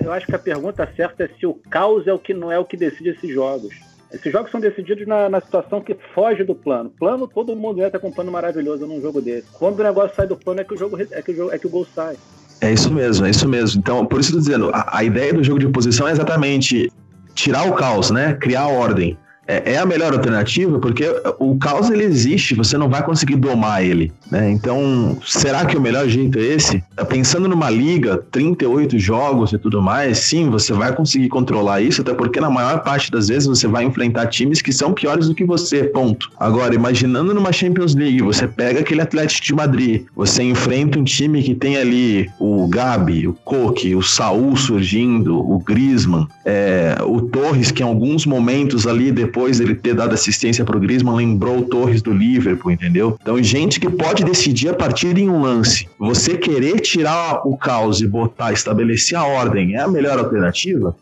Eu 0.00 0.12
acho 0.12 0.26
que 0.26 0.34
a 0.34 0.38
pergunta 0.38 0.88
certa 0.96 1.24
é 1.24 1.28
se 1.38 1.46
o 1.46 1.54
caos 1.54 2.06
é 2.06 2.12
o 2.12 2.18
que 2.18 2.34
não 2.34 2.52
é 2.52 2.58
o 2.58 2.64
que 2.64 2.76
decide 2.76 3.10
esses 3.10 3.32
jogos. 3.32 3.74
Esses 4.12 4.30
jogos 4.30 4.50
são 4.50 4.60
decididos 4.60 5.06
na, 5.06 5.28
na, 5.28 5.40
situação 5.40 5.80
que 5.80 5.96
foge 6.14 6.44
do 6.44 6.54
plano. 6.54 6.90
Plano, 6.90 7.26
todo 7.26 7.56
mundo 7.56 7.82
entra 7.82 7.98
com 7.98 8.08
um 8.08 8.12
plano 8.12 8.30
maravilhoso 8.30 8.86
num 8.86 9.00
jogo 9.00 9.22
desse. 9.22 9.46
Quando 9.52 9.80
o 9.80 9.82
negócio 9.82 10.14
sai 10.14 10.26
do 10.26 10.36
plano 10.36 10.60
é 10.60 10.64
que 10.64 10.74
o 10.74 10.76
jogo 10.76 10.98
é 11.00 11.22
que 11.22 11.30
o, 11.30 11.34
jogo, 11.34 11.52
é 11.52 11.58
que 11.58 11.66
o 11.66 11.70
gol 11.70 11.86
sai. 11.94 12.16
É 12.60 12.70
isso 12.70 12.92
mesmo, 12.92 13.26
é 13.26 13.30
isso 13.30 13.48
mesmo. 13.48 13.80
Então, 13.80 14.04
por 14.04 14.20
isso 14.20 14.30
eu 14.30 14.34
tô 14.34 14.40
dizendo, 14.40 14.70
a, 14.72 14.98
a 14.98 15.02
ideia 15.02 15.32
do 15.32 15.42
jogo 15.42 15.58
de 15.58 15.68
posição 15.68 16.06
é 16.06 16.12
exatamente 16.12 16.92
tirar 17.34 17.66
o 17.66 17.72
caos, 17.72 18.10
né? 18.10 18.34
Criar 18.34 18.66
ordem 18.66 19.16
é, 19.52 19.74
é, 19.74 19.78
a 19.78 19.84
melhor 19.84 20.12
alternativa 20.12 20.78
porque 20.78 21.04
o 21.38 21.56
caos 21.58 21.90
ele 21.90 22.04
existe, 22.04 22.54
você 22.54 22.78
não 22.78 22.88
vai 22.88 23.04
conseguir 23.04 23.36
domar 23.36 23.84
ele, 23.84 24.12
né? 24.30 24.50
Então, 24.50 25.18
será 25.26 25.66
que 25.66 25.76
o 25.76 25.80
melhor 25.80 26.08
jeito 26.08 26.38
é 26.38 26.42
esse? 26.42 26.82
Tá 26.96 27.04
pensando 27.04 27.48
numa 27.48 27.68
liga, 27.68 28.24
38 28.30 28.98
jogos 28.98 29.52
e 29.52 29.58
tudo 29.58 29.82
mais, 29.82 30.18
sim, 30.18 30.48
você 30.48 30.72
vai 30.72 30.94
conseguir 30.94 31.28
controlar 31.28 31.80
isso, 31.80 32.00
até 32.00 32.14
porque 32.14 32.40
na 32.40 32.50
maior 32.50 32.82
parte 32.82 33.10
das 33.10 33.28
vezes 33.28 33.46
você 33.46 33.66
vai 33.66 33.84
enfrentar 33.84 34.26
times 34.26 34.62
que 34.62 34.72
são 34.72 34.92
piores 34.92 35.28
do 35.28 35.34
que 35.34 35.44
você, 35.44 35.84
ponto. 35.84 36.30
Agora, 36.38 36.74
imaginando 36.74 37.34
numa 37.34 37.52
Champions 37.52 37.94
League, 37.94 38.22
você 38.22 38.48
pega 38.48 38.80
aquele 38.80 39.02
Atlético 39.02 39.44
de 39.44 39.54
Madrid, 39.54 40.04
você 40.16 40.42
enfrenta 40.42 40.98
um 40.98 41.04
time 41.04 41.42
que 41.42 41.54
tem 41.54 41.76
ali 41.76 42.30
o 42.38 42.66
Gabi, 42.68 43.28
o 43.28 43.34
Koke, 43.44 43.94
o 43.94 44.02
Saul 44.02 44.56
surgindo, 44.56 45.38
o 45.38 45.58
Griezmann, 45.58 46.26
é, 46.44 46.96
o 47.04 47.20
Torres, 47.20 47.70
que 47.70 47.82
em 47.82 47.86
alguns 47.86 48.24
momentos 48.24 48.86
ali 48.86 49.10
depois 49.12 49.41
dele 49.50 49.74
ter 49.74 49.94
dado 49.94 50.14
assistência 50.14 50.64
pro 50.64 50.80
Griezmann, 50.80 51.16
lembrou 51.16 51.58
o 51.58 51.62
Torres 51.62 52.02
do 52.02 52.12
Liverpool, 52.12 52.72
entendeu? 52.72 53.16
Então, 53.20 53.42
gente 53.42 53.78
que 53.80 53.90
pode 53.90 54.24
decidir 54.24 54.68
a 54.68 54.74
partir 54.74 55.16
em 55.18 55.28
um 55.28 55.42
lance. 55.42 55.88
Você 55.98 56.36
querer 56.36 56.80
tirar 56.80 57.46
o 57.46 57.56
caos 57.56 58.00
e 58.00 58.06
botar, 58.06 58.52
estabelecer 58.52 59.18
a 59.18 59.24
ordem, 59.24 59.74
é 59.74 59.80
a 59.80 59.88
melhor 59.88 60.18
alternativa? 60.18 60.94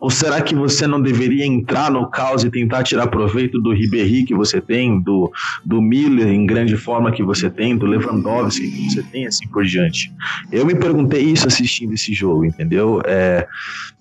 Ou 0.00 0.08
será 0.08 0.40
que 0.40 0.54
você 0.54 0.86
não 0.86 1.00
deveria 1.00 1.44
entrar 1.44 1.90
no 1.90 2.08
caos 2.08 2.42
e 2.42 2.50
tentar 2.50 2.82
tirar 2.82 3.08
proveito 3.08 3.60
do 3.60 3.72
Ribéry 3.72 4.24
que 4.24 4.34
você 4.34 4.60
tem, 4.60 4.98
do, 4.98 5.30
do 5.64 5.82
Miller 5.82 6.28
em 6.28 6.46
grande 6.46 6.74
forma 6.76 7.12
que 7.12 7.22
você 7.22 7.50
tem, 7.50 7.76
do 7.76 7.84
Lewandowski 7.84 8.70
que 8.70 8.90
você 8.90 9.02
tem, 9.02 9.26
assim 9.26 9.46
por 9.48 9.64
diante? 9.64 10.10
Eu 10.50 10.64
me 10.64 10.74
perguntei 10.74 11.22
isso 11.22 11.46
assistindo 11.46 11.92
esse 11.92 12.14
jogo, 12.14 12.46
entendeu? 12.46 13.02
É, 13.04 13.46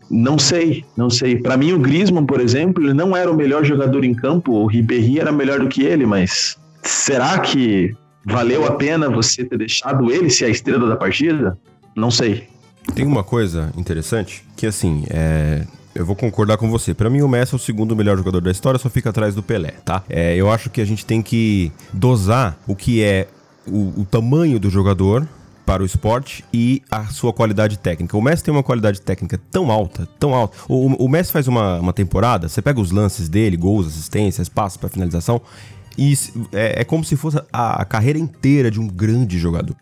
não 0.10 0.40
sei, 0.40 0.86
não 0.96 1.10
sei. 1.10 1.36
Para 1.36 1.58
mim, 1.58 1.74
o 1.74 1.80
Griezmann, 1.80 2.26
por 2.26 2.40
exemplo, 2.40 2.84
ele 2.84 2.94
não 2.94 3.16
era 3.16 3.30
o 3.30 3.36
melhor 3.36 3.66
jogador 3.66 4.06
em 4.06 4.14
campo. 4.14 4.54
O 4.54 4.68
Ribéry 4.68 5.20
era 5.20 5.34
melhor 5.34 5.60
do 5.60 5.68
que 5.68 5.84
ele, 5.84 6.06
mas 6.06 6.58
será 6.82 7.40
que 7.40 7.94
valeu 8.26 8.66
a 8.66 8.72
pena 8.72 9.10
você 9.10 9.44
ter 9.44 9.58
deixado 9.58 10.10
ele 10.10 10.30
ser 10.30 10.46
a 10.46 10.50
estrela 10.50 10.88
da 10.88 10.96
partida? 10.96 11.58
Não 11.94 12.10
sei. 12.10 12.48
Tem 12.96 13.06
uma 13.06 13.24
coisa 13.24 13.72
interessante 13.78 14.44
que, 14.56 14.66
assim, 14.66 15.04
é, 15.10 15.66
eu 15.94 16.06
vou 16.06 16.16
concordar 16.16 16.58
com 16.58 16.70
você. 16.70 16.94
Para 16.94 17.10
mim, 17.10 17.22
o 17.22 17.28
Messi 17.28 17.54
é 17.54 17.56
o 17.56 17.60
segundo 17.60 17.96
melhor 17.96 18.18
jogador 18.18 18.42
da 18.42 18.52
história, 18.52 18.80
só 18.80 18.90
fica 18.90 19.10
atrás 19.10 19.36
do 19.36 19.44
Pelé, 19.44 19.74
tá? 19.84 20.04
É, 20.10 20.36
eu 20.36 20.52
acho 20.52 20.70
que 20.70 20.82
a 20.82 20.86
gente 20.86 21.06
tem 21.06 21.22
que 21.22 21.72
dosar 21.94 22.58
o 22.68 22.76
que 22.76 23.04
é 23.04 23.28
o, 23.68 24.02
o 24.02 24.06
tamanho 24.06 24.60
do 24.60 24.70
jogador 24.70 25.28
para 25.66 25.84
o 25.84 25.86
esporte 25.86 26.44
e 26.52 26.82
a 26.90 27.06
sua 27.06 27.32
qualidade 27.32 27.78
técnica. 27.78 28.18
O 28.18 28.22
Messi 28.22 28.44
tem 28.44 28.52
uma 28.52 28.64
qualidade 28.64 29.02
técnica 29.02 29.40
tão 29.52 29.70
alta, 29.70 30.08
tão 30.20 30.34
alta. 30.34 30.58
O, 30.68 31.06
o 31.06 31.08
Messi 31.08 31.32
faz 31.32 31.48
uma, 31.48 31.80
uma 31.80 31.94
temporada, 31.94 32.50
você 32.50 32.62
pega 32.62 32.80
os 32.80 32.92
lances 32.92 33.30
dele, 33.30 33.56
gols, 33.56 33.86
assistências, 33.86 34.50
passos 34.50 34.78
para 34.78 34.90
finalização, 34.90 35.40
e 35.98 36.18
é, 36.54 36.82
é, 36.82 36.84
como 36.84 37.04
se 37.04 37.16
fosse 37.16 37.40
a, 37.52 37.82
a 37.82 37.86
carreira 37.86 38.18
inteira 38.18 38.72
de 38.72 38.80
um 38.80 38.88
grande 38.88 39.38
jogador. 39.38 39.76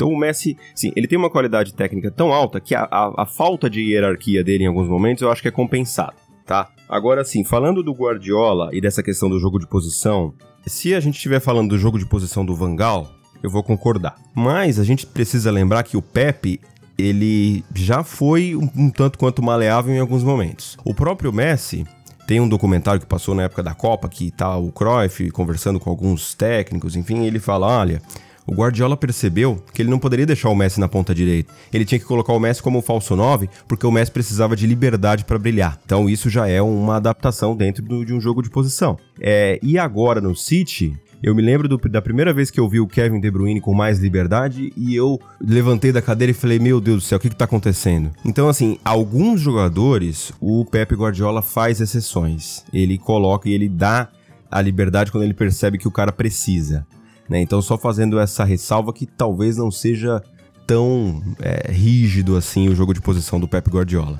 Então 0.00 0.08
o 0.08 0.18
Messi, 0.18 0.56
sim, 0.74 0.90
ele 0.96 1.06
tem 1.06 1.18
uma 1.18 1.28
qualidade 1.28 1.74
técnica 1.74 2.10
tão 2.10 2.32
alta 2.32 2.58
que 2.58 2.74
a, 2.74 2.88
a, 2.90 3.22
a, 3.22 3.26
falta 3.26 3.68
de 3.68 3.82
hierarquia 3.82 4.42
dele 4.42 4.64
em 4.64 4.66
alguns 4.66 4.88
momentos 4.88 5.20
eu 5.20 5.30
acho 5.30 5.42
que 5.42 5.48
é 5.48 5.50
compensado, 5.50 6.14
tá? 6.46 6.70
Agora 6.88 7.22
sim, 7.22 7.44
falando 7.44 7.82
do 7.82 7.92
Guardiola 7.92 8.70
e 8.72 8.80
dessa 8.80 9.02
questão 9.02 9.28
do 9.28 9.38
jogo 9.38 9.58
de 9.58 9.66
posição, 9.66 10.32
se 10.66 10.94
a 10.94 11.00
gente 11.00 11.16
estiver 11.16 11.38
falando 11.38 11.68
do 11.68 11.78
jogo 11.78 11.98
de 11.98 12.06
posição 12.06 12.46
do 12.46 12.56
Vangal, 12.56 13.10
eu 13.42 13.50
vou 13.50 13.62
concordar. 13.62 14.16
Mas 14.34 14.78
a 14.78 14.84
gente 14.84 15.06
precisa 15.06 15.50
lembrar 15.50 15.82
que 15.82 15.98
o 15.98 16.02
Pepe 16.02 16.58
ele 16.96 17.62
já 17.74 18.02
foi 18.02 18.56
um, 18.56 18.70
um, 18.74 18.88
tanto 18.88 19.18
quanto 19.18 19.42
maleável 19.42 19.94
em 19.94 19.98
alguns 19.98 20.24
momentos. 20.24 20.78
O 20.82 20.94
próprio 20.94 21.30
Messi 21.30 21.84
tem 22.26 22.40
um 22.40 22.48
documentário 22.48 23.02
que 23.02 23.06
passou 23.06 23.34
na 23.34 23.42
época 23.42 23.62
da 23.62 23.74
Copa 23.74 24.08
que 24.08 24.30
tá 24.30 24.56
o 24.56 24.72
Cruyff 24.72 25.30
conversando 25.30 25.78
com 25.78 25.90
alguns 25.90 26.32
técnicos, 26.32 26.96
enfim, 26.96 27.26
ele 27.26 27.38
fala, 27.38 27.66
olha, 27.66 28.00
o 28.46 28.54
Guardiola 28.54 28.96
percebeu 28.96 29.62
que 29.72 29.82
ele 29.82 29.90
não 29.90 29.98
poderia 29.98 30.26
deixar 30.26 30.48
o 30.48 30.54
Messi 30.54 30.80
na 30.80 30.88
ponta 30.88 31.14
direita. 31.14 31.52
Ele 31.72 31.84
tinha 31.84 31.98
que 31.98 32.04
colocar 32.04 32.32
o 32.32 32.40
Messi 32.40 32.62
como 32.62 32.82
falso 32.82 33.14
9, 33.14 33.48
porque 33.68 33.86
o 33.86 33.92
Messi 33.92 34.10
precisava 34.10 34.56
de 34.56 34.66
liberdade 34.66 35.24
para 35.24 35.38
brilhar. 35.38 35.78
Então 35.84 36.08
isso 36.08 36.28
já 36.28 36.48
é 36.48 36.60
uma 36.60 36.96
adaptação 36.96 37.56
dentro 37.56 37.82
do, 37.82 38.04
de 38.04 38.12
um 38.14 38.20
jogo 38.20 38.42
de 38.42 38.50
posição. 38.50 38.98
É, 39.20 39.58
e 39.62 39.78
agora 39.78 40.20
no 40.20 40.34
City, 40.34 40.98
eu 41.22 41.34
me 41.34 41.42
lembro 41.42 41.68
do, 41.68 41.76
da 41.76 42.00
primeira 42.00 42.32
vez 42.32 42.50
que 42.50 42.58
eu 42.58 42.68
vi 42.68 42.80
o 42.80 42.86
Kevin 42.86 43.20
De 43.20 43.30
Bruyne 43.30 43.60
com 43.60 43.74
mais 43.74 43.98
liberdade 43.98 44.72
e 44.74 44.94
eu 44.96 45.20
levantei 45.40 45.92
da 45.92 46.00
cadeira 46.00 46.30
e 46.30 46.34
falei: 46.34 46.58
Meu 46.58 46.80
Deus 46.80 47.02
do 47.02 47.06
céu, 47.06 47.18
o 47.18 47.20
que, 47.20 47.28
que 47.28 47.36
tá 47.36 47.44
acontecendo? 47.44 48.10
Então, 48.24 48.48
assim, 48.48 48.78
alguns 48.82 49.40
jogadores, 49.40 50.32
o 50.40 50.64
Pepe 50.64 50.94
Guardiola 50.94 51.42
faz 51.42 51.80
exceções. 51.80 52.64
Ele 52.72 52.96
coloca 52.96 53.48
e 53.48 53.52
ele 53.52 53.68
dá 53.68 54.08
a 54.50 54.60
liberdade 54.62 55.12
quando 55.12 55.24
ele 55.24 55.34
percebe 55.34 55.76
que 55.76 55.86
o 55.86 55.92
cara 55.92 56.10
precisa. 56.10 56.86
Né? 57.30 57.40
Então, 57.40 57.62
só 57.62 57.78
fazendo 57.78 58.18
essa 58.18 58.42
ressalva 58.42 58.92
que 58.92 59.06
talvez 59.06 59.56
não 59.56 59.70
seja 59.70 60.20
tão 60.66 61.22
é, 61.40 61.70
rígido 61.70 62.36
assim 62.36 62.68
o 62.68 62.74
jogo 62.74 62.92
de 62.92 63.00
posição 63.00 63.38
do 63.38 63.46
Pepe 63.46 63.70
Guardiola. 63.70 64.18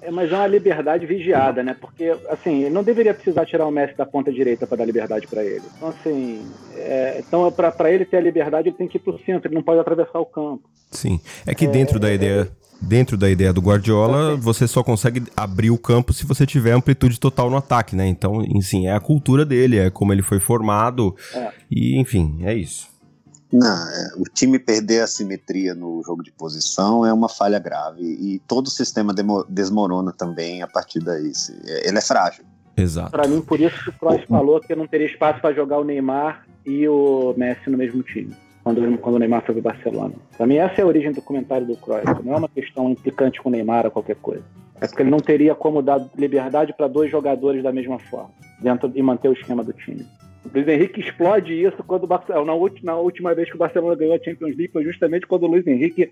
É, 0.00 0.10
mas 0.10 0.32
é 0.32 0.34
uma 0.34 0.46
liberdade 0.46 1.04
vigiada, 1.06 1.62
né? 1.62 1.76
Porque, 1.78 2.16
assim, 2.28 2.62
ele 2.62 2.74
não 2.74 2.82
deveria 2.82 3.12
precisar 3.12 3.44
tirar 3.44 3.66
o 3.66 3.70
Messi 3.70 3.96
da 3.96 4.06
ponta 4.06 4.32
direita 4.32 4.66
para 4.66 4.78
dar 4.78 4.84
liberdade 4.86 5.26
para 5.28 5.44
ele. 5.44 5.62
Então, 5.76 5.90
assim, 5.90 6.42
é, 6.74 7.22
então 7.24 7.52
para 7.52 7.92
ele 7.92 8.06
ter 8.06 8.16
a 8.16 8.20
liberdade, 8.20 8.70
ele 8.70 8.76
tem 8.76 8.88
que 8.88 8.96
ir 8.96 9.00
para 9.00 9.14
o 9.14 9.20
centro, 9.20 9.48
ele 9.48 9.54
não 9.54 9.62
pode 9.62 9.78
atravessar 9.78 10.18
o 10.18 10.26
campo. 10.26 10.62
Sim, 10.90 11.20
é 11.46 11.54
que 11.54 11.66
dentro 11.66 11.98
é, 11.98 12.00
da 12.00 12.12
ideia... 12.12 12.50
dentro 12.82 13.16
da 13.16 13.30
ideia 13.30 13.52
do 13.52 13.60
Guardiola, 13.60 14.36
você 14.36 14.66
só 14.66 14.82
consegue 14.82 15.22
abrir 15.36 15.70
o 15.70 15.78
campo 15.78 16.12
se 16.12 16.26
você 16.26 16.44
tiver 16.44 16.72
amplitude 16.72 17.18
total 17.18 17.48
no 17.48 17.56
ataque, 17.56 17.94
né? 17.96 18.06
Então, 18.06 18.42
enfim, 18.42 18.86
é 18.86 18.92
a 18.92 19.00
cultura 19.00 19.44
dele, 19.44 19.78
é 19.78 19.90
como 19.90 20.12
ele 20.12 20.22
foi 20.22 20.40
formado. 20.40 21.14
É. 21.34 21.52
E, 21.70 21.98
enfim, 22.00 22.40
é 22.42 22.54
isso. 22.54 22.90
Não, 23.52 23.66
é, 23.66 24.12
o 24.16 24.24
time 24.24 24.58
perder 24.58 25.02
a 25.02 25.06
simetria 25.06 25.74
no 25.74 26.02
jogo 26.04 26.22
de 26.22 26.32
posição 26.32 27.04
é 27.04 27.12
uma 27.12 27.28
falha 27.28 27.58
grave 27.58 28.02
e 28.02 28.40
todo 28.48 28.66
o 28.66 28.70
sistema 28.70 29.14
desmorona 29.46 30.10
também 30.10 30.62
a 30.62 30.66
partir 30.66 31.00
daí. 31.00 31.30
Ele 31.84 31.98
é 31.98 32.00
frágil. 32.00 32.44
Exato. 32.74 33.10
Para 33.10 33.28
mim, 33.28 33.42
por 33.42 33.60
isso 33.60 33.76
que 33.84 33.90
o 33.90 33.92
Kroos 33.92 34.24
falou 34.24 34.58
que 34.58 34.74
não 34.74 34.86
teria 34.86 35.06
espaço 35.06 35.40
para 35.40 35.54
jogar 35.54 35.78
o 35.78 35.84
Neymar 35.84 36.46
e 36.64 36.88
o 36.88 37.34
Messi 37.36 37.68
no 37.68 37.76
mesmo 37.76 38.02
time. 38.02 38.34
Quando, 38.62 38.98
quando 38.98 39.16
o 39.16 39.18
Neymar 39.18 39.44
foi 39.44 39.54
para 39.54 39.60
o 39.60 39.74
Barcelona. 39.74 40.14
Para 40.36 40.46
mim, 40.46 40.56
essa 40.56 40.80
é 40.80 40.84
a 40.84 40.86
origem 40.86 41.12
do 41.12 41.20
comentário 41.20 41.66
do 41.66 41.76
Kroos. 41.76 42.02
Não 42.24 42.34
é 42.34 42.36
uma 42.36 42.48
questão 42.48 42.90
implicante 42.90 43.40
com 43.40 43.48
o 43.48 43.52
Neymar 43.52 43.84
ou 43.84 43.90
qualquer 43.90 44.16
coisa. 44.16 44.44
É 44.80 44.86
porque 44.86 45.02
ele 45.02 45.10
não 45.10 45.20
teria 45.20 45.54
como 45.54 45.82
dar 45.82 46.08
liberdade 46.16 46.72
para 46.76 46.88
dois 46.88 47.10
jogadores 47.10 47.62
da 47.62 47.72
mesma 47.72 47.98
forma, 47.98 48.30
dentro 48.60 48.90
e 48.94 49.02
manter 49.02 49.28
o 49.28 49.32
esquema 49.32 49.62
do 49.62 49.72
time. 49.72 50.04
O 50.44 50.50
Luiz 50.52 50.66
Henrique 50.66 51.00
explode 51.00 51.52
isso 51.52 51.82
quando 51.84 52.04
o 52.04 52.06
Barcelona, 52.08 52.46
na, 52.46 52.54
última, 52.54 52.92
na 52.92 52.98
última 52.98 53.34
vez 53.34 53.48
que 53.48 53.54
o 53.54 53.58
Barcelona 53.58 53.94
ganhou 53.94 54.14
a 54.14 54.18
Champions 54.18 54.56
League 54.56 54.72
foi 54.72 54.82
justamente 54.84 55.26
quando 55.26 55.44
o 55.44 55.46
Luiz 55.46 55.66
Henrique 55.66 56.10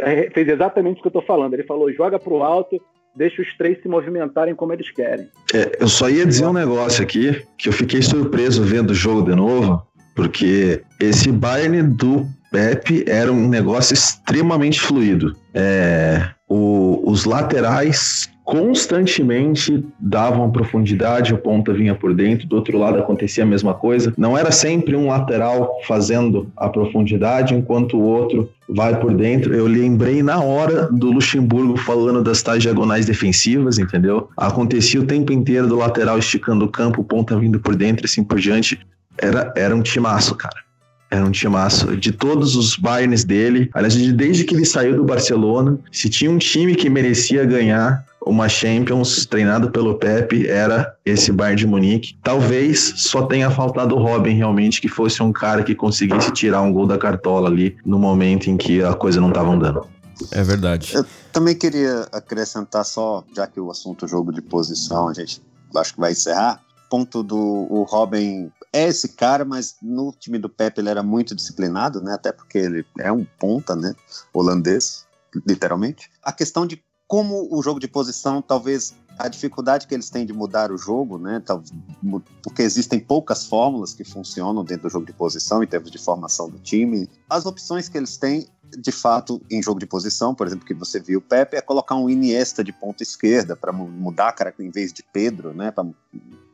é, 0.00 0.30
fez 0.30 0.48
exatamente 0.48 0.98
o 0.98 1.02
que 1.02 1.08
eu 1.08 1.10
estou 1.10 1.22
falando. 1.22 1.54
Ele 1.54 1.64
falou: 1.64 1.92
joga 1.92 2.18
para 2.18 2.32
o 2.32 2.42
alto, 2.42 2.80
deixa 3.14 3.42
os 3.42 3.56
três 3.56 3.80
se 3.82 3.88
movimentarem 3.88 4.54
como 4.54 4.72
eles 4.72 4.90
querem. 4.90 5.28
É, 5.52 5.76
eu 5.80 5.88
só 5.88 6.08
ia 6.08 6.24
dizer 6.24 6.46
um 6.46 6.52
negócio 6.52 7.02
aqui 7.02 7.42
que 7.58 7.68
eu 7.68 7.72
fiquei 7.72 8.00
surpreso 8.00 8.62
vendo 8.62 8.90
o 8.90 8.94
jogo 8.94 9.22
de 9.28 9.34
novo, 9.34 9.82
porque 10.14 10.82
esse 11.00 11.30
Bayern 11.30 11.82
do 11.82 12.26
Pep 12.50 13.04
era 13.08 13.32
um 13.32 13.48
negócio 13.48 13.94
extremamente 13.94 14.80
fluido. 14.80 15.34
É, 15.54 16.28
o, 16.48 17.02
os 17.10 17.24
laterais 17.24 18.30
constantemente 18.44 19.84
davam 19.98 20.50
profundidade, 20.50 21.32
o 21.32 21.38
ponta 21.38 21.72
vinha 21.72 21.94
por 21.94 22.12
dentro, 22.12 22.46
do 22.46 22.56
outro 22.56 22.76
lado 22.76 22.98
acontecia 22.98 23.44
a 23.44 23.46
mesma 23.46 23.72
coisa. 23.72 24.12
Não 24.18 24.36
era 24.36 24.50
sempre 24.50 24.96
um 24.96 25.06
lateral 25.06 25.78
fazendo 25.86 26.50
a 26.56 26.68
profundidade 26.68 27.54
enquanto 27.54 27.96
o 27.96 28.02
outro 28.02 28.50
vai 28.68 28.98
por 28.98 29.14
dentro. 29.14 29.54
Eu 29.54 29.66
lembrei 29.66 30.22
na 30.22 30.42
hora 30.42 30.88
do 30.90 31.10
Luxemburgo 31.10 31.76
falando 31.76 32.22
das 32.22 32.42
tais 32.42 32.62
diagonais 32.62 33.06
defensivas, 33.06 33.78
entendeu? 33.78 34.28
Acontecia 34.36 35.00
o 35.00 35.06
tempo 35.06 35.32
inteiro 35.32 35.66
do 35.66 35.76
lateral 35.76 36.18
esticando 36.18 36.64
o 36.64 36.68
campo, 36.68 37.04
ponta 37.04 37.38
vindo 37.38 37.60
por 37.60 37.76
dentro, 37.76 38.04
assim 38.04 38.24
por 38.24 38.38
diante. 38.38 38.78
Era, 39.18 39.52
era 39.56 39.74
um 39.74 39.82
timaço, 39.82 40.34
cara. 40.34 40.62
Era 41.10 41.24
um 41.24 41.30
timaço 41.30 41.94
de 41.94 42.10
todos 42.10 42.56
os 42.56 42.74
Bayerns 42.76 43.22
dele. 43.22 43.70
Aliás, 43.74 43.94
desde 43.94 44.44
que 44.44 44.54
ele 44.54 44.64
saiu 44.64 44.96
do 44.96 45.04
Barcelona, 45.04 45.78
se 45.92 46.08
tinha 46.08 46.30
um 46.30 46.38
time 46.38 46.74
que 46.74 46.88
merecia 46.88 47.44
ganhar 47.44 48.02
uma 48.24 48.48
Champions 48.48 49.26
treinado 49.26 49.70
pelo 49.70 49.98
Pepe, 49.98 50.48
era 50.48 50.94
esse 51.04 51.30
Bayern 51.30 51.58
de 51.58 51.66
Munique. 51.66 52.16
Talvez 52.22 52.94
só 52.96 53.26
tenha 53.26 53.50
faltado 53.50 53.94
o 53.94 53.98
Robin 53.98 54.34
realmente, 54.34 54.80
que 54.80 54.88
fosse 54.88 55.22
um 55.22 55.32
cara 55.32 55.62
que 55.62 55.74
conseguisse 55.74 56.30
tirar 56.32 56.62
um 56.62 56.72
gol 56.72 56.86
da 56.86 56.96
cartola 56.96 57.48
ali 57.48 57.76
no 57.84 57.98
momento 57.98 58.48
em 58.48 58.56
que 58.56 58.82
a 58.82 58.94
coisa 58.94 59.20
não 59.20 59.28
estava 59.28 59.50
andando. 59.50 59.86
É 60.30 60.42
verdade. 60.42 60.92
Eu 60.94 61.04
também 61.32 61.54
queria 61.54 62.06
acrescentar 62.12 62.84
só, 62.84 63.24
já 63.34 63.46
que 63.46 63.60
o 63.60 63.70
assunto 63.70 64.06
jogo 64.06 64.32
de 64.32 64.40
posição, 64.40 65.08
a 65.08 65.14
gente 65.14 65.42
acho 65.76 65.94
que 65.94 66.00
vai 66.00 66.12
encerrar. 66.12 66.60
Ponto 66.88 67.22
do 67.22 67.36
o 67.36 67.84
Robin 67.84 68.50
é 68.72 68.88
esse 68.88 69.10
cara, 69.10 69.44
mas 69.44 69.76
no 69.82 70.12
time 70.12 70.38
do 70.38 70.48
Pepe 70.48 70.80
ele 70.80 70.88
era 70.88 71.02
muito 71.02 71.34
disciplinado, 71.34 72.00
né? 72.00 72.14
Até 72.14 72.32
porque 72.32 72.58
ele 72.58 72.86
é 72.98 73.12
um 73.12 73.24
ponta, 73.38 73.76
né? 73.76 73.94
Holandês, 74.32 75.06
literalmente. 75.46 76.10
A 76.22 76.32
questão 76.32 76.66
de 76.66 76.82
como 77.06 77.48
o 77.54 77.62
jogo 77.62 77.78
de 77.78 77.86
posição, 77.86 78.40
talvez 78.40 78.94
a 79.18 79.28
dificuldade 79.28 79.86
que 79.86 79.94
eles 79.94 80.08
têm 80.08 80.24
de 80.24 80.32
mudar 80.32 80.72
o 80.72 80.78
jogo, 80.78 81.18
né? 81.18 81.42
Porque 82.42 82.62
existem 82.62 82.98
poucas 82.98 83.46
fórmulas 83.46 83.92
que 83.92 84.04
funcionam 84.04 84.64
dentro 84.64 84.84
do 84.84 84.90
jogo 84.90 85.04
de 85.04 85.12
posição 85.12 85.62
em 85.62 85.66
termos 85.66 85.90
de 85.90 85.98
formação 85.98 86.48
do 86.48 86.58
time. 86.58 87.08
As 87.28 87.44
opções 87.44 87.88
que 87.90 87.98
eles 87.98 88.16
têm 88.16 88.48
de 88.78 88.92
fato, 88.92 89.40
em 89.50 89.62
jogo 89.62 89.78
de 89.78 89.86
posição, 89.86 90.34
por 90.34 90.46
exemplo, 90.46 90.66
que 90.66 90.74
você 90.74 91.00
viu 91.00 91.18
o 91.18 91.22
Pepe, 91.22 91.56
é 91.56 91.60
colocar 91.60 91.94
um 91.94 92.08
Iniesta 92.08 92.62
de 92.64 92.72
ponta 92.72 93.02
esquerda 93.02 93.56
para 93.56 93.72
mudar 93.72 94.34
a 94.38 94.62
em 94.62 94.70
vez 94.70 94.92
de 94.92 95.02
Pedro, 95.02 95.52
né? 95.52 95.70
Para 95.70 95.86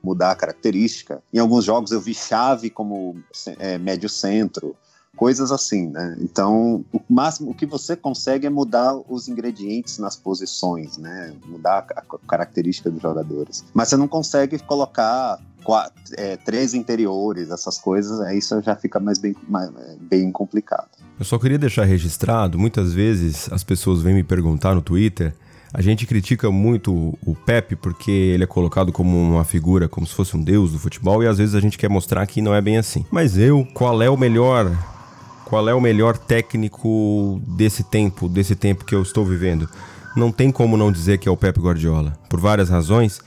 mudar 0.02 0.32
a 0.32 0.36
característica. 0.36 1.22
Em 1.32 1.38
alguns 1.38 1.64
jogos 1.64 1.90
eu 1.90 2.00
vi 2.00 2.14
Chave 2.14 2.70
como 2.70 3.16
é, 3.58 3.78
médio 3.78 4.08
centro, 4.08 4.76
coisas 5.16 5.50
assim, 5.50 5.88
né? 5.88 6.16
Então, 6.20 6.84
o 6.92 7.00
máximo 7.08 7.50
o 7.50 7.54
que 7.54 7.66
você 7.66 7.96
consegue 7.96 8.46
é 8.46 8.50
mudar 8.50 8.96
os 9.08 9.28
ingredientes 9.28 9.98
nas 9.98 10.16
posições, 10.16 10.96
né? 10.96 11.34
Mudar 11.46 11.86
a 11.96 12.02
característica 12.26 12.90
dos 12.90 13.02
jogadores. 13.02 13.64
Mas 13.74 13.88
você 13.88 13.96
não 13.96 14.06
consegue 14.06 14.58
colocar 14.60 15.40
quatro, 15.64 15.98
é, 16.16 16.36
três 16.36 16.72
interiores, 16.72 17.50
essas 17.50 17.78
coisas, 17.78 18.20
aí 18.20 18.38
isso 18.38 18.60
já 18.62 18.76
fica 18.76 19.00
mais 19.00 19.18
bem, 19.18 19.36
mais, 19.48 19.70
bem 20.00 20.30
complicado. 20.30 20.88
Eu 21.18 21.24
só 21.24 21.38
queria 21.38 21.58
deixar 21.58 21.84
registrado, 21.84 22.58
muitas 22.58 22.92
vezes 22.92 23.52
as 23.52 23.64
pessoas 23.64 24.00
vêm 24.02 24.14
me 24.14 24.22
perguntar 24.22 24.74
no 24.74 24.82
Twitter 24.82 25.34
a 25.72 25.82
gente 25.82 26.06
critica 26.06 26.50
muito 26.50 27.18
o 27.24 27.34
Pepe 27.34 27.76
porque 27.76 28.10
ele 28.10 28.44
é 28.44 28.46
colocado 28.46 28.90
como 28.90 29.16
uma 29.16 29.44
figura, 29.44 29.88
como 29.88 30.06
se 30.06 30.14
fosse 30.14 30.36
um 30.36 30.42
deus 30.42 30.72
do 30.72 30.78
futebol, 30.78 31.22
e 31.22 31.26
às 31.26 31.38
vezes 31.38 31.54
a 31.54 31.60
gente 31.60 31.76
quer 31.76 31.90
mostrar 31.90 32.26
que 32.26 32.40
não 32.40 32.54
é 32.54 32.60
bem 32.60 32.78
assim. 32.78 33.04
Mas 33.10 33.36
eu, 33.36 33.66
qual 33.74 34.00
é 34.02 34.08
o 34.08 34.16
melhor 34.16 34.70
qual 35.44 35.66
é 35.66 35.74
o 35.74 35.80
melhor 35.80 36.18
técnico 36.18 37.40
desse 37.46 37.82
tempo, 37.82 38.28
desse 38.28 38.54
tempo 38.54 38.84
que 38.84 38.94
eu 38.94 39.02
estou 39.02 39.24
vivendo? 39.24 39.68
Não 40.14 40.30
tem 40.30 40.50
como 40.50 40.76
não 40.76 40.92
dizer 40.92 41.18
que 41.18 41.28
é 41.28 41.32
o 41.32 41.36
Pep 41.36 41.58
Guardiola, 41.58 42.12
por 42.28 42.38
várias 42.38 42.68
razões, 42.68 43.20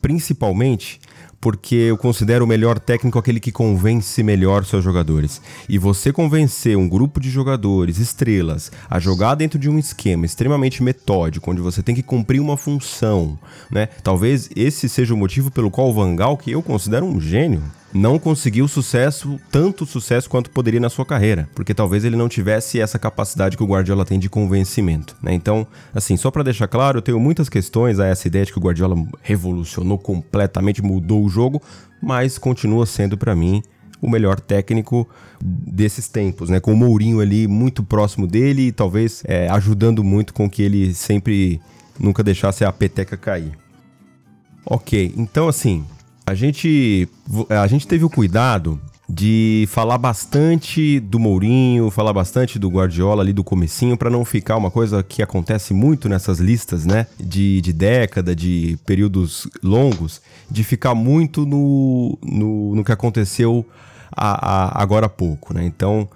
principalmente 0.00 1.00
porque 1.40 1.74
eu 1.74 1.96
considero 1.96 2.44
o 2.44 2.48
melhor 2.48 2.78
técnico 2.78 3.18
aquele 3.18 3.40
que 3.40 3.52
convence 3.52 4.22
melhor 4.22 4.64
seus 4.64 4.82
jogadores. 4.82 5.40
E 5.68 5.78
você 5.78 6.12
convencer 6.12 6.76
um 6.76 6.88
grupo 6.88 7.20
de 7.20 7.30
jogadores, 7.30 7.98
estrelas, 7.98 8.72
a 8.88 8.98
jogar 8.98 9.34
dentro 9.34 9.58
de 9.58 9.68
um 9.68 9.78
esquema 9.78 10.26
extremamente 10.26 10.82
metódico, 10.82 11.50
onde 11.50 11.60
você 11.60 11.82
tem 11.82 11.94
que 11.94 12.02
cumprir 12.02 12.40
uma 12.40 12.56
função, 12.56 13.38
né? 13.70 13.86
Talvez 14.02 14.48
esse 14.56 14.88
seja 14.88 15.14
o 15.14 15.16
motivo 15.16 15.50
pelo 15.50 15.70
qual 15.70 15.90
o 15.90 15.92
Van 15.92 16.16
que 16.36 16.50
eu 16.50 16.62
considero 16.62 17.04
um 17.04 17.20
gênio, 17.20 17.62
não 17.92 18.18
conseguiu 18.18 18.68
sucesso, 18.68 19.38
tanto 19.50 19.86
sucesso 19.86 20.28
quanto 20.28 20.50
poderia 20.50 20.80
na 20.80 20.90
sua 20.90 21.06
carreira, 21.06 21.48
porque 21.54 21.72
talvez 21.72 22.04
ele 22.04 22.16
não 22.16 22.28
tivesse 22.28 22.80
essa 22.80 22.98
capacidade 22.98 23.56
que 23.56 23.62
o 23.62 23.66
Guardiola 23.66 24.04
tem 24.04 24.18
de 24.18 24.28
convencimento, 24.28 25.16
né? 25.22 25.32
Então, 25.32 25.66
assim, 25.94 26.16
só 26.16 26.30
para 26.30 26.42
deixar 26.42 26.68
claro, 26.68 26.98
eu 26.98 27.02
tenho 27.02 27.18
muitas 27.18 27.48
questões 27.48 27.98
a 27.98 28.06
essa 28.06 28.26
ideia 28.26 28.44
de 28.44 28.52
que 28.52 28.58
o 28.58 28.62
Guardiola 28.62 28.96
revolucionou 29.22 29.98
completamente, 29.98 30.82
mudou 30.82 31.24
o 31.24 31.28
jogo, 31.28 31.62
mas 32.02 32.38
continua 32.38 32.86
sendo 32.86 33.16
para 33.16 33.34
mim 33.34 33.62
o 34.00 34.10
melhor 34.10 34.38
técnico 34.40 35.08
desses 35.40 36.08
tempos, 36.08 36.50
né? 36.50 36.60
Com 36.60 36.72
o 36.72 36.76
Mourinho 36.76 37.20
ali 37.20 37.46
muito 37.46 37.82
próximo 37.82 38.26
dele 38.26 38.68
e 38.68 38.72
talvez 38.72 39.22
é, 39.26 39.48
ajudando 39.48 40.04
muito 40.04 40.34
com 40.34 40.50
que 40.50 40.62
ele 40.62 40.92
sempre 40.94 41.60
nunca 41.98 42.22
deixasse 42.22 42.64
a 42.64 42.72
peteca 42.72 43.16
cair. 43.16 43.52
Ok, 44.64 45.14
então 45.16 45.48
assim, 45.48 45.84
a 46.26 46.34
gente, 46.34 47.08
a 47.48 47.66
gente 47.68 47.86
teve 47.86 48.04
o 48.04 48.10
cuidado 48.10 48.80
de 49.08 49.68
falar 49.68 49.96
bastante 49.96 50.98
do 50.98 51.20
Mourinho, 51.20 51.88
falar 51.92 52.12
bastante 52.12 52.58
do 52.58 52.68
Guardiola 52.68 53.22
ali 53.22 53.32
do 53.32 53.44
comecinho, 53.44 53.96
para 53.96 54.10
não 54.10 54.24
ficar 54.24 54.56
uma 54.56 54.68
coisa 54.68 55.04
que 55.04 55.22
acontece 55.22 55.72
muito 55.72 56.08
nessas 56.08 56.40
listas, 56.40 56.84
né? 56.84 57.06
De, 57.16 57.60
de 57.60 57.72
década, 57.72 58.34
de 58.34 58.76
períodos 58.84 59.46
longos, 59.62 60.20
de 60.50 60.64
ficar 60.64 60.96
muito 60.96 61.46
no, 61.46 62.18
no, 62.24 62.74
no 62.74 62.84
que 62.84 62.90
aconteceu 62.90 63.64
a, 64.10 64.80
a, 64.80 64.82
agora 64.82 65.06
há 65.06 65.10
pouco, 65.10 65.54
né? 65.54 65.64
Então, 65.64 66.08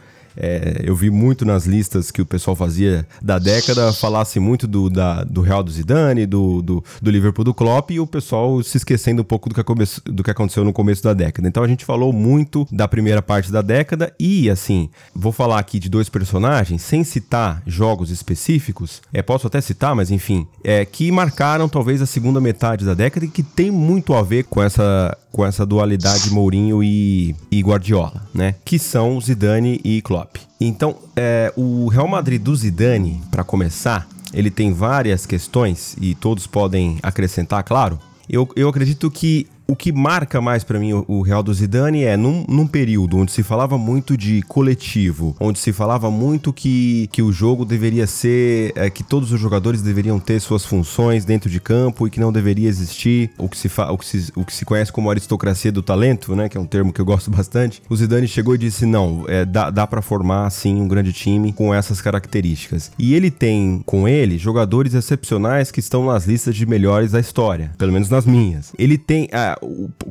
é, 0.43 0.81
eu 0.85 0.97
vi 0.97 1.11
muito 1.11 1.45
nas 1.45 1.67
listas 1.67 2.11
que 2.11 2.23
o 2.23 2.27
pessoal 2.27 2.57
fazia 2.57 3.07
da 3.21 3.39
década, 3.39 3.93
falasse 3.93 4.41
muito 4.41 4.67
do, 4.67 4.89
da, 4.89 5.23
do 5.23 5.43
Real 5.43 5.63
do 5.63 5.71
Zidane, 5.71 6.25
do, 6.25 6.63
do, 6.63 6.83
do, 7.01 7.11
Liverpool 7.11 7.45
do 7.45 7.53
Klopp, 7.53 7.91
e 7.91 8.01
o 8.01 8.07
pessoal 8.07 8.63
se 8.63 8.79
esquecendo 8.79 9.21
um 9.21 9.25
pouco 9.25 9.51
do 9.51 9.55
que, 9.55 9.63
come, 9.63 9.85
do 10.07 10.25
que 10.25 10.31
aconteceu 10.31 10.65
no 10.65 10.73
começo 10.73 11.03
da 11.03 11.13
década. 11.13 11.47
Então 11.47 11.63
a 11.63 11.69
gente 11.69 11.85
falou 11.85 12.11
muito 12.11 12.67
da 12.73 12.89
primeira 12.89 13.21
parte 13.21 13.53
da 13.53 13.61
década, 13.61 14.15
e 14.19 14.49
assim, 14.49 14.89
vou 15.15 15.31
falar 15.31 15.59
aqui 15.59 15.79
de 15.79 15.91
dois 15.91 16.09
personagens, 16.09 16.81
sem 16.81 17.05
citar 17.05 17.63
jogos 17.67 18.11
específicos, 18.11 19.03
é, 19.13 19.21
posso 19.21 19.47
até 19.47 19.61
citar, 19.61 19.95
mas 19.95 20.11
enfim, 20.11 20.47
é, 20.65 20.87
que 20.87 21.13
marcaram 21.13 21.69
talvez 21.69 22.01
a 22.01 22.07
segunda 22.07 22.41
metade 22.41 22.87
da 22.87 22.95
década 22.95 23.27
e 23.27 23.29
que 23.29 23.43
tem 23.43 23.71
muito 23.71 24.15
a 24.15 24.23
ver 24.23 24.45
com 24.45 24.63
essa, 24.63 25.17
com 25.31 25.45
essa 25.45 25.67
dualidade 25.67 26.31
Mourinho 26.31 26.83
e, 26.83 27.35
e 27.51 27.61
Guardiola, 27.61 28.27
né? 28.35 28.55
Que 28.65 28.79
são 28.79 29.21
Zidane 29.21 29.81
e 29.85 30.01
Klopp. 30.01 30.30
Então, 30.61 30.97
é, 31.17 31.53
o 31.57 31.89
Real 31.89 32.07
Madrid 32.07 32.41
do 32.41 32.55
Zidane, 32.55 33.23
para 33.31 33.43
começar, 33.43 34.07
ele 34.33 34.51
tem 34.51 34.73
várias 34.73 35.25
questões 35.25 35.97
e 36.01 36.15
todos 36.15 36.47
podem 36.47 36.99
acrescentar, 37.03 37.65
claro. 37.65 37.99
Eu, 38.29 38.49
eu 38.55 38.69
acredito 38.69 39.11
que 39.11 39.49
o 39.71 39.77
que 39.77 39.93
marca 39.93 40.41
mais 40.41 40.65
para 40.65 40.81
mim 40.81 41.05
o, 41.07 41.23
Real 41.23 41.45
do 41.45 41.55
Zidane 41.55 42.03
é 42.03 42.17
num, 42.17 42.45
num, 42.49 42.67
período 42.67 43.19
onde 43.19 43.31
se 43.31 43.45
falava 43.45 43.79
muito 43.79 44.17
de 44.17 44.43
coletivo, 44.43 45.37
onde 45.39 45.61
se 45.61 45.73
falava 45.73 46.11
muito 46.11 46.53
que, 46.53 47.09
que 47.13 47.23
o 47.23 47.31
jogo 47.31 47.65
deveria 47.65 48.05
ser, 48.07 48.73
é, 48.75 48.91
que 48.91 49.05
todos 49.05 49.31
os 49.31 49.41
jogadores 49.41 49.81
deveriam 49.81 50.19
ter 50.19 50.41
suas 50.41 50.65
funções 50.65 51.25
dentro 51.25 51.49
de 51.49 51.61
campo 51.61 52.07
e 52.07 52.11
que 52.11 52.19
não 52.19 52.33
deveria 52.33 52.69
existir 52.69 53.31
o 53.39 53.49
que 53.49 53.57
se, 53.57 53.69
fa, 53.69 53.93
o 53.93 53.99
que 53.99 54.05
se, 54.05 54.33
o 54.35 54.45
que 54.45 54.53
se 54.53 54.65
conhece 54.65 54.91
como 54.91 55.09
aristocracia 55.09 55.71
do 55.71 55.83
talento, 55.83 56.35
né, 56.35 56.49
que 56.49 56.59
é 56.59 56.61
um 56.61 56.67
termo 56.67 56.93
que 56.93 57.01
eu 57.01 57.05
gosto 57.05 57.31
bastante. 57.31 57.81
O 57.89 57.95
Zidane 57.95 58.27
chegou 58.27 58.57
e 58.57 58.59
disse 58.59 58.85
não, 58.85 59.25
é, 59.29 59.45
dá, 59.45 59.71
dá 59.71 59.87
para 59.87 60.03
formar 60.03 60.51
sim 60.51 60.81
um 60.81 60.89
grande 60.89 61.13
time 61.13 61.53
com 61.53 61.73
essas 61.73 62.01
características. 62.01 62.91
E 62.99 63.15
ele 63.15 63.31
tem 63.31 63.83
com 63.87 64.09
ele 64.09 64.37
jogadores 64.37 64.95
excepcionais 64.95 65.71
que 65.71 65.79
estão 65.79 66.07
nas 66.07 66.27
listas 66.27 66.57
de 66.57 66.67
melhores 66.67 67.13
da 67.13 67.21
história, 67.21 67.71
pelo 67.79 67.93
menos 67.93 68.11
nas 68.11 68.27
minhas. 68.27 68.73
Ele 68.77 68.99
tem. 68.99 69.29
Ah, 69.33 69.60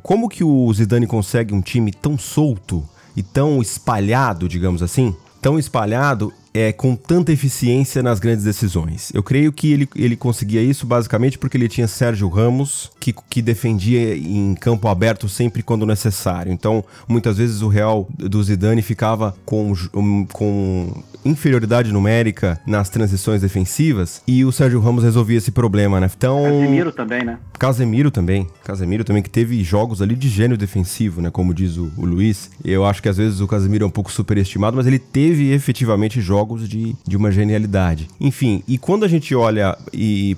como 0.04 0.30
que 0.30 0.44
o 0.44 0.72
Zidane 0.74 1.08
consegue 1.08 1.54
um 1.54 1.62
time 1.62 1.92
tão 1.92 2.18
solto 2.18 2.88
e 3.16 3.24
tão 3.24 3.62
espalhado, 3.62 4.48
digamos 4.48 4.82
assim? 4.82 5.16
Tão 5.42 5.58
espalhado 5.58 6.34
é, 6.54 6.72
com 6.72 6.96
tanta 6.96 7.32
eficiência 7.32 8.02
nas 8.02 8.20
grandes 8.20 8.44
decisões. 8.44 9.12
Eu 9.14 9.24
creio 9.24 9.52
que 9.52 9.72
ele, 9.72 9.90
ele 9.96 10.16
conseguia 10.16 10.62
isso 10.62 10.86
basicamente 10.86 11.38
porque 11.38 11.58
ele 11.58 11.68
tinha 11.68 11.88
Sérgio 11.88 12.28
Ramos, 12.28 12.92
que, 13.00 13.14
que 13.30 13.42
defendia 13.42 14.16
em 14.16 14.56
campo 14.56 14.88
aberto 14.88 15.30
sempre 15.30 15.62
quando 15.62 15.86
necessário. 15.86 16.52
Então, 16.52 16.84
muitas 17.08 17.38
vezes 17.38 17.62
o 17.62 17.68
Real 17.68 18.08
do 18.18 18.42
Zidane 18.44 18.82
ficava 18.82 19.36
com, 19.46 19.74
com 20.32 21.04
inferioridade 21.24 21.92
numérica 21.92 22.60
nas 22.66 22.90
transições 22.90 23.42
defensivas 23.42 24.22
e 24.28 24.46
o 24.46 24.52
Sérgio 24.52 24.80
Ramos 24.80 25.04
resolvia 25.04 25.38
esse 25.38 25.52
problema, 25.52 26.00
né? 26.00 26.10
Então, 26.16 26.44
Casemiro 26.44 26.92
também, 26.92 27.24
né? 27.24 27.38
Casemiro 27.58 28.12
também. 28.12 28.48
Casemiro 28.64 29.04
também 29.04 29.22
que 29.22 29.30
teve 29.30 29.62
jogos 29.64 30.02
ali 30.02 30.16
de 30.16 30.30
gênio 30.30 30.58
defensivo, 30.58 31.22
né? 31.22 31.30
Como 31.30 31.54
diz 31.54 31.78
o, 31.78 31.92
o 31.98 32.06
Luiz. 32.06 32.50
Eu 32.64 32.86
acho 32.86 33.02
que 33.02 33.10
às 33.10 33.18
vezes 33.18 33.40
o 33.40 33.48
Casemiro 33.48 33.84
é 33.84 33.88
um 33.88 33.92
pouco 33.92 34.12
superestimado, 34.12 34.78
mas 34.78 34.88
ele 34.88 35.00
teve 35.00 35.52
efetivamente 35.52 36.22
jogos 36.22 36.39
jogos 36.40 36.70
de, 36.70 36.96
de 37.06 37.18
uma 37.18 37.32
genialidade. 37.32 38.08
Enfim, 38.20 38.64
e 38.68 38.78
quando 38.78 39.04
a 39.04 39.08
gente 39.08 39.36
olha 39.36 39.78
e 39.94 40.38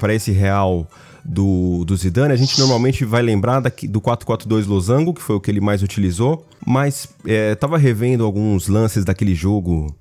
para 0.00 0.14
esse 0.14 0.32
Real 0.32 0.86
do, 1.24 1.84
do 1.84 1.96
Zidane, 1.96 2.32
a 2.32 2.36
gente 2.36 2.58
normalmente 2.58 3.04
vai 3.04 3.22
lembrar 3.22 3.60
daqui, 3.60 3.86
do 3.86 4.00
4-4-2 4.00 4.66
Losango, 4.66 5.14
que 5.14 5.22
foi 5.22 5.36
o 5.36 5.40
que 5.40 5.50
ele 5.50 5.60
mais 5.60 5.82
utilizou, 5.82 6.44
mas 6.66 7.08
estava 7.24 7.76
é, 7.76 7.80
revendo 7.80 8.24
alguns 8.24 8.66
lances 8.66 9.04
daquele 9.04 9.34
jogo 9.34 9.94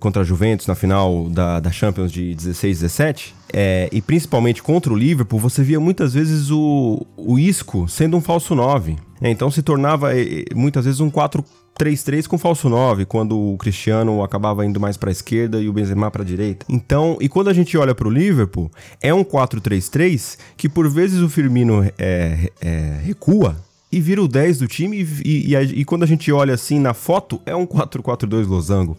contra 0.00 0.22
a 0.22 0.24
Juventus 0.24 0.66
na 0.66 0.74
final 0.74 1.28
da, 1.28 1.60
da 1.60 1.70
Champions 1.70 2.10
de 2.10 2.34
16 2.34 2.80
17 2.80 3.34
é, 3.52 3.88
e 3.92 4.00
principalmente 4.00 4.62
contra 4.62 4.90
o 4.90 4.96
Liverpool, 4.96 5.38
você 5.38 5.62
via 5.62 5.78
muitas 5.78 6.14
vezes 6.14 6.50
o, 6.50 7.06
o 7.16 7.38
Isco 7.38 7.86
sendo 7.86 8.16
um 8.16 8.20
falso 8.20 8.54
9. 8.54 8.96
É, 9.20 9.30
então 9.30 9.50
se 9.50 9.62
tornava 9.62 10.10
muitas 10.54 10.84
vezes 10.84 11.00
um 11.00 11.10
4 11.10 11.44
3-3 11.78 12.26
com 12.26 12.36
falso 12.36 12.68
9, 12.68 13.06
quando 13.06 13.38
o 13.38 13.56
Cristiano 13.56 14.22
acabava 14.22 14.66
indo 14.66 14.80
mais 14.80 14.96
para 14.96 15.10
a 15.10 15.12
esquerda 15.12 15.60
e 15.60 15.68
o 15.68 15.72
Benzema 15.72 16.10
para 16.10 16.22
a 16.22 16.26
direita. 16.26 16.66
Então, 16.68 17.16
e 17.20 17.28
quando 17.28 17.48
a 17.48 17.52
gente 17.52 17.78
olha 17.78 17.94
para 17.94 18.08
o 18.08 18.10
Liverpool, 18.10 18.70
é 19.00 19.14
um 19.14 19.22
4-3-3 19.22 20.36
que 20.56 20.68
por 20.68 20.90
vezes 20.90 21.20
o 21.20 21.28
Firmino 21.28 21.88
é, 21.96 22.50
é, 22.60 23.00
recua 23.04 23.56
e 23.90 24.00
vira 24.00 24.22
o 24.22 24.28
10 24.28 24.58
do 24.58 24.68
time 24.68 25.06
e, 25.24 25.54
e, 25.54 25.56
e, 25.56 25.84
quando 25.84 26.02
a 26.02 26.06
gente 26.06 26.30
olha 26.30 26.52
assim 26.52 26.78
na 26.78 26.92
foto, 26.92 27.40
é 27.46 27.56
um 27.56 27.66
4-4-2 27.66 28.46
losango. 28.46 28.96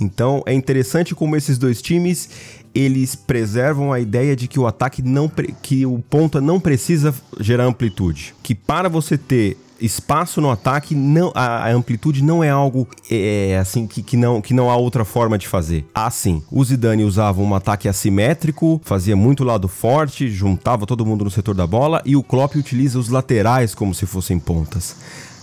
Então, 0.00 0.42
é 0.46 0.52
interessante 0.52 1.14
como 1.14 1.36
esses 1.36 1.58
dois 1.58 1.80
times 1.80 2.28
eles 2.74 3.14
preservam 3.14 3.92
a 3.92 4.00
ideia 4.00 4.34
de 4.34 4.48
que 4.48 4.58
o 4.58 4.66
ataque 4.66 5.02
não 5.02 5.30
que 5.62 5.84
o 5.84 5.98
ponta 5.98 6.40
não 6.40 6.58
precisa 6.58 7.14
gerar 7.38 7.64
amplitude, 7.64 8.34
que 8.42 8.54
para 8.54 8.88
você 8.88 9.18
ter 9.18 9.58
espaço 9.84 10.40
no 10.40 10.50
ataque, 10.50 10.94
não, 10.94 11.32
a, 11.34 11.66
a 11.66 11.72
amplitude 11.72 12.22
não 12.22 12.42
é 12.42 12.50
algo 12.50 12.86
é, 13.10 13.58
assim 13.60 13.86
que, 13.86 14.02
que, 14.02 14.16
não, 14.16 14.40
que 14.40 14.54
não 14.54 14.70
há 14.70 14.76
outra 14.76 15.04
forma 15.04 15.36
de 15.36 15.48
fazer. 15.48 15.84
Assim, 15.94 16.42
o 16.50 16.64
Zidane 16.64 17.04
usava 17.04 17.40
um 17.40 17.54
ataque 17.54 17.88
assimétrico, 17.88 18.80
fazia 18.84 19.16
muito 19.16 19.44
lado 19.44 19.68
forte, 19.68 20.30
juntava 20.30 20.86
todo 20.86 21.04
mundo 21.04 21.24
no 21.24 21.30
setor 21.30 21.54
da 21.54 21.66
bola 21.66 22.00
e 22.04 22.16
o 22.16 22.22
Klopp 22.22 22.56
utiliza 22.56 22.98
os 22.98 23.08
laterais 23.08 23.74
como 23.74 23.94
se 23.94 24.06
fossem 24.06 24.38
pontas. 24.38 24.96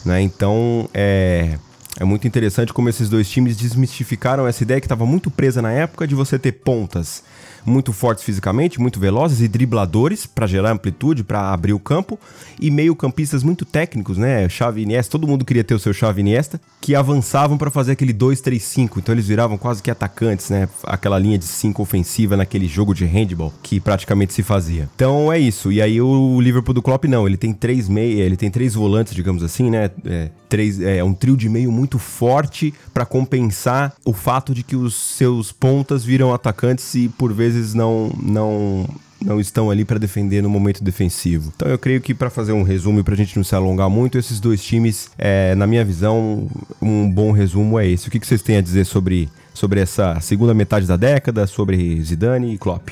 Né? 0.05 0.21
Então, 0.21 0.89
é, 0.93 1.57
é 1.99 2.05
muito 2.05 2.27
interessante 2.27 2.71
como 2.71 2.87
esses 2.87 3.09
dois 3.09 3.29
times 3.29 3.57
desmistificaram 3.57 4.47
essa 4.47 4.63
ideia 4.63 4.79
que 4.79 4.85
estava 4.85 5.05
muito 5.05 5.29
presa 5.29 5.61
na 5.61 5.71
época 5.71 6.07
de 6.07 6.15
você 6.15 6.39
ter 6.39 6.53
pontas 6.53 7.23
muito 7.65 7.93
fortes 7.93 8.23
fisicamente, 8.23 8.79
muito 8.79 8.99
velozes 8.99 9.41
e 9.41 9.47
dribladores 9.47 10.25
para 10.25 10.47
gerar 10.47 10.71
amplitude, 10.71 11.23
para 11.23 11.51
abrir 11.51 11.73
o 11.73 11.79
campo, 11.79 12.19
e 12.59 12.69
meio-campistas 12.69 13.43
muito 13.43 13.65
técnicos, 13.65 14.17
né? 14.17 14.47
Xavi 14.49 14.83
Iniesta, 14.83 15.11
todo 15.11 15.27
mundo 15.27 15.45
queria 15.45 15.63
ter 15.63 15.73
o 15.73 15.79
seu 15.79 15.93
Xavi 15.93 16.21
Iniesta, 16.21 16.59
que 16.81 16.95
avançavam 16.95 17.57
para 17.57 17.69
fazer 17.69 17.93
aquele 17.93 18.13
2-3-5, 18.13 18.97
então 18.97 19.13
eles 19.13 19.27
viravam 19.27 19.57
quase 19.57 19.81
que 19.81 19.91
atacantes, 19.91 20.49
né? 20.49 20.67
Aquela 20.83 21.17
linha 21.19 21.37
de 21.37 21.45
5 21.45 21.81
ofensiva 21.81 22.37
naquele 22.37 22.67
jogo 22.67 22.93
de 22.93 23.05
handball 23.05 23.53
que 23.63 23.79
praticamente 23.79 24.33
se 24.33 24.43
fazia. 24.43 24.89
Então 24.95 25.31
é 25.31 25.39
isso. 25.39 25.71
E 25.71 25.81
aí 25.81 26.01
o 26.01 26.39
Liverpool 26.39 26.73
do 26.73 26.81
Klopp 26.81 27.05
não, 27.05 27.27
ele 27.27 27.37
tem 27.37 27.53
três 27.53 27.87
meia, 27.87 28.23
ele 28.23 28.37
tem 28.37 28.49
três 28.49 28.73
volantes, 28.73 29.13
digamos 29.13 29.43
assim, 29.43 29.69
né? 29.69 29.89
É, 30.05 30.29
três, 30.47 30.79
é 30.81 31.03
um 31.03 31.13
trio 31.13 31.37
de 31.37 31.47
meio 31.49 31.71
muito 31.71 31.99
forte 31.99 32.73
para 32.93 33.05
compensar 33.05 33.93
o 34.05 34.13
fato 34.13 34.53
de 34.53 34.63
que 34.63 34.75
os 34.75 34.95
seus 34.95 35.51
pontas 35.51 36.03
viram 36.03 36.33
atacantes 36.33 36.95
e 36.95 37.09
por 37.09 37.33
vezes 37.33 37.48
vezes 37.55 37.73
não 37.73 38.11
não 38.21 38.87
não 39.23 39.39
estão 39.39 39.69
ali 39.69 39.83
para 39.83 39.99
defender 39.99 40.41
no 40.41 40.49
momento 40.49 40.83
defensivo. 40.83 41.51
Então 41.55 41.67
eu 41.67 41.77
creio 41.77 42.01
que 42.01 42.13
para 42.13 42.29
fazer 42.29 42.53
um 42.53 42.63
resumo 42.63 42.99
e 42.99 43.03
para 43.03 43.13
a 43.13 43.17
gente 43.17 43.35
não 43.35 43.43
se 43.43 43.53
alongar 43.53 43.89
muito, 43.89 44.17
esses 44.17 44.39
dois 44.39 44.63
times, 44.63 45.11
é, 45.17 45.53
na 45.55 45.67
minha 45.67 45.83
visão, 45.83 46.47
um 46.81 47.09
bom 47.09 47.31
resumo 47.31 47.77
é 47.77 47.87
esse. 47.87 48.07
O 48.07 48.11
que, 48.11 48.19
que 48.19 48.27
vocês 48.27 48.41
têm 48.41 48.57
a 48.57 48.61
dizer 48.61 48.85
sobre, 48.85 49.29
sobre 49.53 49.79
essa 49.81 50.19
segunda 50.21 50.53
metade 50.53 50.87
da 50.87 50.95
década, 50.95 51.45
sobre 51.47 52.01
Zidane 52.01 52.53
e 52.53 52.57
Klopp? 52.57 52.89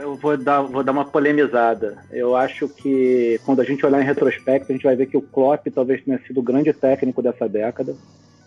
Eu 0.00 0.16
vou 0.16 0.36
dar, 0.36 0.62
vou 0.62 0.82
dar 0.82 0.92
uma 0.92 1.04
polemizada. 1.04 1.98
Eu 2.10 2.34
acho 2.34 2.68
que 2.68 3.40
quando 3.44 3.60
a 3.60 3.64
gente 3.64 3.84
olhar 3.84 4.00
em 4.00 4.06
retrospecto, 4.06 4.70
a 4.70 4.74
gente 4.74 4.84
vai 4.84 4.96
ver 4.96 5.06
que 5.06 5.16
o 5.16 5.22
Klopp 5.22 5.66
talvez 5.74 6.02
tenha 6.02 6.18
sido 6.26 6.40
o 6.40 6.42
grande 6.42 6.72
técnico 6.72 7.20
dessa 7.20 7.48
década 7.48 7.94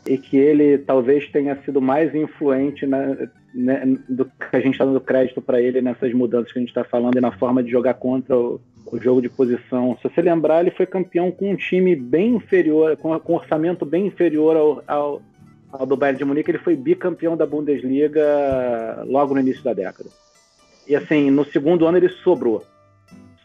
e 0.06 0.18
que 0.18 0.38
ele 0.38 0.78
talvez 0.78 1.30
tenha 1.30 1.56
sido 1.64 1.82
mais 1.82 2.14
influente 2.16 2.86
na, 2.86 3.16
né, 3.54 3.98
do 4.08 4.26
que 4.26 4.56
a 4.56 4.60
gente 4.60 4.74
está 4.74 4.86
dando 4.86 5.02
crédito 5.02 5.42
para 5.42 5.62
ele 5.62 5.82
nessas 5.82 6.14
mudanças 6.14 6.52
que 6.52 6.60
a 6.60 6.62
gente 6.62 6.70
está 6.70 6.84
falando 6.84 7.18
e 7.18 7.22
na 7.22 7.32
forma 7.32 7.64
de 7.64 7.72
jogar 7.72 7.96
contra 7.96 8.38
o, 8.38 8.62
o, 8.86 9.00
jogo 9.00 9.22
de 9.22 9.30
posição. 9.30 9.98
Se 10.02 10.10
você 10.10 10.22
lembrar, 10.22 10.62
ele 10.62 10.72
foi 10.72 10.86
campeão 10.86 11.32
com 11.32 11.52
um 11.52 11.56
time 11.56 11.96
bem 11.96 12.36
inferior, 12.36 12.96
com, 12.98 13.18
com 13.20 13.34
um 13.34 13.36
orçamento 13.38 13.86
bem 13.86 14.08
inferior 14.08 14.56
ao, 14.56 14.84
ao, 14.88 15.22
ao 15.72 15.86
do 15.86 15.98
Bayern 15.98 16.18
de 16.18 16.26
Munique. 16.26 16.52
Ele 16.52 16.58
foi 16.60 16.76
bicampeão 16.76 17.36
da 17.36 17.46
Bundesliga 17.46 19.04
logo 19.06 19.34
no 19.34 19.40
início 19.40 19.64
da 19.64 19.74
década. 19.74 20.10
E 20.88 20.96
assim, 20.96 21.30
no 21.30 21.46
segundo 21.46 21.86
ano 21.86 21.98
ele 21.98 22.10
sobrou. 22.10 22.64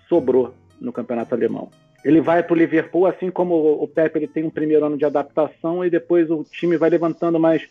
Sobrou 0.08 0.54
no 0.80 0.92
campeonato 0.92 1.34
alemão. 1.34 1.70
Ele 2.04 2.20
vai 2.20 2.42
para 2.42 2.52
o 2.52 2.56
Liverpool, 2.56 3.06
assim 3.06 3.30
como 3.30 3.54
o 3.54 3.88
Pepe 3.88 4.18
ele 4.18 4.28
tem 4.28 4.44
um 4.44 4.50
primeiro 4.50 4.84
ano 4.84 4.98
de 4.98 5.04
adaptação 5.04 5.84
e 5.84 5.88
depois 5.88 6.30
o 6.30 6.44
time 6.44 6.76
vai 6.76 6.90
levantando 6.90 7.40
mais. 7.40 7.66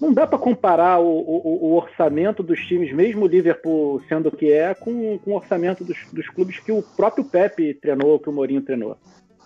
Não 0.00 0.12
dá 0.12 0.26
para 0.26 0.38
comparar 0.38 0.98
o, 0.98 1.06
o, 1.06 1.68
o, 1.68 1.74
orçamento 1.74 2.42
dos 2.42 2.60
times, 2.66 2.92
mesmo 2.92 3.24
o 3.24 3.28
Liverpool 3.28 4.02
sendo 4.08 4.28
o 4.28 4.32
que 4.36 4.52
é, 4.52 4.74
com, 4.74 5.18
com 5.18 5.30
o 5.30 5.36
orçamento 5.36 5.84
dos, 5.84 5.96
dos 6.12 6.28
clubes 6.28 6.58
que 6.58 6.72
o 6.72 6.82
próprio 6.82 7.24
Pepe 7.24 7.72
treinou, 7.74 8.18
que 8.18 8.28
o 8.28 8.32
Mourinho 8.32 8.60
treinou. 8.60 8.98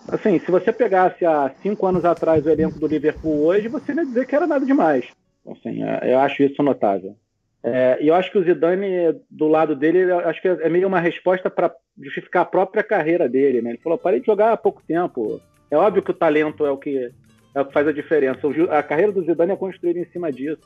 Assim, 0.07 0.39
se 0.39 0.49
você 0.49 0.73
pegasse 0.73 1.23
há 1.23 1.51
cinco 1.61 1.85
anos 1.85 2.03
atrás 2.03 2.45
o 2.45 2.49
elenco 2.49 2.79
do 2.79 2.87
Liverpool 2.87 3.45
hoje, 3.45 3.67
você 3.67 3.93
ia 3.93 4.05
dizer 4.05 4.25
que 4.25 4.35
era 4.35 4.47
nada 4.47 4.65
demais. 4.65 5.05
Assim, 5.47 5.83
é, 5.83 6.13
eu 6.13 6.19
acho 6.19 6.43
isso 6.43 6.61
notável. 6.61 7.15
É, 7.63 7.99
e 8.01 8.07
eu 8.07 8.15
acho 8.15 8.31
que 8.31 8.37
o 8.37 8.43
Zidane, 8.43 9.19
do 9.29 9.47
lado 9.47 9.75
dele, 9.75 10.11
acho 10.11 10.41
que 10.41 10.47
é 10.47 10.69
meio 10.69 10.87
uma 10.87 10.99
resposta 10.99 11.49
para 11.49 11.71
justificar 12.01 12.41
a 12.41 12.45
própria 12.45 12.83
carreira 12.83 13.29
dele. 13.29 13.61
Né? 13.61 13.71
Ele 13.71 13.79
falou: 13.79 13.97
parei 13.97 14.19
de 14.19 14.25
jogar 14.25 14.51
há 14.51 14.57
pouco 14.57 14.81
tempo. 14.87 15.39
É 15.69 15.77
óbvio 15.77 16.01
que 16.01 16.11
o 16.11 16.15
talento 16.15 16.65
é 16.65 16.71
o 16.71 16.77
que, 16.77 17.11
é 17.53 17.61
o 17.61 17.65
que 17.65 17.73
faz 17.73 17.87
a 17.87 17.91
diferença. 17.93 18.39
A 18.71 18.83
carreira 18.83 19.11
do 19.11 19.23
Zidane 19.23 19.51
é 19.51 19.55
construída 19.55 19.99
em 19.99 20.05
cima 20.05 20.31
disso. 20.31 20.61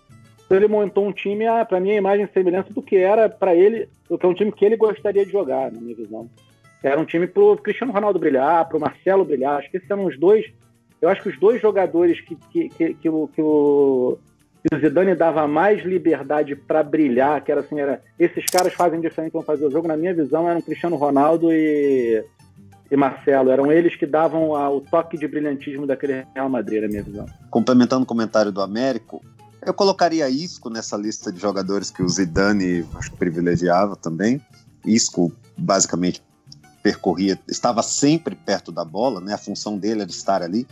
Então 0.46 0.58
ele 0.58 0.68
montou 0.68 1.06
um 1.06 1.12
time, 1.12 1.46
ah, 1.48 1.66
para 1.66 1.80
mim, 1.80 1.92
a 1.92 1.96
imagem 1.96 2.26
e 2.26 2.34
semelhança 2.34 2.72
do 2.72 2.82
que 2.82 2.98
era 2.98 3.28
para 3.28 3.56
ele, 3.56 3.90
do 4.08 4.18
que 4.18 4.26
é 4.26 4.30
um 4.30 4.34
time 4.34 4.52
que 4.52 4.64
ele 4.64 4.78
gostaria 4.78 5.26
de 5.26 5.32
jogar, 5.32 5.72
na 5.72 5.82
minha 5.82 5.96
visão. 5.96 6.30
Era 6.84 7.02
um 7.02 7.06
time 7.06 7.26
pro 7.26 7.58
Cristiano 7.58 7.92
Ronaldo 7.92 8.20
brilhar, 8.20 8.68
pro 8.70 8.80
Marcelo 8.80 9.26
brilhar. 9.26 9.58
Acho 9.58 9.72
que 9.72 9.78
esses 9.78 9.90
eram 9.90 10.06
os 10.06 10.20
dois. 10.20 10.46
Eu 11.02 11.10
acho 11.10 11.24
que 11.24 11.30
os 11.30 11.40
dois 11.40 11.60
jogadores 11.60 12.22
que, 12.22 12.36
que, 12.52 12.70
que, 12.70 12.94
que, 12.94 13.10
o, 13.10 13.28
que 13.28 13.42
o 13.42 14.20
e 14.66 14.76
o 14.76 14.80
Zidane 14.80 15.14
dava 15.14 15.48
mais 15.48 15.84
liberdade 15.86 16.56
para 16.56 16.82
brilhar, 16.82 17.44
que 17.44 17.52
era 17.52 17.62
assim, 17.62 17.80
era 17.80 18.02
esses 18.18 18.46
caras 18.46 18.74
fazem 18.74 19.00
diferente, 19.00 19.34
vão 19.34 19.44
fazer 19.44 19.66
o 19.66 19.72
jogo. 19.72 19.88
Na 19.88 19.96
minha 19.96 20.14
visão, 20.14 20.50
eram 20.50 20.60
Cristiano 20.60 20.96
Ronaldo 20.96 21.52
e, 21.52 22.26
e 22.90 22.98
Marcelo. 22.98 23.52
Eram 23.52 23.72
eles 23.72 23.96
que 23.96 24.08
davam 24.08 24.50
o 24.50 24.82
toque 24.82 25.20
de 25.20 25.28
brilhantismo 25.28 25.86
daquele 25.86 26.26
Real 26.34 26.50
Madrid, 26.50 26.82
na 26.82 26.88
minha 26.88 27.04
visão. 27.04 27.28
Complementando 27.52 28.04
o 28.04 28.08
comentário 28.08 28.52
do 28.52 28.60
Américo, 28.60 29.22
eu 29.64 29.74
colocaria 29.74 30.28
Isco 30.30 30.68
nessa 30.70 30.98
lista 30.98 31.32
de 31.32 31.40
jogadores 31.40 31.92
que 31.92 32.02
o 32.02 32.10
Zidane 32.10 32.84
acho 32.96 33.12
que 33.12 33.18
privilegiava 33.18 33.96
também. 33.96 34.42
Isco, 34.84 35.32
basicamente, 35.56 36.24
percorria, 36.86 37.40
estava 37.48 37.82
sempre 37.82 38.36
perto 38.36 38.72
da 38.72 38.86
bola, 38.86 39.20
né? 39.20 39.34
A 39.34 39.40
função 39.40 39.76
dele 39.76 40.04
era 40.04 40.10
estar 40.12 40.44
ali. 40.44 40.68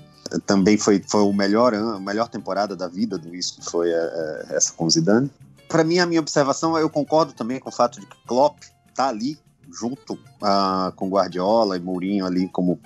Também 0.45 0.77
foi, 0.77 1.03
foi 1.09 1.21
o 1.21 1.33
melhor 1.33 1.73
a 1.73 1.99
melhor 1.99 2.27
temporada 2.27 2.75
da 2.75 2.87
vida 2.87 3.17
do 3.17 3.33
Isco, 3.35 3.63
foi 3.63 3.89
é, 3.89 4.45
essa 4.51 4.71
com 4.73 4.87
Zidane. 4.87 5.31
Para 5.67 5.83
mim, 5.83 5.97
a 5.97 6.05
minha 6.05 6.21
observação, 6.21 6.77
eu 6.77 6.87
concordo 6.87 7.33
também 7.33 7.59
com 7.59 7.69
o 7.69 7.71
fato 7.73 7.99
de 7.99 8.05
que 8.05 8.15
Klopp 8.27 8.59
tá 8.93 9.07
ali 9.07 9.39
junto 9.71 10.13
uh, 10.13 10.91
com 10.95 11.09
Guardiola 11.09 11.77
e 11.77 11.79
Mourinho 11.79 12.27
ali 12.27 12.47
como 12.47 12.79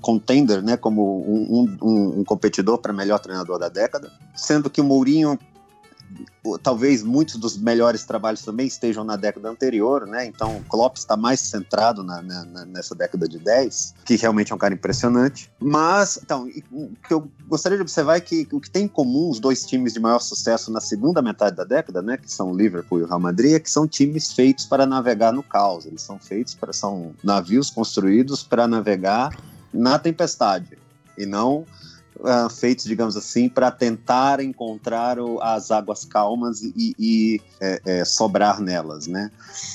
contender, 0.00 0.62
né, 0.62 0.78
como 0.78 1.20
um, 1.28 1.76
um, 1.80 2.20
um 2.20 2.24
competidor 2.24 2.78
para 2.78 2.92
melhor 2.92 3.20
treinador 3.20 3.58
da 3.58 3.68
década, 3.68 4.10
sendo 4.34 4.68
que 4.68 4.80
o 4.80 4.84
Mourinho 4.84 5.38
talvez 6.62 7.02
muitos 7.02 7.36
dos 7.36 7.56
melhores 7.56 8.04
trabalhos 8.04 8.42
também 8.42 8.66
estejam 8.66 9.04
na 9.04 9.16
década 9.16 9.48
anterior, 9.48 10.06
né? 10.06 10.26
Então, 10.26 10.62
Klopp 10.68 10.96
está 10.96 11.16
mais 11.16 11.40
centrado 11.40 12.02
na, 12.02 12.20
na, 12.22 12.64
nessa 12.66 12.94
década 12.94 13.28
de 13.28 13.38
10, 13.38 13.94
que 14.04 14.16
realmente 14.16 14.52
é 14.52 14.54
um 14.54 14.58
cara 14.58 14.74
impressionante. 14.74 15.50
Mas, 15.58 16.18
então, 16.22 16.48
o 16.70 16.92
que 17.06 17.14
eu 17.14 17.30
gostaria 17.48 17.78
de 17.78 17.82
observar 17.82 18.16
é 18.16 18.20
que 18.20 18.46
o 18.52 18.60
que 18.60 18.70
tem 18.70 18.84
em 18.84 18.88
comum 18.88 19.30
os 19.30 19.40
dois 19.40 19.64
times 19.64 19.92
de 19.92 20.00
maior 20.00 20.20
sucesso 20.20 20.70
na 20.70 20.80
segunda 20.80 21.22
metade 21.22 21.56
da 21.56 21.64
década, 21.64 22.02
né? 22.02 22.16
Que 22.16 22.30
são 22.30 22.52
o 22.52 22.56
Liverpool 22.56 23.00
e 23.00 23.02
o 23.02 23.06
Real 23.06 23.20
Madrid, 23.20 23.54
é 23.54 23.60
que 23.60 23.70
são 23.70 23.86
times 23.86 24.32
feitos 24.32 24.66
para 24.66 24.84
navegar 24.84 25.32
no 25.32 25.42
caos. 25.42 25.86
Eles 25.86 26.02
são 26.02 26.18
feitos 26.18 26.54
para 26.54 26.72
são 26.72 27.14
navios 27.22 27.70
construídos 27.70 28.42
para 28.42 28.66
navegar 28.66 29.34
na 29.72 29.98
tempestade 29.98 30.78
e 31.16 31.24
não 31.24 31.64
uh, 32.20 32.48
feitos, 32.48 32.84
digamos 32.84 33.16
assim, 33.16 33.48
para 33.48 33.70
tentar 33.70 34.40
encontrar 34.40 35.18
o, 35.18 35.40
as 35.40 35.70
águas 35.70 36.04
calmas 36.04 36.62
e, 36.62 36.94
e 36.98 37.40
é, 37.60 37.80
é, 37.84 38.04
sobrar 38.04 38.60
nelas, 38.60 39.06
né? 39.06 39.30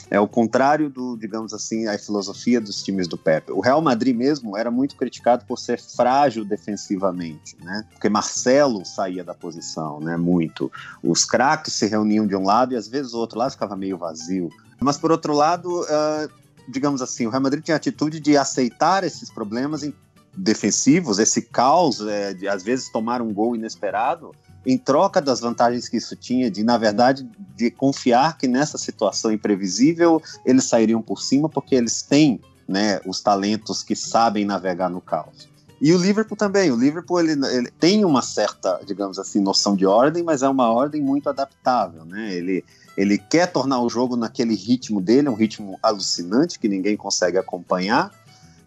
É 0.10 0.20
o 0.20 0.28
contrário 0.28 0.90
do, 0.90 1.18
digamos 1.18 1.54
assim, 1.54 1.88
a 1.88 1.98
filosofia 1.98 2.60
dos 2.60 2.84
times 2.84 3.08
do 3.08 3.18
Pepe. 3.18 3.52
O 3.52 3.60
Real 3.60 3.82
Madrid 3.82 4.16
mesmo 4.16 4.58
era 4.58 4.72
muito 4.72 4.96
criticado 4.96 5.46
por 5.46 5.58
ser 5.58 5.80
frágil 5.80 6.46
defensivamente, 6.46 7.58
né? 7.62 7.86
Porque 7.92 8.10
Marcelo 8.10 8.86
saía 8.86 9.24
da 9.24 9.34
posição, 9.34 10.00
né? 10.00 10.18
Muito. 10.18 10.72
Os 11.04 11.26
craques 11.26 11.74
se 11.74 11.88
reuniam 11.88 12.26
de 12.26 12.36
um 12.36 12.44
lado 12.44 12.74
e 12.74 12.78
às 12.78 12.88
vezes 12.88 13.14
o 13.14 13.18
outro 13.18 13.40
lado 13.40 13.52
ficava 13.52 13.76
meio 13.76 13.98
vazio. 13.98 14.50
Mas 14.80 14.98
por 14.98 15.12
outro 15.12 15.34
lado, 15.34 15.82
uh, 15.82 16.30
digamos 16.68 17.02
assim, 17.02 17.26
o 17.26 17.30
Real 17.30 17.42
Madrid 17.42 17.64
tinha 17.64 17.76
a 17.76 17.78
atitude 17.78 18.20
de 18.20 18.38
aceitar 18.38 19.04
esses 19.04 19.30
problemas 19.30 19.84
em 19.84 19.94
defensivos, 20.40 21.20
esse 21.20 21.42
caos 21.42 22.02
é, 22.02 22.34
de 22.34 22.48
às 22.48 22.64
vezes 22.64 22.92
tomar 22.92 23.22
um 23.22 23.34
gol 23.34 23.56
inesperado, 23.56 24.32
em 24.66 24.78
troca 24.78 25.22
das 25.22 25.40
vantagens 25.40 25.88
que 25.88 25.98
isso 25.98 26.16
tinha, 26.16 26.50
de 26.50 26.64
na 26.64 26.78
verdade 26.78 27.28
de 27.56 27.72
confiar 27.72 28.38
que 28.38 28.48
nessa 28.48 28.78
situação 28.78 29.32
imprevisível 29.32 30.22
eles 30.46 30.66
sairiam 30.66 31.02
por 31.02 31.22
cima, 31.22 31.50
porque 31.50 31.76
eles 31.76 32.02
têm 32.02 32.40
né, 32.68 33.00
os 33.06 33.20
talentos 33.20 33.82
que 33.84 33.96
sabem 33.96 34.46
navegar 34.46 34.90
no 34.90 35.02
caos. 35.02 35.50
E 35.82 35.94
o 35.94 35.98
Liverpool 35.98 36.38
também. 36.38 36.72
O 36.72 36.76
Liverpool 36.76 37.20
ele, 37.22 37.32
ele, 37.48 37.72
tem 37.72 38.04
uma 38.04 38.22
certa, 38.22 38.82
digamos 38.86 39.18
assim, 39.18 39.40
noção 39.40 39.76
de 39.76 39.86
ordem, 39.86 40.24
mas 40.24 40.44
é 40.44 40.50
uma 40.50 40.70
ordem 40.70 41.02
muito 41.02 41.30
adaptável, 41.30 42.04
né? 42.04 42.34
Ele, 42.34 42.66
ele 42.98 43.18
quer 43.18 43.48
tornar 43.48 43.82
o 43.82 43.90
jogo 43.90 44.18
naquele 44.18 44.56
ritmo 44.56 45.00
dele, 45.00 45.30
um 45.30 45.36
ritmo 45.36 45.80
alucinante 45.82 46.60
que 46.60 46.68
ninguém 46.68 46.98
consegue 46.98 47.38
acompanhar, 47.38 48.12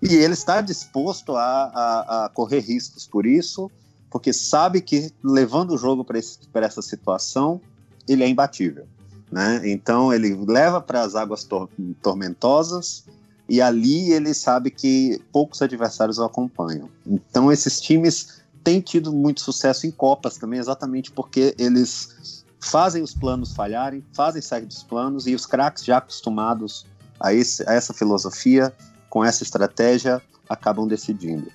e 0.03 0.17
ele 0.17 0.35
está 0.35 0.61
disposto 0.61 1.37
a, 1.37 1.45
a, 1.45 2.25
a 2.25 2.29
correr 2.29 2.59
riscos 2.59 3.07
por 3.07 3.25
isso, 3.25 3.71
porque 4.11 4.33
sabe 4.33 4.81
que 4.81 5.13
levando 5.23 5.75
o 5.75 5.79
jogo 5.79 6.05
para 6.05 6.67
essa 6.67 6.83
situação, 6.83 7.61
ele 8.09 8.25
é 8.25 8.29
imbatível. 8.29 8.85
Né? 9.31 9.63
Então 9.65 10.13
ele 10.13 10.35
leva 10.45 10.81
para 10.81 11.03
as 11.03 11.15
águas 11.15 11.45
tor 11.45 11.71
tormentosas 12.03 13.05
e 13.49 13.63
ali 13.63 14.13
ele 14.13 14.35
sabe 14.35 14.71
que 14.71 15.23
poucos 15.33 15.63
adversários 15.63 16.19
o 16.19 16.25
acompanham. 16.25 16.89
Então 17.07 17.51
esses 17.51 17.81
times 17.81 18.43
têm 18.65 18.81
tido 18.81 19.13
muito 19.13 19.41
sucesso 19.41 19.87
em 19.87 19.91
Copas 19.91 20.37
também, 20.37 20.59
exatamente 20.59 21.13
porque 21.13 21.55
eles 21.57 22.45
fazem 22.61 23.03
os 23.03 23.15
planos 23.15 23.55
falharem, 23.55 24.05
fazem 24.13 24.43
sair 24.43 24.67
dos 24.67 24.83
planos 24.83 25.27
e 25.27 25.35
os 25.35 25.47
craques 25.47 25.85
já 25.85 25.99
acostumados 25.99 26.85
a, 27.19 27.33
esse, 27.33 27.67
a 27.69 27.73
essa 27.73 27.95
filosofia 27.95 28.73
com 29.13 29.23
essa 29.23 29.43
estratégia, 29.43 30.23
acabam 30.49 30.89
decidindo. 30.89 31.47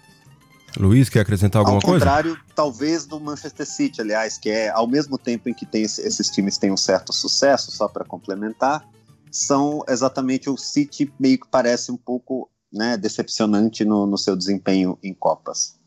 Luiz, 0.77 1.09
quer 1.09 1.21
acrescentar 1.21 1.59
alguma 1.61 1.81
coisa? 1.81 1.95
Ao 1.95 1.99
contrário, 1.99 2.31
coisa? 2.35 2.53
talvez, 2.53 3.07
do 3.07 3.19
Manchester 3.19 3.65
City, 3.65 3.99
aliás, 3.99 4.37
que 4.37 4.47
é, 4.47 4.69
ao 4.69 4.87
mesmo 4.87 5.17
tempo 5.17 5.49
em 5.49 5.55
que 5.55 5.65
tem, 5.65 5.81
esses 5.81 6.29
times 6.29 6.59
têm 6.59 6.71
um 6.71 6.77
certo 6.77 7.11
sucesso, 7.11 7.71
só 7.71 7.87
para 7.87 8.05
complementar, 8.05 8.87
são 9.31 9.83
exatamente 9.89 10.51
o 10.51 10.55
City 10.55 11.11
meio 11.19 11.39
que 11.39 11.47
parece 11.49 11.91
um 11.91 11.97
pouco 11.97 12.47
né, 12.71 12.95
decepcionante 12.95 13.83
no, 13.83 14.05
no 14.05 14.19
seu 14.19 14.35
desempenho 14.35 14.95
em 15.01 15.15
Copas. 15.15 15.79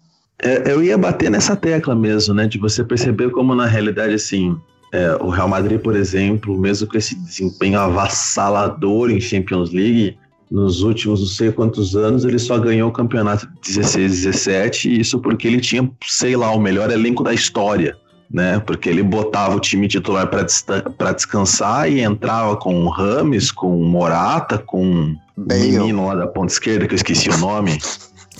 É, 0.42 0.72
eu 0.72 0.82
ia 0.82 0.98
bater 0.98 1.30
nessa 1.30 1.54
tecla 1.54 1.94
mesmo, 1.94 2.34
né, 2.34 2.48
de 2.48 2.58
você 2.58 2.82
perceber 2.82 3.30
como 3.30 3.54
na 3.54 3.66
realidade, 3.66 4.14
assim, 4.14 4.58
é, 4.92 5.14
o 5.22 5.28
Real 5.28 5.46
Madrid, 5.46 5.80
por 5.80 5.94
exemplo, 5.94 6.58
mesmo 6.58 6.88
com 6.88 6.98
esse 6.98 7.14
desempenho 7.14 7.78
avassalador 7.78 9.08
em 9.08 9.20
Champions 9.20 9.70
League, 9.70 10.18
nos 10.50 10.82
últimos 10.82 11.20
não 11.20 11.26
sei 11.28 11.52
quantos 11.52 11.94
anos, 11.94 12.24
ele 12.24 12.38
só 12.38 12.58
ganhou 12.58 12.88
o 12.88 12.92
campeonato 12.92 13.48
16, 13.64 14.22
17, 14.24 15.00
isso 15.00 15.20
porque 15.20 15.46
ele 15.46 15.60
tinha, 15.60 15.88
sei 16.04 16.36
lá, 16.36 16.50
o 16.50 16.58
melhor 16.58 16.90
elenco 16.90 17.22
da 17.22 17.32
história, 17.32 17.96
né? 18.28 18.58
Porque 18.58 18.88
ele 18.88 19.02
botava 19.02 19.54
o 19.54 19.60
time 19.60 19.86
titular 19.86 20.28
para 20.28 21.12
descansar 21.12 21.90
e 21.90 22.00
entrava 22.00 22.56
com 22.56 22.84
o 22.84 22.88
Rames, 22.88 23.52
com 23.52 23.80
o 23.80 23.84
Morata, 23.84 24.58
com 24.58 25.14
o 25.14 25.16
menino 25.36 26.06
lá 26.06 26.16
da 26.16 26.26
ponta 26.26 26.52
esquerda, 26.52 26.86
que 26.86 26.94
eu 26.94 26.96
esqueci 26.96 27.28
o 27.30 27.38
nome. 27.38 27.78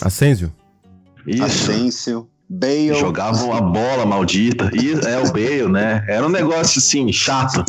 Asensio. 0.01 0.53
Isso. 1.27 1.45
Asensio. 1.45 2.29
Bale. 2.49 2.95
Jogavam 2.95 3.53
a 3.53 3.61
bola 3.61 4.05
maldita. 4.05 4.69
E 4.75 4.93
é 4.93 5.19
o 5.21 5.33
Bale, 5.33 5.69
né? 5.69 6.05
Era 6.09 6.27
um 6.27 6.31
negócio 6.31 6.81
assim, 6.81 7.13
chato. 7.13 7.65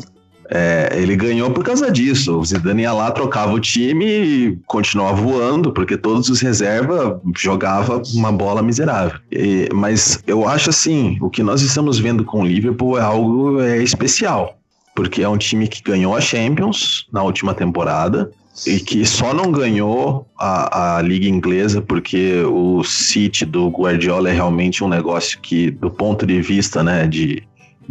É, 0.53 0.89
ele 0.93 1.15
ganhou 1.15 1.49
por 1.51 1.63
causa 1.63 1.89
disso. 1.89 2.37
O 2.37 2.43
Zidane 2.43 2.81
ia 2.81 2.91
lá, 2.91 3.09
trocava 3.09 3.53
o 3.53 3.59
time 3.59 4.05
e 4.05 4.59
continuava 4.67 5.21
voando, 5.21 5.71
porque 5.71 5.95
todos 5.95 6.29
os 6.29 6.41
reservas 6.41 7.17
jogavam 7.37 8.01
uma 8.13 8.31
bola 8.31 8.61
miserável. 8.61 9.17
E, 9.31 9.69
mas 9.73 10.21
eu 10.27 10.47
acho 10.47 10.69
assim, 10.69 11.17
o 11.21 11.29
que 11.29 11.41
nós 11.41 11.61
estamos 11.61 11.99
vendo 11.99 12.25
com 12.25 12.41
o 12.41 12.45
Liverpool 12.45 12.97
é 12.97 13.01
algo 13.01 13.61
é, 13.61 13.81
especial, 13.81 14.57
porque 14.93 15.23
é 15.23 15.29
um 15.29 15.37
time 15.37 15.69
que 15.69 15.81
ganhou 15.81 16.15
a 16.15 16.19
Champions 16.19 17.07
na 17.13 17.23
última 17.23 17.53
temporada, 17.53 18.29
e 18.67 18.79
que 18.79 19.05
só 19.05 19.33
não 19.33 19.51
ganhou 19.51 20.27
a, 20.37 20.97
a 20.97 21.01
liga 21.01 21.25
inglesa 21.25 21.81
porque 21.81 22.43
o 22.43 22.83
City 22.83 23.45
do 23.45 23.69
Guardiola 23.69 24.29
é 24.29 24.33
realmente 24.33 24.83
um 24.83 24.89
negócio 24.89 25.39
que, 25.39 25.71
do 25.71 25.89
ponto 25.89 26.25
de 26.25 26.41
vista 26.41 26.83
né, 26.83 27.07
de 27.07 27.41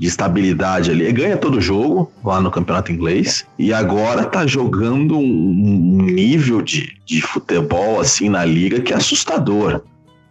de 0.00 0.06
estabilidade 0.06 0.90
ali. 0.90 1.04
Ele 1.04 1.12
ganha 1.12 1.36
todo 1.36 1.60
jogo 1.60 2.10
lá 2.24 2.40
no 2.40 2.50
campeonato 2.50 2.90
inglês 2.90 3.46
e 3.58 3.70
agora 3.70 4.24
tá 4.24 4.46
jogando 4.46 5.18
um 5.18 6.02
nível 6.02 6.62
de, 6.62 6.96
de 7.04 7.20
futebol 7.20 8.00
assim 8.00 8.30
na 8.30 8.42
liga 8.42 8.80
que 8.80 8.94
é 8.94 8.96
assustador. 8.96 9.82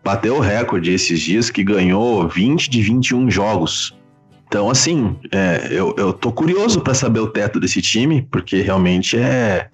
Bateu 0.03 0.37
o 0.37 0.39
recorde 0.39 0.91
esses 0.91 1.21
dias 1.21 1.51
que 1.51 1.63
ganhou 1.63 2.27
20 2.27 2.67
de 2.67 2.81
21 2.81 3.29
jogos. 3.29 3.95
Então, 4.47 4.71
assim, 4.71 5.15
é, 5.31 5.67
eu, 5.69 5.93
eu 5.99 6.13
tô 6.13 6.31
curioso 6.31 6.81
para 6.81 6.95
saber 6.95 7.19
o 7.19 7.27
teto 7.27 7.59
desse 7.59 7.79
time, 7.79 8.23
porque 8.31 8.63
realmente 8.63 9.15
é, 9.17 9.67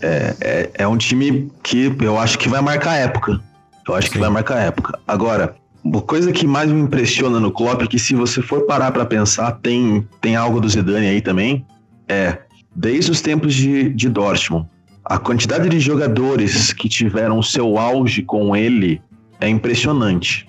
é, 0.00 0.36
é, 0.40 0.70
é, 0.78 0.88
um 0.88 0.96
time 0.96 1.48
que 1.62 1.94
eu 2.00 2.18
acho 2.18 2.36
que 2.40 2.48
vai 2.48 2.60
marcar 2.60 2.96
época. 2.96 3.40
Eu 3.86 3.94
acho 3.94 4.08
Sim. 4.08 4.14
que 4.14 4.18
vai 4.18 4.30
marcar 4.30 4.58
época. 4.58 4.98
Agora, 5.06 5.54
uma 5.88 6.02
coisa 6.02 6.30
que 6.30 6.46
mais 6.46 6.70
me 6.70 6.80
impressiona 6.82 7.40
no 7.40 7.50
Klopp 7.50 7.82
é 7.82 7.86
que 7.86 7.98
se 7.98 8.14
você 8.14 8.42
for 8.42 8.66
parar 8.66 8.92
para 8.92 9.06
pensar, 9.06 9.52
tem, 9.52 10.06
tem 10.20 10.36
algo 10.36 10.60
do 10.60 10.68
Zidane 10.68 11.06
aí 11.06 11.20
também, 11.22 11.64
é 12.06 12.38
desde 12.76 13.10
os 13.10 13.22
tempos 13.22 13.54
de, 13.54 13.88
de 13.88 14.08
Dortmund, 14.08 14.66
a 15.04 15.18
quantidade 15.18 15.68
de 15.68 15.80
jogadores 15.80 16.72
que 16.74 16.88
tiveram 16.88 17.42
seu 17.42 17.78
auge 17.78 18.22
com 18.22 18.54
ele 18.54 19.00
é 19.40 19.48
impressionante. 19.48 20.46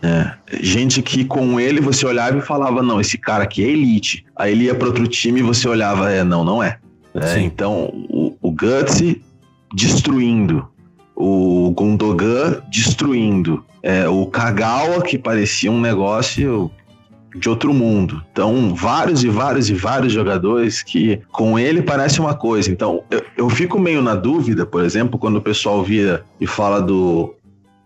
É, 0.00 0.32
gente 0.62 1.02
que 1.02 1.24
com 1.24 1.60
ele 1.60 1.80
você 1.80 2.06
olhava 2.06 2.38
e 2.38 2.40
falava, 2.40 2.82
não, 2.82 3.00
esse 3.00 3.18
cara 3.18 3.44
aqui 3.44 3.62
é 3.62 3.68
elite. 3.68 4.24
Aí 4.34 4.52
ele 4.52 4.64
ia 4.64 4.74
para 4.74 4.86
outro 4.86 5.06
time 5.06 5.40
e 5.40 5.42
você 5.42 5.68
olhava, 5.68 6.10
é, 6.10 6.24
não, 6.24 6.42
não 6.44 6.62
é. 6.62 6.78
é 7.14 7.40
então, 7.40 7.90
o, 8.08 8.34
o 8.40 8.50
Guts 8.50 9.02
destruindo, 9.74 10.66
o 11.14 11.70
Gundogan 11.72 12.62
destruindo, 12.70 13.62
é, 13.88 14.06
o 14.06 14.26
Kagawa, 14.26 15.00
que 15.00 15.16
parecia 15.16 15.72
um 15.72 15.80
negócio 15.80 16.70
de 17.34 17.48
outro 17.48 17.72
mundo. 17.72 18.22
Então, 18.30 18.74
vários 18.74 19.24
e 19.24 19.30
vários 19.30 19.70
e 19.70 19.74
vários 19.74 20.12
jogadores 20.12 20.82
que 20.82 21.22
com 21.32 21.58
ele 21.58 21.80
parece 21.80 22.20
uma 22.20 22.34
coisa. 22.34 22.70
Então, 22.70 23.02
eu, 23.10 23.22
eu 23.34 23.48
fico 23.48 23.78
meio 23.78 24.02
na 24.02 24.14
dúvida, 24.14 24.66
por 24.66 24.84
exemplo, 24.84 25.18
quando 25.18 25.36
o 25.36 25.40
pessoal 25.40 25.82
via 25.82 26.22
e 26.38 26.46
fala 26.46 26.82
do, 26.82 27.34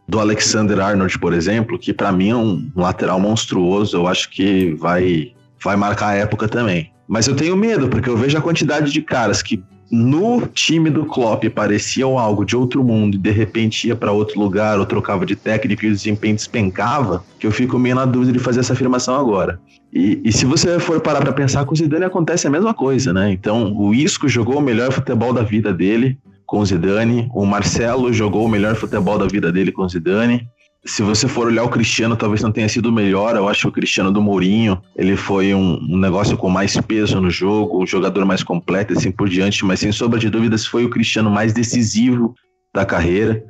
do 0.08 0.18
Alexander 0.18 0.80
Arnold, 0.80 1.16
por 1.20 1.32
exemplo, 1.32 1.78
que 1.78 1.92
para 1.92 2.10
mim 2.10 2.30
é 2.30 2.36
um 2.36 2.68
lateral 2.74 3.20
monstruoso, 3.20 3.96
eu 3.96 4.08
acho 4.08 4.28
que 4.28 4.74
vai, 4.74 5.32
vai 5.62 5.76
marcar 5.76 6.08
a 6.08 6.14
época 6.14 6.48
também. 6.48 6.90
Mas 7.06 7.28
eu 7.28 7.36
tenho 7.36 7.56
medo, 7.56 7.88
porque 7.88 8.08
eu 8.08 8.16
vejo 8.16 8.36
a 8.36 8.42
quantidade 8.42 8.90
de 8.90 9.02
caras 9.02 9.40
que 9.40 9.62
no 9.92 10.46
time 10.46 10.88
do 10.88 11.04
Klopp 11.04 11.44
parecia 11.50 12.06
algo 12.06 12.46
de 12.46 12.56
outro 12.56 12.82
mundo 12.82 13.16
e 13.16 13.18
de 13.18 13.30
repente 13.30 13.88
ia 13.88 13.94
para 13.94 14.10
outro 14.10 14.40
lugar 14.40 14.78
ou 14.78 14.86
trocava 14.86 15.26
de 15.26 15.36
técnico 15.36 15.84
e 15.84 15.88
o 15.88 15.92
desempenho 15.92 16.34
despencava, 16.34 17.22
que 17.38 17.46
eu 17.46 17.50
fico 17.50 17.78
meio 17.78 17.94
na 17.94 18.06
dúvida 18.06 18.32
de 18.32 18.38
fazer 18.38 18.60
essa 18.60 18.72
afirmação 18.72 19.14
agora. 19.14 19.60
E, 19.92 20.18
e 20.24 20.32
se 20.32 20.46
você 20.46 20.80
for 20.80 20.98
parar 21.02 21.20
para 21.20 21.34
pensar 21.34 21.66
com 21.66 21.74
o 21.74 21.76
Zidane 21.76 22.06
acontece 22.06 22.46
a 22.46 22.50
mesma 22.50 22.72
coisa, 22.72 23.12
né? 23.12 23.30
Então 23.30 23.76
o 23.76 23.92
Isco 23.92 24.26
jogou 24.26 24.56
o 24.56 24.62
melhor 24.62 24.90
futebol 24.90 25.34
da 25.34 25.42
vida 25.42 25.74
dele 25.74 26.16
com 26.46 26.60
o 26.60 26.64
Zidane, 26.64 27.28
o 27.34 27.44
Marcelo 27.44 28.10
jogou 28.14 28.46
o 28.46 28.48
melhor 28.48 28.74
futebol 28.74 29.18
da 29.18 29.26
vida 29.26 29.52
dele 29.52 29.70
com 29.70 29.82
o 29.82 29.88
Zidane, 29.88 30.48
se 30.84 31.02
você 31.02 31.28
for 31.28 31.46
olhar 31.46 31.62
o 31.62 31.68
Cristiano, 31.68 32.16
talvez 32.16 32.42
não 32.42 32.50
tenha 32.50 32.68
sido 32.68 32.90
melhor. 32.90 33.36
Eu 33.36 33.48
acho 33.48 33.62
que 33.62 33.68
o 33.68 33.72
Cristiano 33.72 34.10
do 34.10 34.20
Mourinho, 34.20 34.82
ele 34.96 35.16
foi 35.16 35.54
um, 35.54 35.78
um, 35.80 35.96
negócio 35.96 36.36
com 36.36 36.48
mais 36.48 36.76
peso 36.80 37.20
no 37.20 37.30
jogo, 37.30 37.82
um 37.82 37.86
jogador 37.86 38.24
mais 38.24 38.42
completo, 38.42 38.92
assim 38.92 39.12
por 39.12 39.28
diante. 39.28 39.64
Mas 39.64 39.80
sem 39.80 39.92
sombra 39.92 40.18
de 40.18 40.28
dúvidas, 40.28 40.66
foi 40.66 40.84
o 40.84 40.90
Cristiano 40.90 41.30
mais 41.30 41.52
decisivo 41.52 42.34
da 42.74 42.84
carreira. 42.84 43.44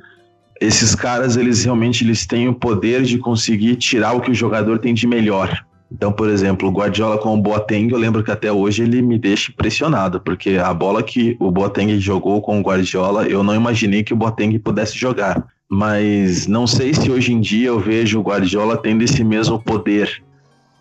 Esses 0.61 0.93
caras, 0.93 1.35
eles 1.35 1.63
realmente 1.63 2.03
eles 2.03 2.27
têm 2.27 2.47
o 2.47 2.53
poder 2.53 3.01
de 3.01 3.17
conseguir 3.17 3.77
tirar 3.77 4.13
o 4.13 4.21
que 4.21 4.29
o 4.29 4.35
jogador 4.35 4.77
tem 4.77 4.93
de 4.93 5.07
melhor. 5.07 5.65
Então, 5.91 6.11
por 6.11 6.29
exemplo, 6.29 6.69
o 6.69 6.71
Guardiola 6.71 7.17
com 7.17 7.33
o 7.35 7.41
Boateng, 7.41 7.91
eu 7.91 7.97
lembro 7.97 8.23
que 8.23 8.31
até 8.31 8.51
hoje 8.51 8.83
ele 8.83 9.01
me 9.01 9.17
deixa 9.17 9.51
impressionado, 9.51 10.19
porque 10.19 10.57
a 10.57 10.73
bola 10.73 11.03
que 11.03 11.35
o 11.39 11.51
Boateng 11.51 11.99
jogou 11.99 12.41
com 12.41 12.59
o 12.59 12.63
Guardiola, 12.63 13.27
eu 13.27 13.43
não 13.43 13.53
imaginei 13.53 14.03
que 14.03 14.13
o 14.13 14.17
Boateng 14.17 14.57
pudesse 14.57 14.97
jogar 14.97 15.52
mas 15.73 16.45
não 16.45 16.67
sei 16.67 16.93
se 16.93 17.09
hoje 17.09 17.33
em 17.33 17.41
dia 17.41 17.69
eu 17.69 17.79
vejo 17.79 18.19
o 18.19 18.21
Guardiola 18.21 18.77
tendo 18.77 19.03
esse 19.03 19.23
mesmo 19.23 19.59
poder 19.59 20.21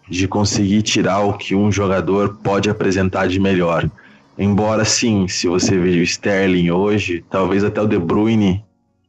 de 0.07 0.28
conseguir 0.28 0.82
tirar 0.82 1.20
o 1.20 1.32
que 1.32 1.55
um 1.55 1.72
jogador 1.72 2.36
pode 2.43 2.68
apresentar 2.68 3.26
de 3.26 3.40
melhor. 3.40 3.90
Embora 4.38 4.84
sim, 4.84 5.26
se 5.26 5.49
você 5.49 5.78
veja 5.78 6.01
o 6.01 6.03
Sterling 6.03 6.70
hoje, 6.70 7.24
talvez 7.30 7.64
até 7.64 7.80
o 7.80 7.86
De 7.86 7.99
Bruyne, 7.99 8.62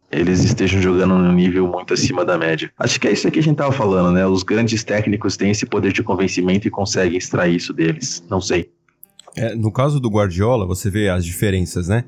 eles 0.10 0.46
estejam 0.46 0.82
jogando 0.82 1.18
num 1.18 1.34
nível 1.34 1.68
muito 1.68 1.94
acima 1.94 2.24
da 2.24 2.38
média. 2.38 2.72
Acho 2.80 2.98
que 2.98 3.10
é 3.10 3.12
isso 3.12 3.30
que 3.30 3.40
a 3.40 3.44
gente 3.44 3.58
tava 3.58 3.74
falando, 3.74 4.14
né? 4.14 4.26
Os 4.26 4.42
grandes 4.42 4.86
técnicos 4.86 5.36
têm 5.36 5.52
esse 5.52 5.66
poder 5.66 5.92
de 5.92 6.02
convencimento 6.02 6.66
e 6.66 6.72
conseguem 6.72 7.18
extrair 7.18 7.58
isso 7.58 7.74
deles. 7.74 8.24
Não 8.30 8.40
sei. 8.40 8.70
É, 9.36 9.54
no 9.54 9.72
caso 9.72 10.00
do 10.00 10.10
Guardiola, 10.10 10.66
você 10.66 10.90
vê 10.90 11.10
as 11.10 11.26
diferenças, 11.26 11.90
né? 11.90 12.06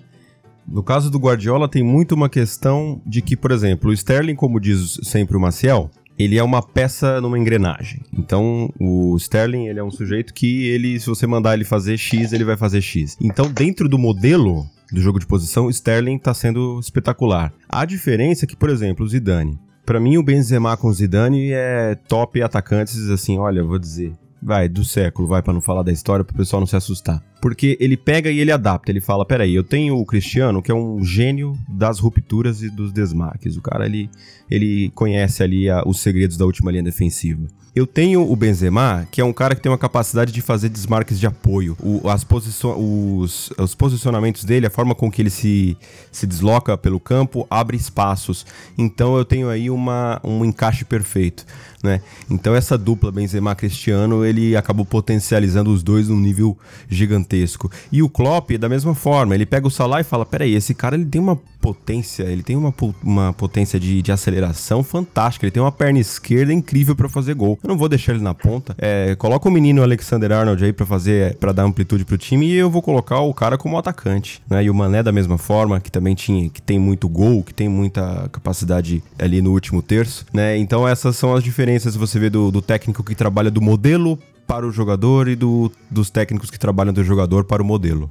No 0.68 0.84
caso 0.84 1.12
do 1.12 1.20
Guardiola, 1.20 1.70
tem 1.70 1.84
muito 1.84 2.14
uma 2.14 2.30
questão 2.30 3.02
de 3.06 3.22
que, 3.22 3.36
por 3.38 3.52
exemplo, 3.52 3.90
o 3.90 3.94
Sterling, 3.94 4.36
como 4.36 4.60
diz 4.60 5.00
sempre 5.04 5.38
o 5.38 5.40
Maciel, 5.40 5.90
ele 6.18 6.38
é 6.38 6.44
uma 6.44 6.62
peça 6.62 7.20
numa 7.22 7.38
engrenagem. 7.38 8.02
Então, 8.18 8.70
o 8.80 9.16
Sterling, 9.18 9.68
ele 9.68 9.80
é 9.80 9.84
um 9.84 9.92
sujeito 9.92 10.34
que 10.34 10.68
ele, 10.68 11.00
se 11.00 11.08
você 11.08 11.28
mandar 11.28 11.54
ele 11.54 11.66
fazer 11.66 11.98
X, 11.98 12.32
ele 12.34 12.44
vai 12.44 12.58
fazer 12.58 12.82
X. 12.82 13.18
Então, 13.22 13.52
dentro 13.52 13.88
do 13.88 13.98
modelo 13.98 14.66
do 14.92 15.02
jogo 15.02 15.20
de 15.20 15.28
posição, 15.28 15.70
Sterling 15.70 16.16
está 16.16 16.34
sendo 16.34 16.80
espetacular. 16.80 17.54
A 17.68 17.86
diferença 17.86 18.46
é 18.46 18.48
que, 18.48 18.56
por 18.56 18.70
exemplo, 18.70 19.06
o 19.06 19.10
Zidane. 19.10 19.60
Para 19.86 20.00
mim, 20.00 20.18
o 20.18 20.24
Benzema 20.24 20.76
com 20.78 20.88
o 20.88 20.94
Zidane 20.94 21.52
é 21.52 21.96
top 22.08 22.42
atacantes, 22.42 23.10
assim, 23.10 23.38
olha, 23.38 23.64
vou 23.64 23.78
dizer, 23.78 24.14
vai, 24.46 24.70
do 24.70 24.86
século, 24.86 25.28
vai, 25.28 25.42
para 25.42 25.54
não 25.54 25.60
falar 25.60 25.82
da 25.82 25.92
história, 25.92 26.24
para 26.24 26.34
o 26.34 26.38
pessoal 26.38 26.60
não 26.60 26.68
se 26.68 26.76
assustar. 26.76 27.22
Porque 27.42 27.76
ele 27.80 27.98
pega 27.98 28.30
e 28.30 28.40
ele 28.40 28.52
adapta, 28.52 28.92
ele 28.92 29.02
fala, 29.02 29.26
peraí, 29.26 29.56
eu 29.56 29.64
tenho 29.64 29.98
o 29.98 30.06
Cristiano, 30.06 30.62
que 30.62 30.72
é 30.72 30.76
um 30.76 31.04
gênio 31.04 31.58
das 31.68 31.98
rupturas 31.98 32.62
e 32.62 32.70
dos 32.70 32.94
desmarques. 32.94 33.58
O 33.58 33.62
cara, 33.62 33.88
ele, 33.88 34.08
ele 34.50 34.92
conhece 34.92 35.42
ali 35.42 35.68
a, 35.68 35.84
os 35.84 36.00
segredos 36.00 36.38
da 36.38 36.46
última 36.46 36.70
linha 36.70 36.84
defensiva. 36.84 37.48
Eu 37.76 37.86
tenho 37.86 38.32
o 38.32 38.34
Benzema, 38.38 39.06
que 39.12 39.20
é 39.20 39.26
um 39.26 39.34
cara 39.34 39.54
que 39.54 39.62
tem 39.62 39.70
uma 39.70 39.78
capacidade 39.78 40.32
de 40.32 40.42
fazer 40.42 40.70
desmarques 40.70 41.20
de 41.20 41.28
apoio. 41.28 41.76
O, 41.84 42.10
as 42.10 42.26
os, 42.26 43.50
os 43.58 43.76
posicionamentos 43.76 44.46
dele, 44.46 44.66
a 44.66 44.70
forma 44.70 44.96
com 44.96 45.12
que 45.12 45.22
ele 45.22 45.30
se, 45.30 45.78
se 46.10 46.26
desloca 46.26 46.78
pelo 46.78 47.02
campo, 47.02 47.46
abre 47.50 47.76
espaços. 47.76 48.46
Então 48.78 49.18
eu 49.18 49.26
tenho 49.26 49.50
aí 49.50 49.70
uma, 49.70 50.22
um 50.24 50.46
encaixe 50.46 50.86
perfeito. 50.86 51.46
Né? 51.84 52.02
Então 52.30 52.56
essa 52.56 52.78
dupla 52.78 53.12
Benzema-Cristiano, 53.12 54.24
ele 54.24 54.56
acabou 54.56 54.86
potencializando 54.86 55.70
os 55.70 55.84
dois 55.84 56.08
num 56.08 56.20
nível 56.20 56.58
gigantesco. 56.88 57.70
E 57.92 58.02
o 58.02 58.08
Klopp, 58.08 58.52
da 58.52 58.70
mesma 58.70 58.96
forma, 58.96 59.36
ele 59.36 59.46
pega 59.46 59.68
o 59.68 59.72
Salah 59.72 60.00
e 60.00 60.06
fala, 60.06 60.26
peraí, 60.26 60.56
esse 60.56 60.74
cara 60.74 60.96
ele 60.96 61.06
tem 61.06 61.20
uma 61.20 61.38
potência, 61.66 62.22
ele 62.26 62.44
tem 62.44 62.56
uma, 62.56 62.72
uma 63.04 63.34
potência 63.34 63.80
de, 63.80 64.00
de 64.00 64.12
aceleração 64.12 64.84
fantástica, 64.84 65.48
ele 65.48 65.52
tem 65.52 65.64
uma 65.64 65.72
perna 65.72 65.98
esquerda 65.98 66.54
incrível 66.54 66.96
para 66.96 67.10
fazer 67.10 67.34
gol. 67.34 67.58
Eu 67.64 67.68
não 67.68 67.76
vou 67.76 67.90
deixar 67.90 68.14
ele 68.14 68.22
na 68.22 68.36
ponta. 68.36 68.76
É, 68.78 69.16
coloca 69.16 69.50
o 69.50 69.52
menino 69.52 69.82
Alexander 69.82 70.32
Arnold 70.32 70.64
aí 70.64 70.72
para 70.72 70.86
fazer, 70.86 71.36
para 71.38 71.52
dar 71.52 71.64
amplitude 71.64 72.06
pro 72.06 72.20
time 72.20 72.46
e 72.46 72.54
eu 72.54 72.70
vou 72.70 72.84
colocar 72.84 73.20
o 73.22 73.34
cara 73.34 73.58
como 73.58 73.80
atacante, 73.80 74.44
né? 74.48 74.64
E 74.64 74.70
o 74.70 74.76
Mané 74.76 75.02
da 75.02 75.12
mesma 75.12 75.40
forma, 75.40 75.80
que 75.80 75.92
também 75.92 76.14
tinha, 76.14 76.48
que 76.50 76.62
tem 76.62 76.78
muito 76.78 77.10
gol, 77.10 77.42
que 77.42 77.54
tem 77.54 77.68
muita 77.68 78.30
capacidade 78.32 79.04
ali 79.18 79.42
no 79.42 79.52
último 79.52 79.82
terço, 79.82 80.24
né? 80.32 80.56
Então 80.58 80.88
essas 80.88 81.16
são 81.16 81.34
as 81.34 81.44
diferenças 81.44 81.96
você 81.96 82.20
vê 82.20 82.30
do, 82.30 82.52
do 82.52 82.62
técnico 82.62 83.04
que 83.04 83.16
trabalha 83.16 83.50
do 83.50 83.60
modelo 83.60 84.20
para 84.46 84.68
o 84.68 84.72
jogador 84.72 85.28
e 85.28 85.36
do, 85.36 85.72
dos 85.90 86.12
técnicos 86.12 86.52
que 86.52 86.60
trabalham 86.60 86.94
do 86.94 87.04
jogador 87.04 87.44
para 87.44 87.64
o 87.64 87.66
modelo. 87.66 88.08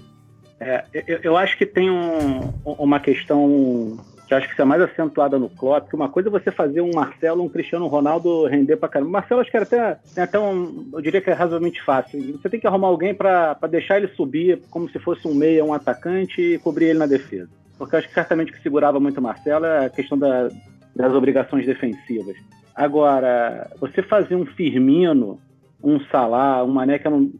É, 0.61 0.85
eu, 1.07 1.19
eu, 1.23 1.37
acho 1.37 1.59
que 1.59 1.67
tem 1.67 1.91
um, 1.91 2.53
uma 2.65 3.01
questão 3.01 3.99
que 4.27 4.35
acho 4.35 4.55
que 4.55 4.61
é 4.61 4.65
mais 4.65 4.81
acentuada 4.81 5.39
no 5.39 5.51
Klopp, 5.51 5.89
que 5.89 5.97
uma 5.97 6.09
coisa 6.09 6.29
é 6.29 6.33
você 6.33 6.51
fazer 6.51 6.81
um 6.81 6.93
Marcelo, 6.95 7.43
um 7.43 7.49
Cristiano 7.49 7.87
Ronaldo 7.87 8.47
render 8.47 8.77
pra 8.77 8.89
caramba. 8.89 9.11
Marcelo 9.11 9.41
acho 9.41 9.51
que 9.51 9.57
era 9.57 9.65
até, 9.65 9.99
até 10.17 10.39
um, 10.39 10.89
eu 10.93 11.01
diria 11.01 11.21
que 11.21 11.31
é 11.31 11.35
razoavelmente 11.35 11.83
fácil. 11.83 12.21
Você 12.39 12.49
tem 12.49 12.61
que 12.61 12.67
arrumar 12.67 12.89
alguém 12.89 13.15
para 13.15 13.55
deixar 13.69 13.99
ele 13.99 14.09
subir 14.09 14.63
como 14.71 14.89
se 14.89 14.99
fosse 14.99 15.27
um 15.29 15.35
meia, 15.35 15.65
um 15.65 15.75
atacante 15.75 16.41
e 16.41 16.59
cobrir 16.59 16.87
ele 16.87 16.99
na 16.99 17.07
defesa. 17.07 17.51
Porque 17.77 17.95
eu 17.95 17.99
acho 17.99 18.09
que 18.09 18.15
certamente 18.15 18.51
o 18.51 18.55
que 18.55 18.63
segurava 18.63 18.99
muito 18.99 19.19
o 19.19 19.23
Marcelo 19.23 19.67
é 19.67 19.87
a 19.87 19.91
questão 19.91 20.17
da, 20.17 20.49
das 20.95 21.13
obrigações 21.13 21.67
defensivas. 21.67 22.37
Agora, 22.75 23.71
você 23.79 24.03
fazer 24.03 24.35
um 24.35 24.47
Firmino, 24.47 25.39
um 25.83 26.01
Salah, 26.07 26.65
um 26.65 26.73
Mané 26.73 26.99
que 26.99 27.09
não, 27.09 27.31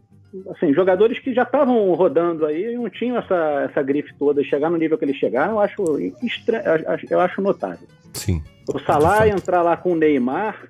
assim, 0.49 0.73
jogadores 0.73 1.19
que 1.19 1.33
já 1.33 1.43
estavam 1.43 1.93
rodando 1.93 2.45
aí 2.45 2.73
e 2.73 2.75
não 2.75 2.89
tinham 2.89 3.17
essa, 3.17 3.67
essa 3.69 3.81
grife 3.81 4.13
toda, 4.17 4.43
chegar 4.43 4.69
no 4.69 4.77
nível 4.77 4.97
que 4.97 5.05
eles 5.05 5.17
chegaram, 5.17 5.53
eu 5.53 5.59
acho, 5.59 5.83
eu 7.09 7.19
acho 7.19 7.41
notável. 7.41 7.87
Sim. 8.13 8.41
O 8.67 8.79
Salah 8.79 9.27
entrar 9.27 9.61
lá 9.61 9.77
com 9.77 9.91
o 9.91 9.95
Neymar, 9.95 10.69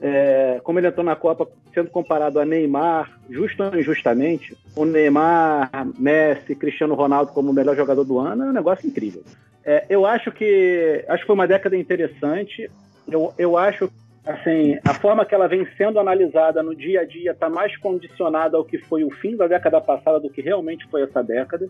é, 0.00 0.60
como 0.64 0.78
ele 0.78 0.88
entrou 0.88 1.04
na 1.04 1.16
Copa 1.16 1.48
sendo 1.72 1.90
comparado 1.90 2.40
a 2.40 2.44
Neymar, 2.44 3.20
justo 3.28 3.62
ou 3.62 3.78
injustamente, 3.78 4.56
o 4.74 4.84
Neymar, 4.84 5.70
Messi, 5.98 6.54
Cristiano 6.54 6.94
Ronaldo 6.94 7.32
como 7.32 7.50
o 7.50 7.54
melhor 7.54 7.76
jogador 7.76 8.04
do 8.04 8.18
ano, 8.18 8.44
é 8.44 8.46
um 8.48 8.52
negócio 8.52 8.86
incrível. 8.86 9.22
É, 9.64 9.84
eu 9.88 10.06
acho 10.06 10.32
que 10.32 11.04
acho 11.08 11.22
que 11.22 11.26
foi 11.26 11.34
uma 11.34 11.46
década 11.46 11.76
interessante. 11.76 12.70
Eu, 13.06 13.32
eu 13.38 13.56
acho 13.56 13.90
assim, 14.24 14.78
a 14.84 14.94
forma 14.94 15.24
que 15.24 15.34
ela 15.34 15.48
vem 15.48 15.66
sendo 15.76 15.98
analisada 15.98 16.62
no 16.62 16.74
dia 16.74 17.00
a 17.00 17.04
dia 17.04 17.32
está 17.32 17.48
mais 17.48 17.76
condicionada 17.76 18.56
ao 18.56 18.64
que 18.64 18.78
foi 18.78 19.04
o 19.04 19.10
fim 19.10 19.36
da 19.36 19.46
década 19.46 19.80
passada 19.80 20.20
do 20.20 20.30
que 20.30 20.40
realmente 20.40 20.86
foi 20.90 21.02
essa 21.02 21.22
década. 21.22 21.68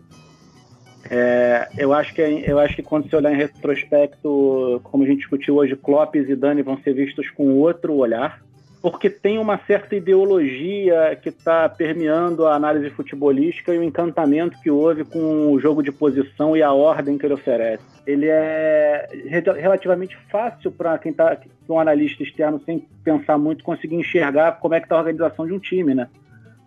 É, 1.09 1.67
eu, 1.77 1.93
acho 1.93 2.13
que, 2.13 2.21
eu 2.21 2.59
acho 2.59 2.75
que 2.75 2.83
quando 2.83 3.09
se 3.09 3.15
olhar 3.15 3.33
em 3.33 3.37
retrospecto, 3.37 4.79
como 4.83 5.03
a 5.03 5.07
gente 5.07 5.19
discutiu 5.19 5.55
hoje, 5.57 5.75
Klopp 5.75 6.15
e 6.15 6.23
Zidane 6.23 6.61
vão 6.61 6.77
ser 6.81 6.93
vistos 6.93 7.29
com 7.31 7.55
outro 7.55 7.93
olhar 7.95 8.41
porque 8.81 9.09
tem 9.09 9.37
uma 9.37 9.59
certa 9.67 9.95
ideologia 9.95 11.17
que 11.21 11.29
está 11.29 11.69
permeando 11.69 12.47
a 12.47 12.55
análise 12.55 12.89
futebolística 12.89 13.73
e 13.73 13.77
o 13.77 13.83
encantamento 13.83 14.59
que 14.59 14.71
houve 14.71 15.05
com 15.05 15.51
o 15.51 15.59
jogo 15.59 15.83
de 15.83 15.91
posição 15.91 16.57
e 16.57 16.63
a 16.63 16.73
ordem 16.73 17.17
que 17.17 17.25
ele 17.25 17.35
oferece. 17.35 17.83
Ele 18.07 18.25
é 18.27 19.07
relativamente 19.55 20.17
fácil 20.31 20.71
para 20.71 20.97
quem 20.97 21.11
está, 21.11 21.37
um 21.69 21.79
analista 21.79 22.23
externo, 22.23 22.59
sem 22.65 22.87
pensar 23.03 23.37
muito, 23.37 23.63
conseguir 23.63 23.95
enxergar 23.95 24.53
como 24.53 24.73
é 24.73 24.79
que 24.79 24.85
está 24.85 24.95
a 24.95 24.99
organização 24.99 25.45
de 25.45 25.53
um 25.53 25.59
time, 25.59 25.93
né? 25.93 26.09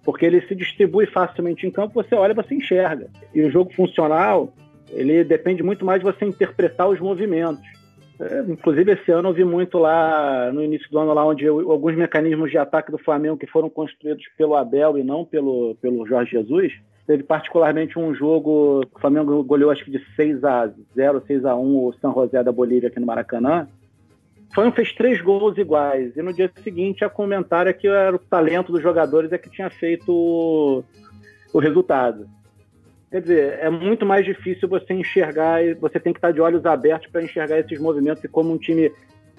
Porque 0.04 0.24
ele 0.24 0.40
se 0.42 0.54
distribui 0.54 1.06
facilmente 1.06 1.66
em 1.66 1.70
campo, 1.70 1.94
você 1.94 2.14
olha 2.14 2.32
você 2.32 2.54
enxerga. 2.54 3.08
E 3.34 3.42
o 3.42 3.50
jogo 3.50 3.72
funcional, 3.74 4.52
ele 4.90 5.24
depende 5.24 5.64
muito 5.64 5.84
mais 5.84 5.98
de 5.98 6.04
você 6.04 6.24
interpretar 6.24 6.88
os 6.88 7.00
movimentos. 7.00 7.66
É, 8.20 8.40
inclusive, 8.48 8.92
esse 8.92 9.10
ano 9.10 9.30
eu 9.30 9.32
vi 9.32 9.44
muito 9.44 9.78
lá, 9.78 10.50
no 10.52 10.62
início 10.62 10.88
do 10.90 10.98
ano, 10.98 11.12
lá 11.12 11.26
onde 11.26 11.44
eu, 11.44 11.70
alguns 11.70 11.96
mecanismos 11.96 12.50
de 12.50 12.58
ataque 12.58 12.92
do 12.92 12.98
Flamengo 12.98 13.36
que 13.36 13.46
foram 13.46 13.68
construídos 13.68 14.24
pelo 14.36 14.54
Abel 14.54 14.96
e 14.96 15.02
não 15.02 15.24
pelo, 15.24 15.74
pelo 15.80 16.06
Jorge 16.06 16.30
Jesus. 16.30 16.72
Teve 17.06 17.22
particularmente 17.22 17.98
um 17.98 18.14
jogo, 18.14 18.82
o 18.94 19.00
Flamengo 19.00 19.42
goleou 19.42 19.70
acho 19.70 19.84
que 19.84 19.90
de 19.90 20.02
6 20.16 20.42
a 20.44 20.72
0 20.94 21.22
6 21.26 21.44
a 21.44 21.54
1 21.54 21.60
o 21.60 21.92
San 22.00 22.12
José 22.12 22.42
da 22.42 22.52
Bolívia 22.52 22.88
aqui 22.88 23.00
no 23.00 23.06
Maracanã. 23.06 23.68
O 24.50 24.54
Flamengo 24.54 24.76
fez 24.76 24.92
três 24.94 25.20
gols 25.20 25.58
iguais. 25.58 26.16
E 26.16 26.22
no 26.22 26.32
dia 26.32 26.50
seguinte 26.62 27.04
a 27.04 27.10
comentário 27.10 27.68
é 27.68 27.72
que 27.72 27.88
era 27.88 28.14
o 28.14 28.18
talento 28.18 28.72
dos 28.72 28.80
jogadores 28.80 29.32
é 29.32 29.38
que 29.38 29.50
tinha 29.50 29.68
feito 29.68 30.10
o, 30.10 30.84
o 31.52 31.58
resultado. 31.58 32.26
Quer 33.14 33.20
dizer, 33.20 33.58
é 33.60 33.70
muito 33.70 34.04
mais 34.04 34.24
difícil 34.24 34.68
você 34.68 34.92
enxergar, 34.92 35.60
você 35.76 36.00
tem 36.00 36.12
que 36.12 36.18
estar 36.18 36.32
de 36.32 36.40
olhos 36.40 36.66
abertos 36.66 37.08
para 37.12 37.22
enxergar 37.22 37.60
esses 37.60 37.78
movimentos 37.78 38.24
e 38.24 38.26
como 38.26 38.52
um 38.52 38.58
time 38.58 38.90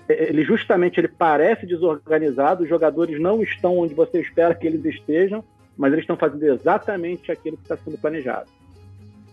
ele 0.07 0.45
justamente 0.45 0.97
ele 0.97 1.09
parece 1.09 1.65
desorganizado, 1.65 2.63
os 2.63 2.69
jogadores 2.69 3.19
não 3.19 3.43
estão 3.43 3.77
onde 3.77 3.93
você 3.93 4.21
espera 4.21 4.55
que 4.55 4.65
eles 4.65 4.85
estejam, 4.85 5.43
mas 5.75 5.91
eles 5.91 6.03
estão 6.03 6.15
fazendo 6.15 6.45
exatamente 6.45 7.33
aquilo 7.33 7.57
que 7.57 7.63
está 7.63 7.75
sendo 7.75 7.97
planejado. 7.97 8.49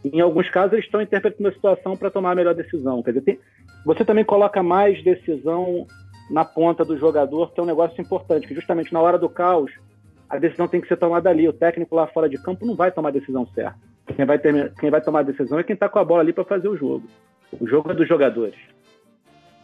em 0.04 0.20
alguns 0.20 0.50
casos, 0.50 0.72
eles 0.72 0.86
estão 0.86 1.00
interpretando 1.00 1.48
a 1.48 1.52
situação 1.52 1.96
para 1.96 2.10
tomar 2.10 2.32
a 2.32 2.34
melhor 2.34 2.56
decisão. 2.56 3.00
Quer 3.00 3.12
dizer, 3.12 3.22
tem, 3.22 3.38
você 3.86 4.04
também 4.04 4.24
coloca 4.24 4.60
mais 4.60 5.04
decisão 5.04 5.86
na 6.28 6.44
ponta 6.44 6.84
do 6.84 6.98
jogador, 6.98 7.52
que 7.52 7.60
é 7.60 7.62
um 7.62 7.66
negócio 7.66 8.02
importante, 8.02 8.48
que 8.48 8.56
justamente 8.56 8.92
na 8.92 9.00
hora 9.00 9.20
do 9.20 9.28
caos, 9.28 9.70
a 10.28 10.36
decisão 10.36 10.66
tem 10.66 10.80
que 10.80 10.88
ser 10.88 10.96
tomada 10.96 11.30
ali. 11.30 11.46
O 11.46 11.52
técnico 11.52 11.94
lá 11.94 12.08
fora 12.08 12.28
de 12.28 12.42
campo 12.42 12.66
não 12.66 12.74
vai 12.74 12.90
tomar 12.90 13.10
a 13.10 13.12
decisão 13.12 13.46
certa. 13.54 13.91
Quem 14.14 14.24
vai, 14.24 14.38
ter, 14.38 14.72
quem 14.74 14.90
vai 14.90 15.00
tomar 15.00 15.20
a 15.20 15.24
decisão 15.24 15.58
é 15.58 15.62
quem 15.62 15.74
está 15.74 15.88
com 15.88 15.98
a 15.98 16.04
bola 16.04 16.20
ali 16.20 16.32
para 16.32 16.44
fazer 16.44 16.68
o 16.68 16.76
jogo. 16.76 17.06
O 17.60 17.66
jogo 17.66 17.90
é 17.90 17.94
dos 17.94 18.08
jogadores. 18.08 18.54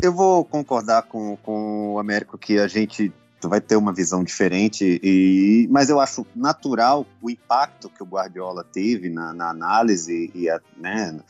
Eu 0.03 0.13
vou 0.13 0.45
concordar 0.45 1.03
com, 1.03 1.37
com 1.37 1.95
o 1.95 1.99
Américo 1.99 2.39
que 2.39 2.59
a 2.59 2.69
gente 2.69 3.13
vai 3.43 3.61
ter 3.61 3.77
uma 3.77 3.93
visão 3.93 4.25
diferente, 4.25 5.01
e, 5.03 5.69
mas 5.71 5.91
eu 5.91 6.01
acho 6.01 6.27
natural 6.35 7.07
o 7.23 7.31
impacto 7.31 7.89
que 7.89 8.03
o 8.03 8.07
Guardiola 8.07 8.65
teve 8.65 9.09
na, 9.09 9.33
na 9.33 9.51
análise 9.51 10.31
e, 10.35 10.51
a, 10.51 10.61
né, 10.77 11.21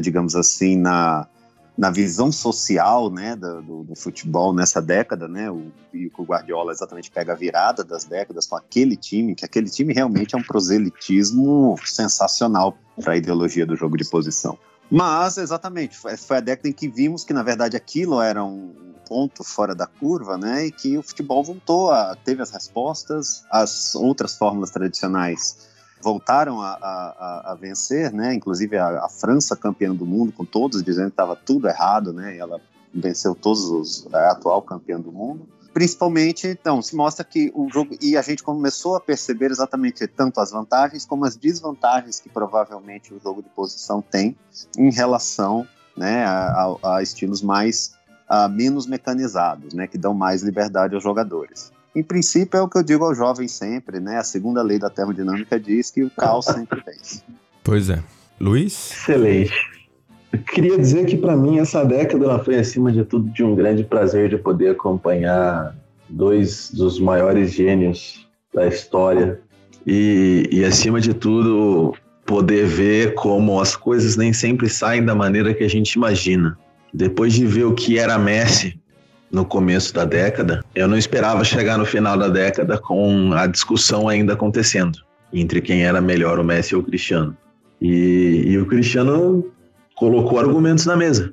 digamos 0.00 0.34
assim, 0.34 0.76
na, 0.78 1.26
na 1.78 1.92
visão 1.92 2.32
social 2.32 3.08
né, 3.08 3.36
do, 3.36 3.84
do, 3.84 3.94
futebol 3.94 4.52
nessa 4.52 4.82
década, 4.82 5.28
né, 5.28 5.48
o, 5.48 5.70
o 5.94 6.24
Guardiola 6.24 6.72
exatamente 6.72 7.08
pega 7.08 7.32
a 7.32 7.36
virada 7.36 7.84
das 7.84 8.04
décadas 8.04 8.48
com 8.48 8.56
aquele 8.56 8.96
time, 8.96 9.36
que 9.36 9.44
aquele 9.44 9.70
time 9.70 9.94
realmente 9.94 10.34
é 10.34 10.38
um 10.38 10.42
proselitismo 10.42 11.76
sensacional 11.84 12.76
para 13.00 13.12
a 13.12 13.16
ideologia 13.16 13.64
do 13.64 13.76
jogo 13.76 13.96
de 13.96 14.04
posição. 14.10 14.58
Mas, 14.90 15.38
exatamente, 15.38 15.96
foi, 15.96 16.16
foi 16.16 16.38
a 16.38 16.40
década 16.40 16.68
em 16.68 16.72
que 16.72 16.88
vimos 16.88 17.22
que, 17.22 17.32
na 17.32 17.44
verdade, 17.44 17.76
aquilo 17.76 18.20
era 18.20 18.42
um 18.42 18.74
ponto 19.06 19.44
fora 19.44 19.74
da 19.74 19.86
curva, 19.86 20.36
né? 20.36 20.66
E 20.66 20.72
que 20.72 20.98
o 20.98 21.02
futebol 21.02 21.44
voltou 21.44 21.90
a. 21.90 22.16
teve 22.16 22.42
as 22.42 22.50
respostas, 22.50 23.44
as 23.50 23.94
outras 23.94 24.36
fórmulas 24.36 24.70
tradicionais 24.70 25.68
voltaram 26.02 26.60
a, 26.60 26.70
a, 26.70 27.52
a 27.52 27.54
vencer, 27.54 28.12
né? 28.12 28.34
Inclusive 28.34 28.76
a, 28.76 29.04
a, 29.04 29.08
França 29.08 29.56
campeã 29.56 29.94
do 29.94 30.06
mundo, 30.06 30.32
com 30.32 30.44
todos 30.44 30.82
dizendo 30.82 31.06
que 31.06 31.12
estava 31.12 31.36
tudo 31.36 31.68
errado, 31.68 32.12
né? 32.12 32.36
E 32.36 32.38
ela 32.38 32.60
venceu 32.92 33.34
todos 33.34 33.64
os. 33.64 34.14
a 34.14 34.32
atual 34.32 34.62
campeã 34.62 35.00
do 35.00 35.12
mundo 35.12 35.46
principalmente, 35.78 36.48
então, 36.48 36.82
se 36.82 36.96
mostra 36.96 37.24
que 37.24 37.52
o 37.54 37.68
jogo. 37.70 37.96
E 38.00 38.16
a 38.16 38.22
gente 38.22 38.42
começou 38.42 38.96
a 38.96 39.00
perceber 39.00 39.52
exatamente 39.52 40.08
tanto 40.08 40.40
as 40.40 40.50
vantagens 40.50 41.06
como 41.06 41.24
as 41.24 41.36
desvantagens 41.36 42.18
que 42.18 42.28
provavelmente 42.28 43.14
o 43.14 43.20
jogo 43.20 43.44
de 43.44 43.48
posição 43.50 44.02
tem 44.02 44.36
em 44.76 44.90
relação 44.90 45.64
né, 45.96 46.24
a, 46.24 46.74
a, 46.82 47.00
estilos 47.00 47.42
mais 47.42 47.92
menos 48.50 48.86
mecanizados, 48.86 49.72
né, 49.72 49.86
que 49.86 49.96
dão 49.96 50.12
mais 50.12 50.42
liberdade 50.42 50.96
aos 50.96 51.04
jogadores. 51.04 51.72
Em 51.94 52.02
princípio, 52.02 52.58
é 52.58 52.62
o 52.62 52.68
que 52.68 52.78
eu 52.78 52.82
digo 52.82 53.04
aos 53.04 53.16
jovens 53.16 53.52
sempre, 53.52 53.98
né? 54.00 54.18
A 54.18 54.24
segunda 54.24 54.62
lei 54.62 54.78
da 54.78 54.90
termodinâmica 54.90 55.58
diz 55.58 55.90
que 55.90 56.02
o 56.02 56.10
caos 56.10 56.44
sempre 56.52 56.82
vence. 56.84 57.22
Pois 57.64 57.90
é. 57.90 58.02
Luiz? 58.40 58.92
Excelente. 58.92 59.54
Eu 60.32 60.38
queria 60.40 60.78
dizer 60.78 61.06
que 61.06 61.16
para 61.16 61.36
mim 61.36 61.58
essa 61.58 61.84
década 61.84 62.24
ela 62.24 62.44
foi 62.44 62.56
acima 62.58 62.92
de 62.92 63.04
tudo 63.04 63.30
de 63.30 63.42
um 63.42 63.54
grande 63.54 63.82
prazer 63.82 64.28
de 64.28 64.36
poder 64.36 64.70
acompanhar 64.70 65.74
dois 66.08 66.70
dos 66.70 67.00
maiores 67.00 67.52
gênios 67.52 68.28
da 68.52 68.66
história 68.66 69.40
e, 69.86 70.48
e 70.52 70.64
acima 70.64 71.00
de 71.00 71.14
tudo 71.14 71.94
poder 72.26 72.66
ver 72.66 73.14
como 73.14 73.58
as 73.58 73.74
coisas 73.74 74.16
nem 74.16 74.32
sempre 74.32 74.68
saem 74.68 75.02
da 75.02 75.14
maneira 75.14 75.54
que 75.54 75.64
a 75.64 75.68
gente 75.68 75.92
imagina. 75.94 76.58
Depois 76.92 77.32
de 77.32 77.46
ver 77.46 77.64
o 77.64 77.74
que 77.74 77.98
era 77.98 78.18
Messi 78.18 78.78
no 79.30 79.44
começo 79.44 79.94
da 79.94 80.04
década, 80.04 80.64
eu 80.74 80.88
não 80.88 80.96
esperava 80.96 81.44
chegar 81.44 81.78
no 81.78 81.84
final 81.84 82.16
da 82.16 82.28
década 82.28 82.78
com 82.78 83.32
a 83.32 83.46
discussão 83.46 84.08
ainda 84.08 84.32
acontecendo 84.32 84.98
entre 85.32 85.60
quem 85.60 85.84
era 85.84 86.00
melhor, 86.00 86.38
o 86.38 86.44
Messi 86.44 86.74
ou 86.74 86.80
o 86.80 86.84
Cristiano. 86.84 87.36
E, 87.80 88.44
e 88.46 88.58
o 88.58 88.66
Cristiano 88.66 89.44
colocou 89.94 90.38
argumentos 90.38 90.86
na 90.86 90.96
mesa. 90.96 91.32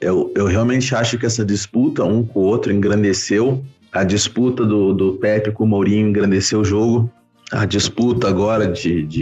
Eu, 0.00 0.32
eu 0.34 0.46
realmente 0.46 0.94
acho 0.94 1.18
que 1.18 1.26
essa 1.26 1.44
disputa, 1.44 2.04
um 2.04 2.24
com 2.24 2.40
o 2.40 2.42
outro, 2.42 2.72
engrandeceu. 2.72 3.62
A 3.92 4.04
disputa 4.04 4.64
do, 4.64 4.92
do 4.92 5.14
Pepe 5.14 5.50
com 5.50 5.64
o 5.64 5.66
Mourinho 5.66 6.08
engrandeceu 6.08 6.60
o 6.60 6.64
jogo. 6.64 7.10
A 7.50 7.64
disputa 7.64 8.28
agora 8.28 8.66
de, 8.66 9.02
de 9.04 9.20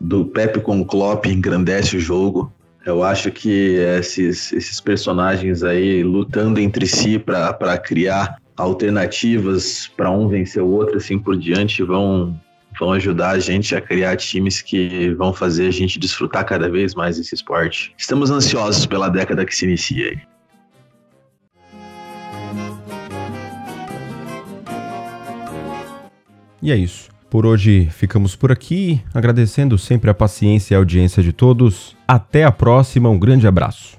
do 0.00 0.24
Pepe 0.24 0.60
com 0.60 0.80
o 0.80 0.84
Klopp 0.84 1.26
engrandece 1.26 1.96
o 1.96 2.00
jogo. 2.00 2.52
Eu 2.90 3.04
acho 3.04 3.30
que 3.30 3.76
esses, 3.98 4.52
esses 4.52 4.80
personagens 4.80 5.62
aí 5.62 6.02
lutando 6.02 6.58
entre 6.58 6.88
si 6.88 7.20
para 7.20 7.78
criar 7.78 8.36
alternativas 8.56 9.86
para 9.96 10.10
um 10.10 10.26
vencer 10.26 10.60
o 10.60 10.66
outro, 10.66 10.96
assim 10.96 11.16
por 11.16 11.36
diante, 11.36 11.84
vão, 11.84 12.36
vão 12.80 12.92
ajudar 12.92 13.30
a 13.30 13.38
gente 13.38 13.76
a 13.76 13.80
criar 13.80 14.16
times 14.16 14.60
que 14.60 15.14
vão 15.14 15.32
fazer 15.32 15.68
a 15.68 15.70
gente 15.70 16.00
desfrutar 16.00 16.44
cada 16.44 16.68
vez 16.68 16.92
mais 16.92 17.16
esse 17.16 17.32
esporte. 17.32 17.94
Estamos 17.96 18.28
ansiosos 18.28 18.84
pela 18.86 19.08
década 19.08 19.46
que 19.46 19.54
se 19.54 19.64
inicia 19.64 20.08
aí. 20.08 20.18
E 26.60 26.72
é 26.72 26.76
isso. 26.76 27.08
Por 27.30 27.46
hoje 27.46 27.88
ficamos 27.92 28.34
por 28.34 28.50
aqui, 28.50 29.00
agradecendo 29.14 29.78
sempre 29.78 30.10
a 30.10 30.14
paciência 30.14 30.74
e 30.74 30.76
a 30.76 30.78
audiência 30.78 31.22
de 31.22 31.32
todos. 31.32 31.96
Até 32.06 32.42
a 32.42 32.50
próxima, 32.50 33.08
um 33.08 33.20
grande 33.20 33.46
abraço. 33.46 33.88